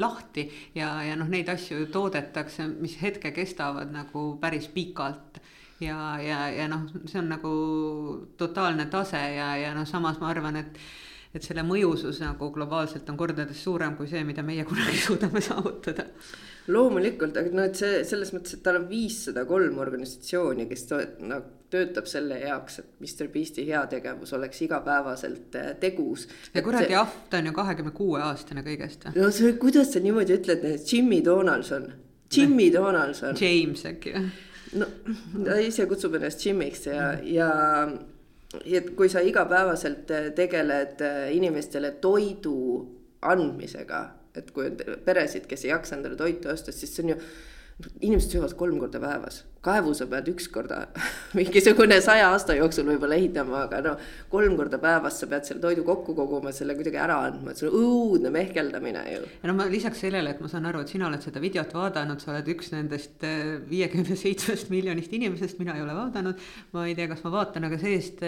lahti 0.00 0.46
ja, 0.74 0.94
ja 1.04 1.16
noh, 1.20 1.28
neid 1.28 1.50
asju 1.52 1.90
toodetakse, 1.92 2.66
mis 2.80 2.96
hetke 3.02 3.34
kestavad 3.36 3.92
nagu 3.92 4.34
päris 4.40 4.70
pikalt. 4.72 5.40
Ja, 5.80 6.18
ja, 6.20 6.42
ja 6.52 6.66
noh, 6.68 6.88
see 7.08 7.20
on 7.22 7.30
nagu 7.32 7.52
totaalne 8.40 8.84
tase 8.92 9.20
ja, 9.36 9.54
ja 9.56 9.70
noh, 9.76 9.86
samas 9.88 10.20
ma 10.20 10.28
arvan, 10.32 10.60
et 10.60 10.82
et 11.30 11.44
selle 11.46 11.62
mõjusus 11.62 12.18
nagu 12.24 12.48
globaalselt 12.50 13.06
on 13.12 13.18
kordades 13.18 13.60
suurem 13.62 13.94
kui 13.94 14.08
see, 14.10 14.24
mida 14.26 14.42
meie 14.42 14.64
kunagi 14.66 14.98
suudame 15.06 15.42
saavutada. 15.44 16.08
Loomulikult, 16.74 17.38
aga 17.38 17.54
noh, 17.54 17.68
et 17.70 17.78
see 17.78 18.02
selles 18.08 18.32
mõttes, 18.34 18.56
et 18.56 18.64
tal 18.66 18.80
on 18.80 18.88
viissada 18.90 19.44
kolm 19.48 19.78
organisatsiooni, 19.82 20.66
kes 20.70 20.88
noh, 21.22 21.44
töötab 21.70 22.06
selle 22.10 22.40
heaks, 22.42 22.78
et 22.82 22.90
Mr 23.00 23.30
Beasti 23.32 23.64
heategevus 23.68 24.32
oleks 24.36 24.62
igapäevaselt 24.66 25.56
äh, 25.56 25.72
tegus. 25.80 26.28
ja 26.54 26.62
kuradi 26.62 26.94
ahv, 26.98 27.16
ta 27.30 27.40
on 27.40 27.50
ju 27.50 27.56
kahekümne 27.56 27.94
kuue 27.96 28.20
aastane 28.26 28.64
kõigest. 28.66 29.08
no 29.16 29.30
see, 29.34 29.52
kuidas 29.62 29.92
sa 29.94 30.02
niimoodi 30.02 30.38
ütled, 30.38 30.68
Jimmy 30.92 31.22
Donaldson, 31.24 31.90
Jimmy 32.36 32.70
Donaldson. 32.72 33.36
James 33.40 33.84
äkki 33.86 34.14
või? 34.16 34.30
no 34.80 34.86
ta 35.44 35.58
ise 35.58 35.86
kutsub 35.90 36.14
ennast 36.14 36.46
Jimmy'ks 36.46 36.86
ja 36.86 37.10
mm., 37.10 37.26
ja 37.34 37.50
et 38.80 38.94
kui 38.98 39.10
sa 39.10 39.22
igapäevaselt 39.22 40.10
äh, 40.14 40.30
tegeled 40.34 41.02
äh, 41.06 41.28
inimestele 41.34 41.96
toidu 42.02 42.56
andmisega 43.22 44.08
et 44.38 44.50
kui 44.54 44.68
on 44.70 44.76
peresid, 45.04 45.46
kes 45.50 45.64
ei 45.66 45.72
jaksa 45.72 45.96
endale 45.96 46.18
toitu 46.18 46.50
osta, 46.52 46.72
siis 46.74 46.92
see 46.94 47.06
on 47.06 47.14
ju 47.14 47.18
inimesed 48.00 48.34
söövad 48.34 48.54
kolm 48.58 48.78
korda 48.80 49.00
päevas, 49.02 49.42
kaevu 49.64 49.92
sa 49.96 50.06
pead 50.10 50.30
üks 50.32 50.48
korda 50.52 50.80
mingisugune 51.38 52.00
saja 52.04 52.30
aasta 52.32 52.56
jooksul 52.58 52.88
võib-olla 52.88 53.18
ehitama, 53.18 53.64
aga 53.66 53.82
no 53.84 53.94
kolm 54.32 54.56
korda 54.58 54.80
päevas 54.82 55.20
sa 55.20 55.28
pead 55.30 55.48
selle 55.48 55.62
toidu 55.64 55.84
kokku 55.86 56.14
koguma, 56.18 56.52
selle 56.56 56.76
kuidagi 56.78 57.00
ära 57.02 57.20
andma, 57.28 57.52
et 57.52 57.60
see 57.60 57.68
on 57.68 57.78
õudne 57.80 58.32
mehkeldamine 58.34 59.04
ju. 59.12 59.22
ja 59.42 59.50
no 59.52 59.56
ma 59.58 59.68
lisaks 59.70 60.02
sellele, 60.06 60.34
et 60.34 60.42
ma 60.42 60.50
saan 60.52 60.68
aru, 60.70 60.82
et 60.84 60.92
sina 60.92 61.08
oled 61.10 61.24
seda 61.24 61.42
videot 61.42 61.76
vaadanud, 61.76 62.22
sa 62.22 62.34
oled 62.34 62.50
üks 62.54 62.72
nendest 62.74 63.26
äh, 63.28 63.56
viiekümne 63.70 64.18
seitsmest 64.18 64.72
miljonist 64.72 65.12
inimesest, 65.16 65.60
mina 65.62 65.76
ei 65.78 65.86
ole 65.86 65.96
vaadanud. 65.96 66.50
ma 66.74 66.88
ei 66.88 66.98
tea, 66.98 67.08
kas 67.10 67.24
ma 67.26 67.34
vaatan, 67.40 67.68
aga 67.70 67.80
see-eest 67.80 68.26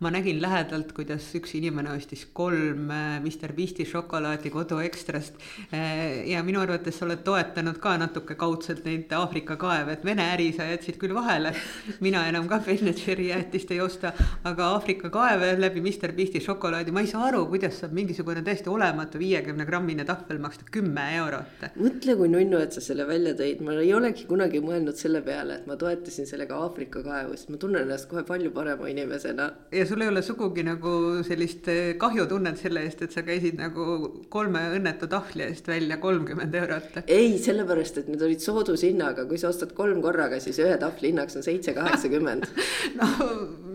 ma 0.00 0.08
nägin 0.08 0.38
lähedalt, 0.40 0.94
kuidas 0.96 1.26
üks 1.36 1.50
inimene 1.58 1.90
ostis 1.92 2.22
kolm 2.32 2.88
äh, 2.88 3.18
Mr 3.20 3.52
Beasti 3.52 3.84
šokolaadi 3.84 4.48
kodu 4.52 4.78
ekstrast. 4.80 5.34
Äh, 5.76 6.24
ja 6.30 6.40
minu 6.44 6.62
arvates 6.62 6.96
sa 6.96 7.04
oled 7.04 7.20
toetanud 7.26 7.76
ka 7.82 7.92
natuke 8.00 8.32
kaudselt 8.40 8.86
neid 8.88 9.12
Aafrika 9.12 9.58
kaeve, 9.60 9.98
et 9.98 10.06
Vene 10.08 10.24
äri 10.32 10.46
sa 10.56 10.64
jätsid 10.70 10.96
küll 11.02 11.12
vahele. 11.12 11.52
mina 12.00 12.22
enam 12.28 12.48
ka 12.48 12.62
Ben 12.64 12.94
Jerry 12.96 13.26
jäätist 13.28 13.74
ei 13.76 13.80
osta, 13.84 14.14
aga 14.44 14.70
Aafrika 14.76 15.10
kaeve 15.12 15.52
läbi 15.60 15.82
Mr 15.84 16.14
Beasti 16.16 16.40
šokolaadi, 16.40 16.96
ma 16.96 17.04
ei 17.04 17.12
saa 17.12 17.26
aru, 17.28 17.44
kuidas 17.52 17.82
saab 17.82 17.92
mingisugune 17.92 18.40
täiesti 18.46 18.72
olematu 18.72 19.20
viiekümne 19.20 19.68
grammine 19.68 20.08
tahvel 20.08 20.40
maksta 20.40 20.64
kümme 20.72 21.04
eurot. 21.18 21.68
mõtle, 21.76 22.16
kui 22.16 22.32
nunnu, 22.32 22.62
et 22.64 22.72
sa 22.72 22.80
selle 22.80 23.04
välja 23.04 23.36
tõid, 23.36 23.60
ma 23.60 23.76
ei 23.76 23.92
olegi 23.92 24.24
kunagi 24.32 24.64
mõelnud 24.64 24.96
selle 24.96 25.20
peale, 25.28 25.60
et 25.60 25.68
ma 25.68 25.76
toetasin 25.76 26.24
sellega 26.32 26.56
Aafrika 26.56 27.04
kaevu, 27.04 27.36
sest 27.36 27.52
ma 27.52 27.60
tunnen 27.60 27.84
ennast 27.84 28.08
kohe 28.08 28.24
palju 28.24 28.56
parema 28.56 28.88
inimesena. 28.88 29.52
ja 29.76 29.89
sul 29.90 30.04
ei 30.04 30.10
ole 30.10 30.22
sugugi 30.22 30.62
nagu 30.66 30.92
sellist 31.26 31.68
eh, 31.72 31.94
kahjutunnet 32.00 32.58
selle 32.60 32.84
eest, 32.86 33.02
et 33.06 33.14
sa 33.14 33.24
käisid 33.26 33.58
nagu 33.58 33.86
kolme 34.32 34.62
õnnetu 34.76 35.08
tahvli 35.10 35.46
eest 35.48 35.66
välja 35.70 35.98
kolmkümmend 36.02 36.54
eurot? 36.60 37.00
ei, 37.06 37.34
sellepärast, 37.42 37.98
et 38.02 38.12
need 38.12 38.22
olid 38.26 38.44
soodushinnaga, 38.44 39.26
kui 39.30 39.40
sa 39.40 39.50
ostad 39.50 39.74
kolm 39.76 40.02
korraga, 40.04 40.38
siis 40.42 40.60
ühe 40.62 40.76
tahvli 40.80 41.10
hinnaks 41.10 41.40
on 41.40 41.46
seitse 41.46 41.74
kaheksakümmend 41.76 42.48
no 43.00 43.10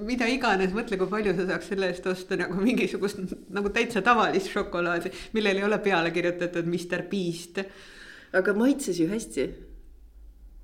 mida 0.07 0.29
iganes, 0.31 0.73
mõtle, 0.75 0.99
kui 1.01 1.11
palju 1.11 1.35
sa 1.35 1.49
saaks 1.51 1.71
selle 1.73 1.91
eest 1.91 2.09
osta 2.09 2.39
nagu 2.39 2.57
mingisugust 2.61 3.21
nagu 3.55 3.73
täitsa 3.75 4.03
tavalist 4.05 4.53
šokolaadi, 4.53 5.11
millel 5.35 5.61
ei 5.61 5.67
ole 5.67 5.81
peale 5.83 6.13
kirjutatud 6.15 6.67
Mr 6.69 7.07
Beast. 7.11 7.63
aga 8.35 8.53
maitses 8.57 8.99
ju 8.99 9.11
hästi 9.11 9.49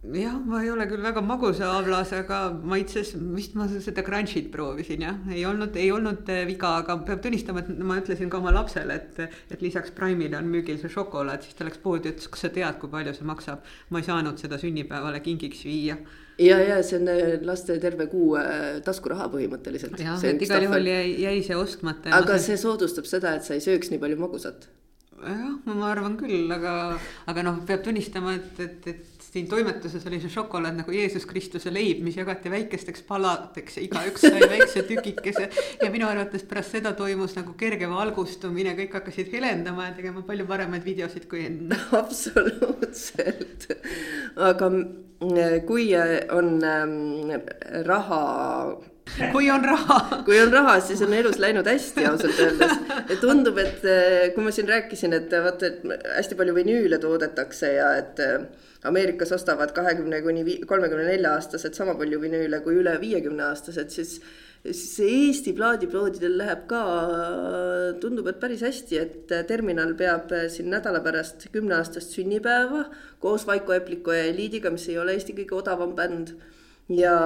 jah, 0.02 0.34
ma 0.34 0.64
ei 0.64 0.70
ole 0.74 0.88
küll 0.90 1.04
väga 1.04 1.22
magusa 1.22 1.68
avlas, 1.76 2.10
aga 2.18 2.40
maitses, 2.66 3.12
vist 3.36 3.54
ma 3.58 3.68
seda 3.70 4.02
crunch'it 4.06 4.48
proovisin 4.54 5.06
jah, 5.06 5.20
ei 5.30 5.44
olnud, 5.46 5.78
ei 5.78 5.92
olnud 5.94 6.32
äh, 6.34 6.42
viga, 6.50 6.74
aga 6.82 6.98
peab 7.06 7.22
tunnistama, 7.22 7.62
et 7.62 7.70
ma 7.86 8.00
ütlesin 8.02 8.32
ka 8.32 8.40
oma 8.42 8.54
lapsele, 8.56 8.98
et, 8.98 9.38
et 9.54 9.62
lisaks 9.62 9.94
Prime'ile 9.98 10.40
on 10.40 10.50
müügil 10.50 10.82
see 10.82 10.90
šokolaad, 10.90 11.46
siis 11.46 11.60
ta 11.60 11.70
läks 11.70 11.84
poodi, 11.84 12.16
ütles, 12.16 12.32
kas 12.34 12.48
sa 12.48 12.52
tead, 12.56 12.82
kui 12.82 12.90
palju 12.90 13.14
see 13.18 13.30
maksab. 13.30 13.62
ma 13.94 14.02
ei 14.02 14.10
saanud 14.10 14.42
seda 14.42 14.58
sünnipäevale 14.62 15.22
kingiks 15.22 15.62
viia. 15.70 16.00
ja, 16.42 16.58
ja 16.58 16.82
see 16.82 16.98
on 16.98 17.14
äh, 17.14 17.38
laste 17.46 17.78
terve 17.84 18.10
kuu 18.10 18.34
äh, 18.42 18.82
taskuraha 18.86 19.30
põhimõtteliselt. 19.30 20.02
jah, 20.02 20.18
et 20.18 20.42
igal 20.42 20.66
juhul 20.66 20.94
jäi, 20.96 21.08
jäi 21.28 21.40
see 21.46 21.62
ostmata. 21.62 22.10
aga 22.18 22.42
see 22.42 22.58
soodustab 22.58 23.06
seda, 23.06 23.38
et 23.38 23.46
sa 23.46 23.54
ei 23.54 23.62
sööks 23.62 23.94
nii 23.94 24.02
palju 24.02 24.18
magusat 24.26 24.72
jah, 25.22 25.54
ma 25.66 25.92
arvan 25.92 26.18
küll, 26.20 26.50
aga, 26.54 26.98
aga 27.30 27.44
noh, 27.46 27.62
peab 27.68 27.84
tunnistama, 27.86 28.34
et, 28.40 28.60
et, 28.64 28.88
et 28.90 29.11
siin 29.32 29.48
toimetuses 29.48 30.06
oli 30.08 30.20
see 30.20 30.32
šokolaad 30.32 30.76
nagu 30.82 30.92
Jeesus 30.92 31.26
Kristuse 31.30 31.72
leib, 31.72 32.02
mis 32.04 32.18
jagati 32.20 32.52
väikesteks 32.52 33.06
paladeks 33.08 33.78
ja 33.80 33.86
igaüks 33.86 34.26
sai 34.28 34.42
väikse 34.52 34.84
tükikese. 34.90 35.48
ja 35.82 35.92
minu 35.94 36.08
arvates 36.10 36.44
pärast 36.48 36.76
seda 36.76 36.92
toimus 36.98 37.38
nagu 37.40 37.56
kerge 37.60 37.90
valgustumine, 37.90 38.76
kõik 38.80 38.98
hakkasid 39.00 39.32
helendama 39.32 39.88
ja 39.88 39.96
tegema 39.96 40.26
palju 40.28 40.48
paremaid 40.50 40.84
videosid 40.88 41.30
kui 41.32 41.46
enne. 41.48 41.80
absoluutselt, 42.02 43.70
aga 44.36 44.72
mm, 44.72 45.62
kui 45.70 45.88
on 46.36 46.58
ähm, 46.68 47.36
raha 47.88 48.24
kui 49.32 49.50
on 49.52 49.64
raha. 49.66 50.00
kui 50.26 50.40
on 50.42 50.52
raha, 50.54 50.80
siis 50.84 51.02
on 51.06 51.14
elus 51.14 51.40
läinud 51.42 51.68
hästi 51.68 52.06
ausalt 52.10 52.40
öeldes. 52.40 52.76
tundub, 53.22 53.58
et 53.62 53.86
äh, 53.86 54.28
kui 54.36 54.46
ma 54.46 54.54
siin 54.56 54.70
rääkisin, 54.70 55.16
et 55.18 55.32
vaata, 55.32 55.72
et 55.72 56.06
hästi 56.18 56.38
palju 56.40 56.56
vinüüle 56.58 57.02
toodetakse 57.02 57.74
ja 57.78 57.96
et 58.02 58.22
äh, 58.24 58.46
Ameerikas 58.88 59.30
ostavad 59.36 59.76
kahekümne 59.78 60.24
kuni 60.26 60.62
kolmekümne 60.66 61.04
nelja 61.06 61.36
aastased 61.38 61.76
sama 61.78 61.94
palju 62.00 62.18
vinüüle 62.22 62.64
kui 62.66 62.80
üle 62.82 62.96
viiekümne 63.02 63.52
aastased, 63.52 63.92
siis 63.94 64.22
siis 64.62 65.00
Eesti 65.02 65.54
plaadipoodidel 65.58 66.36
läheb 66.38 66.68
ka, 66.70 66.82
tundub, 68.02 68.28
et 68.30 68.38
päris 68.42 68.62
hästi, 68.62 69.00
et 69.02 69.34
Terminal 69.50 69.96
peab 69.98 70.30
siin 70.54 70.70
nädala 70.70 71.02
pärast 71.02 71.48
kümneaastast 71.54 72.14
sünnipäeva 72.14 72.84
koos 73.24 73.48
Vaiko 73.50 73.74
Epliku 73.74 74.14
ja 74.14 74.28
Eliidiga, 74.30 74.70
mis 74.70 74.86
ei 74.90 75.00
ole 75.02 75.18
Eesti 75.18 75.34
kõige 75.40 75.58
odavam 75.64 75.96
bänd 75.98 76.36
ja 76.96 77.18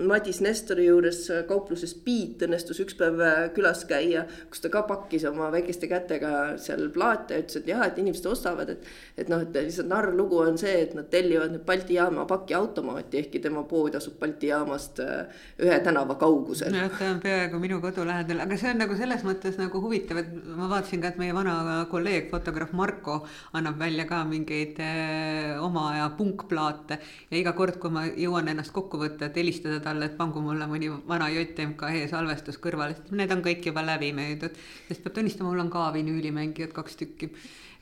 Madis 0.00 0.38
Nestori 0.40 0.86
juures 0.86 1.26
kaupluses 1.48 1.92
Beat 2.04 2.40
õnnestus 2.46 2.78
üks 2.80 2.96
päev 2.96 3.20
külas 3.56 3.82
käia, 3.88 4.22
kus 4.48 4.62
ta 4.64 4.70
ka 4.72 4.82
pakkis 4.88 5.26
oma 5.28 5.50
väikeste 5.52 5.90
kätega 5.90 6.56
seal 6.60 6.86
plaate 6.94 7.36
ja 7.36 7.42
ütles, 7.42 7.58
et 7.60 7.68
jah, 7.68 7.82
et 7.84 7.98
inimesed 8.00 8.28
ostavad, 8.30 8.72
et. 8.72 8.86
et 9.20 9.28
noh, 9.28 9.42
et 9.44 9.58
lihtsalt 9.66 9.90
narr 9.90 10.14
lugu 10.16 10.38
on 10.40 10.56
see, 10.60 10.72
et 10.86 10.94
nad 10.96 11.10
tellivad 11.12 11.52
nüüd 11.52 11.66
Balti 11.68 11.98
jaama 11.98 12.24
pakiautomaati, 12.30 13.20
ehkki 13.20 13.42
tema 13.44 13.66
pood 13.68 13.98
asub 13.98 14.16
Balti 14.20 14.48
jaamast 14.48 15.02
äh, 15.04 15.42
ühe 15.60 15.76
tänava 15.84 16.16
kaugusel. 16.20 16.72
jah, 16.80 16.88
ta 16.96 17.10
on 17.12 17.20
peaaegu 17.20 17.60
minu 17.60 17.82
kodu 17.84 18.06
lähedal, 18.08 18.40
aga 18.46 18.56
see 18.60 18.72
on 18.72 18.80
nagu 18.80 18.96
selles 18.96 19.26
mõttes 19.26 19.60
nagu 19.60 19.84
huvitav, 19.84 20.22
et 20.22 20.32
ma 20.56 20.70
vaatasin 20.72 21.04
ka, 21.04 21.12
et 21.12 21.20
meie 21.20 21.36
vana 21.36 21.84
kolleeg, 21.92 22.30
fotograaf 22.32 22.72
Marko 22.78 23.18
annab 23.58 23.76
välja 23.82 24.08
ka 24.08 24.22
mingeid 24.24 24.80
äh, 24.80 25.60
oma 25.60 25.90
aja 25.92 26.08
punkplaate 26.16 27.00
ja 27.28 27.36
iga 27.36 27.52
kord, 27.58 27.76
kui 27.82 27.92
ma 27.92 28.06
jõuan 28.08 28.48
ennast 28.48 28.72
kokku 28.72 28.99
võtta, 29.00 29.28
et 29.28 29.38
helistada 29.40 29.80
talle, 29.84 30.10
et 30.10 30.16
pangu 30.18 30.42
mulle 30.44 30.66
mõni 30.70 30.90
vana 31.08 31.30
JMK 31.32 31.90
e-salvestus 32.02 32.60
kõrvale, 32.62 32.96
sest 32.96 33.10
need 33.16 33.32
on 33.34 33.42
kõik 33.44 33.66
juba 33.70 33.84
läbi 33.86 34.12
müüdud. 34.16 34.60
sest 34.88 35.02
peab 35.04 35.16
tunnistama, 35.16 35.50
mul 35.50 35.64
on 35.64 35.72
ka 35.72 35.88
vinüülimängijad 35.96 36.72
kaks 36.76 36.96
tükki. 37.02 37.30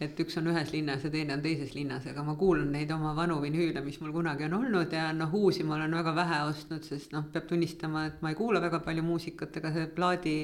et 0.01 0.21
üks 0.23 0.37
on 0.39 0.47
ühes 0.47 0.73
linnas 0.73 1.03
ja 1.05 1.11
teine 1.11 1.35
on 1.35 1.41
teises 1.43 1.75
linnas, 1.75 2.07
aga 2.07 2.23
ma 2.23 2.37
kuulan 2.39 2.71
neid 2.73 2.91
oma 2.95 3.17
vanu 3.17 3.41
vinüüle, 3.43 3.81
mis 3.83 4.01
mul 4.01 4.13
kunagi 4.13 4.45
on 4.47 4.55
olnud 4.61 4.93
ja 4.93 5.13
noh, 5.13 5.35
uusi 5.35 5.65
ma 5.67 5.75
olen 5.75 5.97
väga 5.99 6.15
vähe 6.15 6.43
ostnud, 6.47 6.85
sest 6.87 7.13
noh, 7.13 7.25
peab 7.33 7.49
tunnistama, 7.51 8.07
et 8.07 8.23
ma 8.23 8.31
ei 8.31 8.39
kuula 8.39 8.61
väga 8.63 8.79
palju 8.79 9.03
muusikat, 9.03 9.57
ega 9.57 9.73
see 9.75 9.87
plaadi 9.87 10.37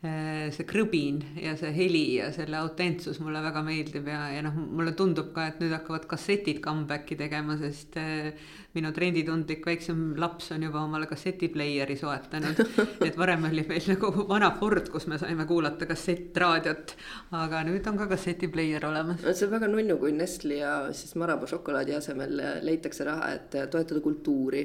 see 0.00 0.64
krõbin 0.64 1.18
ja 1.36 1.52
see 1.60 1.68
heli 1.76 2.04
ja 2.14 2.30
selle 2.32 2.56
autentsus 2.56 3.18
mulle 3.20 3.42
väga 3.44 3.60
meeldib 3.66 4.06
ja, 4.08 4.22
ja 4.32 4.40
noh, 4.46 4.54
mulle 4.56 4.94
tundub 4.96 5.34
ka, 5.34 5.50
et 5.50 5.58
nüüd 5.60 5.74
hakkavad 5.74 6.06
kassetid 6.08 6.62
comeback'i 6.64 7.18
tegema, 7.20 7.58
sest 7.60 7.98
äh, 8.00 8.30
minu 8.72 8.94
trenditundlik 8.96 9.66
väiksem 9.68 10.14
laps 10.20 10.54
on 10.56 10.64
juba 10.64 10.80
omale 10.86 11.08
kassetipleieri 11.10 11.98
soetanud. 12.00 12.62
et 13.08 13.18
varem 13.20 13.44
oli 13.50 13.66
meil 13.68 13.90
nagu 13.92 14.24
vana 14.30 14.48
Ford, 14.56 14.88
kus 14.94 15.04
me 15.10 15.20
saime 15.20 15.44
kuulata 15.50 15.88
kassettraadiot, 15.90 16.96
aga 17.36 17.60
nüüd 17.68 17.92
on 17.92 18.00
ka 18.00 18.08
kassetipleier 18.14 18.88
olemas. 18.88 19.20
see 19.34 19.50
on 19.50 19.52
väga 19.58 19.68
nunnu, 19.68 19.98
kui 20.00 20.14
Nestli 20.16 20.62
ja 20.62 20.78
siis 20.96 21.12
Marabou 21.20 21.50
šokolaadi 21.50 21.98
asemel 21.98 22.40
leitakse 22.64 23.04
raha, 23.04 23.34
et 23.36 23.60
toetada 23.68 24.00
kultuuri 24.00 24.64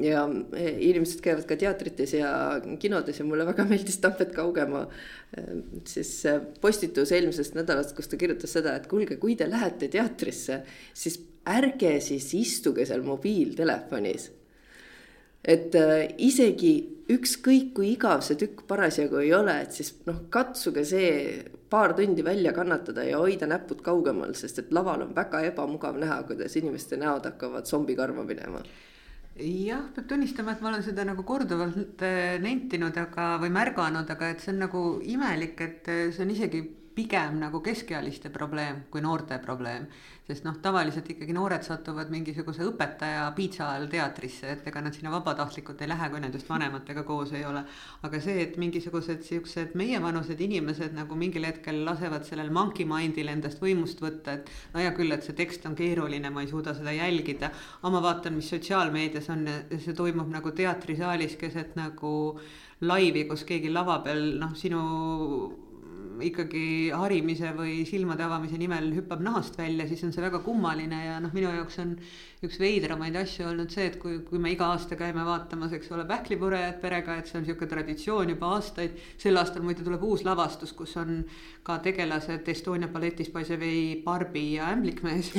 ja 0.00 0.22
eh, 0.56 0.76
inimesed 0.88 1.20
käivad 1.20 1.44
ka 1.48 1.56
teatrites 1.60 2.14
ja 2.16 2.30
kinodes 2.80 3.18
ja 3.20 3.26
mulle 3.28 3.44
väga 3.48 3.66
meeldis 3.70 3.98
Tampet 4.00 4.32
Kaugemaa 4.34 4.86
eh, 5.36 5.50
siis 5.88 6.14
eh, 6.30 6.40
postitus 6.60 7.12
eelmisest 7.12 7.56
nädalast, 7.58 7.94
kus 7.96 8.08
ta 8.08 8.20
kirjutas 8.20 8.56
seda, 8.56 8.76
et 8.76 8.88
kuulge, 8.88 9.18
kui 9.20 9.36
te 9.36 9.50
lähete 9.50 9.90
teatrisse, 9.92 10.62
siis 10.94 11.20
ärge 11.48 11.98
siis 12.00 12.30
istuge 12.38 12.86
seal 12.88 13.02
mobiiltelefonis. 13.04 14.30
et 15.42 15.74
isegi 16.22 16.72
ükskõik 17.10 17.72
kui 17.74 17.88
igav 17.96 18.20
see 18.22 18.38
tükk 18.38 18.62
parasjagu 18.68 19.18
ei 19.18 19.32
ole, 19.34 19.56
et 19.64 19.74
siis 19.74 19.90
noh, 20.06 20.20
katsuge 20.30 20.84
see 20.86 21.42
paar 21.68 21.96
tundi 21.98 22.22
välja 22.22 22.52
kannatada 22.54 23.02
ja 23.02 23.18
hoida 23.18 23.48
näpud 23.50 23.82
kaugemal, 23.82 24.36
sest 24.38 24.62
et 24.62 24.70
laval 24.72 25.02
on 25.02 25.10
väga 25.16 25.42
ebamugav 25.48 25.98
näha, 25.98 26.20
kuidas 26.30 26.54
inimeste 26.56 26.96
näod 26.96 27.26
hakkavad 27.26 27.66
zombikarva 27.66 28.22
minema 28.22 28.62
jah, 29.36 29.88
peab 29.94 30.08
tunnistama, 30.08 30.52
et 30.52 30.62
ma 30.62 30.70
olen 30.70 30.84
seda 30.84 31.04
nagu 31.08 31.24
korduvalt 31.24 32.02
äh, 32.04 32.36
nentinud, 32.42 32.96
aga, 33.00 33.36
või 33.42 33.52
märganud, 33.54 34.10
aga 34.10 34.32
et 34.32 34.44
see 34.44 34.52
on 34.52 34.62
nagu 34.66 34.84
imelik, 35.02 35.60
et 35.60 35.88
äh, 35.88 36.06
see 36.12 36.26
on 36.26 36.34
isegi 36.34 36.62
pigem 36.94 37.38
nagu 37.40 37.60
keskealiste 37.64 38.30
probleem 38.30 38.84
kui 38.90 39.00
noorte 39.04 39.38
probleem. 39.42 39.86
sest 40.22 40.44
noh, 40.46 40.54
tavaliselt 40.62 41.08
ikkagi 41.10 41.34
noored 41.34 41.64
satuvad 41.66 42.12
mingisuguse 42.12 42.62
õpetaja 42.62 43.24
piitsa 43.36 43.64
ajal 43.72 43.88
teatrisse, 43.90 44.52
et 44.54 44.68
ega 44.70 44.80
nad 44.80 44.94
sinna 44.94 45.10
vabatahtlikult 45.10 45.80
ei 45.82 45.90
lähe, 45.90 46.08
kui 46.12 46.20
nad 46.22 46.32
just 46.32 46.48
vanematega 46.48 47.02
koos 47.08 47.32
ei 47.34 47.44
ole. 47.44 47.64
aga 48.02 48.20
see, 48.22 48.36
et 48.44 48.56
mingisugused 48.60 49.24
siuksed 49.26 49.74
meievanused 49.78 50.40
inimesed 50.40 50.94
nagu 50.96 51.18
mingil 51.18 51.48
hetkel 51.48 51.82
lasevad 51.88 52.24
sellel 52.28 52.52
monkey 52.54 52.86
mind'il 52.86 53.32
endast 53.34 53.60
võimust 53.60 54.00
võtta, 54.04 54.38
et 54.38 54.52
no 54.74 54.80
hea 54.80 54.92
küll, 54.96 55.12
et 55.12 55.26
see 55.26 55.36
tekst 55.36 55.66
on 55.66 55.74
keeruline, 55.78 56.30
ma 56.30 56.46
ei 56.46 56.52
suuda 56.52 56.76
seda 56.78 56.94
jälgida. 56.94 57.50
aga 57.82 57.92
ma 57.96 58.04
vaatan, 58.04 58.38
mis 58.38 58.52
sotsiaalmeedias 58.54 59.28
on 59.34 59.48
see 59.72 59.96
toimub 59.96 60.30
nagu 60.30 60.54
teatrisaalis 60.54 61.36
keset 61.40 61.74
nagu 61.76 62.14
laivi, 62.80 63.26
kus 63.26 63.44
keegi 63.48 63.70
lava 63.74 63.98
peal 64.06 64.24
noh, 64.40 64.54
sinu 64.58 65.71
ikkagi 66.28 66.64
harimise 66.94 67.52
või 67.56 67.82
silmade 67.88 68.24
avamise 68.26 68.58
nimel 68.60 68.90
hüppab 68.96 69.22
nahast 69.24 69.58
välja, 69.58 69.86
siis 69.88 70.04
on 70.06 70.12
see 70.14 70.24
väga 70.24 70.42
kummaline 70.44 71.04
ja 71.06 71.16
noh, 71.22 71.32
minu 71.34 71.50
jaoks 71.52 71.80
on 71.82 71.96
üks 72.42 72.58
veidramaid 72.58 73.14
asju 73.20 73.46
olnud 73.46 73.70
see, 73.70 73.86
et 73.86 73.98
kui, 74.02 74.16
kui 74.26 74.40
me 74.42 74.50
iga 74.50 74.72
aasta 74.74 74.96
käime 74.98 75.22
vaatamas, 75.26 75.74
eks 75.76 75.92
ole, 75.94 76.02
pähklipurejat 76.08 76.80
perega, 76.82 77.14
et 77.18 77.30
see 77.30 77.38
on 77.38 77.44
niisugune 77.46 77.70
traditsioon 77.70 78.32
juba 78.34 78.50
aastaid. 78.56 78.96
sel 79.22 79.38
aastal 79.38 79.62
muide 79.62 79.84
tuleb 79.86 80.02
uus 80.02 80.24
lavastus, 80.26 80.72
kus 80.74 80.96
on 80.98 81.22
ka 81.62 81.78
tegelased 81.84 82.48
Estonia 82.50 82.88
balletis 82.90 83.30
way 83.34 84.02
Barbi 84.04 84.54
ja 84.56 84.72
ämblikmees 84.74 85.30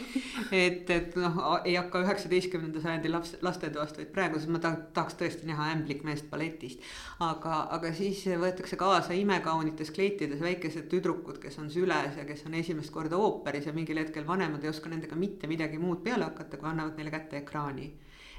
et, 0.64 0.90
et 0.90 1.14
noh, 1.16 1.60
ei 1.64 1.76
hakka 1.78 2.02
üheksateistkümnenda 2.02 2.82
sajandi 2.82 3.08
laps, 3.12 3.36
lastetoast, 3.42 4.00
vaid 4.00 4.10
praegu 4.14 4.42
siis 4.42 4.50
ma 4.50 4.58
tahaks 4.58 5.14
tõesti 5.20 5.46
näha 5.46 5.70
ämblikmeest 5.76 6.26
balletist. 6.30 6.82
aga, 7.20 7.68
aga 7.70 7.92
siis 7.94 8.24
võetakse 8.26 8.76
kaasa 8.76 9.14
imekaunites 9.14 9.94
kleitides 9.94 10.27
väikesed 10.36 10.88
tüdrukud, 10.92 11.38
kes 11.42 11.58
on 11.62 11.70
süles 11.72 12.16
ja 12.18 12.24
kes 12.28 12.44
on 12.46 12.56
esimest 12.58 12.92
korda 12.92 13.16
ooperis 13.16 13.68
ja 13.68 13.72
mingil 13.72 14.00
hetkel 14.02 14.26
vanemad 14.26 14.64
ei 14.64 14.70
oska 14.72 14.90
nendega 14.92 15.16
mitte 15.16 15.48
midagi 15.50 15.80
muud 15.80 16.02
peale 16.04 16.28
hakata 16.28 16.60
kui 16.60 16.68
annavad 16.68 16.98
neile 16.98 17.14
kätte 17.14 17.40
ekraani. 17.42 17.88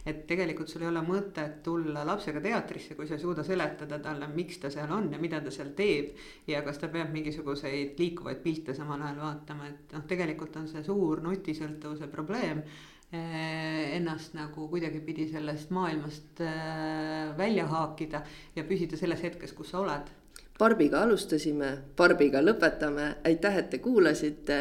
et 0.06 0.22
tegelikult 0.28 0.70
sul 0.72 0.82
ei 0.86 0.88
ole 0.88 1.02
mõtet 1.04 1.58
tulla 1.64 2.06
lapsega 2.08 2.40
teatrisse, 2.42 2.96
kui 2.96 3.06
sa 3.08 3.18
ei 3.18 3.20
suuda 3.20 3.44
seletada 3.44 3.98
talle, 4.00 4.30
miks 4.32 4.58
ta 4.58 4.70
seal 4.72 4.92
on 4.96 5.10
ja 5.12 5.20
mida 5.20 5.42
ta 5.44 5.52
seal 5.52 5.74
teeb. 5.76 6.14
ja 6.48 6.62
kas 6.62 6.78
ta 6.78 6.88
peab 6.88 7.12
mingisuguseid 7.14 8.00
liikuvaid 8.00 8.40
pilte 8.44 8.74
samal 8.74 9.02
ajal 9.02 9.20
vaatama, 9.24 9.68
et 9.68 9.98
noh, 9.98 10.06
tegelikult 10.08 10.56
on 10.56 10.68
see 10.68 10.84
suur 10.84 11.22
nutisõltuvuse 11.26 12.08
probleem 12.08 12.64
eh, 13.12 13.98
ennast 13.98 14.38
nagu 14.40 14.70
kuidagipidi 14.70 15.28
sellest 15.34 15.76
maailmast 15.76 16.42
eh, 16.46 17.36
välja 17.38 17.68
haakida 17.68 18.24
ja 18.56 18.64
püsida 18.64 18.98
selles 18.98 19.24
hetkes, 19.28 19.54
kus 19.54 19.76
sa 19.76 19.84
oled 19.84 20.16
Barbiga 20.60 21.06
alustasime, 21.06 21.70
Barbiga 21.96 22.42
lõpetame, 22.44 23.14
aitäh, 23.24 23.62
et 23.62 23.70
te 23.72 23.80
kuulasite. 23.80 24.58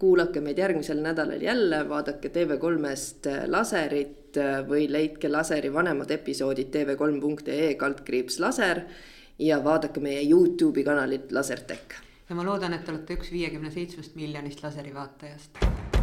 Kuulake 0.00 0.40
meid 0.44 0.58
järgmisel 0.60 1.00
nädalal 1.00 1.40
jälle, 1.40 1.78
vaadake 1.88 2.28
TV3-st 2.32 3.30
laserit 3.48 4.36
või 4.68 4.84
leidke 4.92 5.30
laseri 5.32 5.72
vanemad 5.72 6.10
episoodid 6.12 6.68
tv3.ee 6.74 7.74
kaldkriips 7.80 8.36
laser 8.44 8.82
ja 9.38 9.62
vaadake 9.64 10.00
meie 10.04 10.24
Youtube'i 10.28 10.84
kanalit 10.84 11.32
Lasertech. 11.32 12.00
ja 12.28 12.36
ma 12.36 12.44
loodan, 12.44 12.76
et 12.76 12.84
te 12.84 12.92
olete 12.92 13.16
üks 13.16 13.32
viiekümne 13.32 13.70
seitsmest 13.72 14.16
miljonist 14.16 14.62
laseri 14.62 14.92
vaatajast 14.94 15.97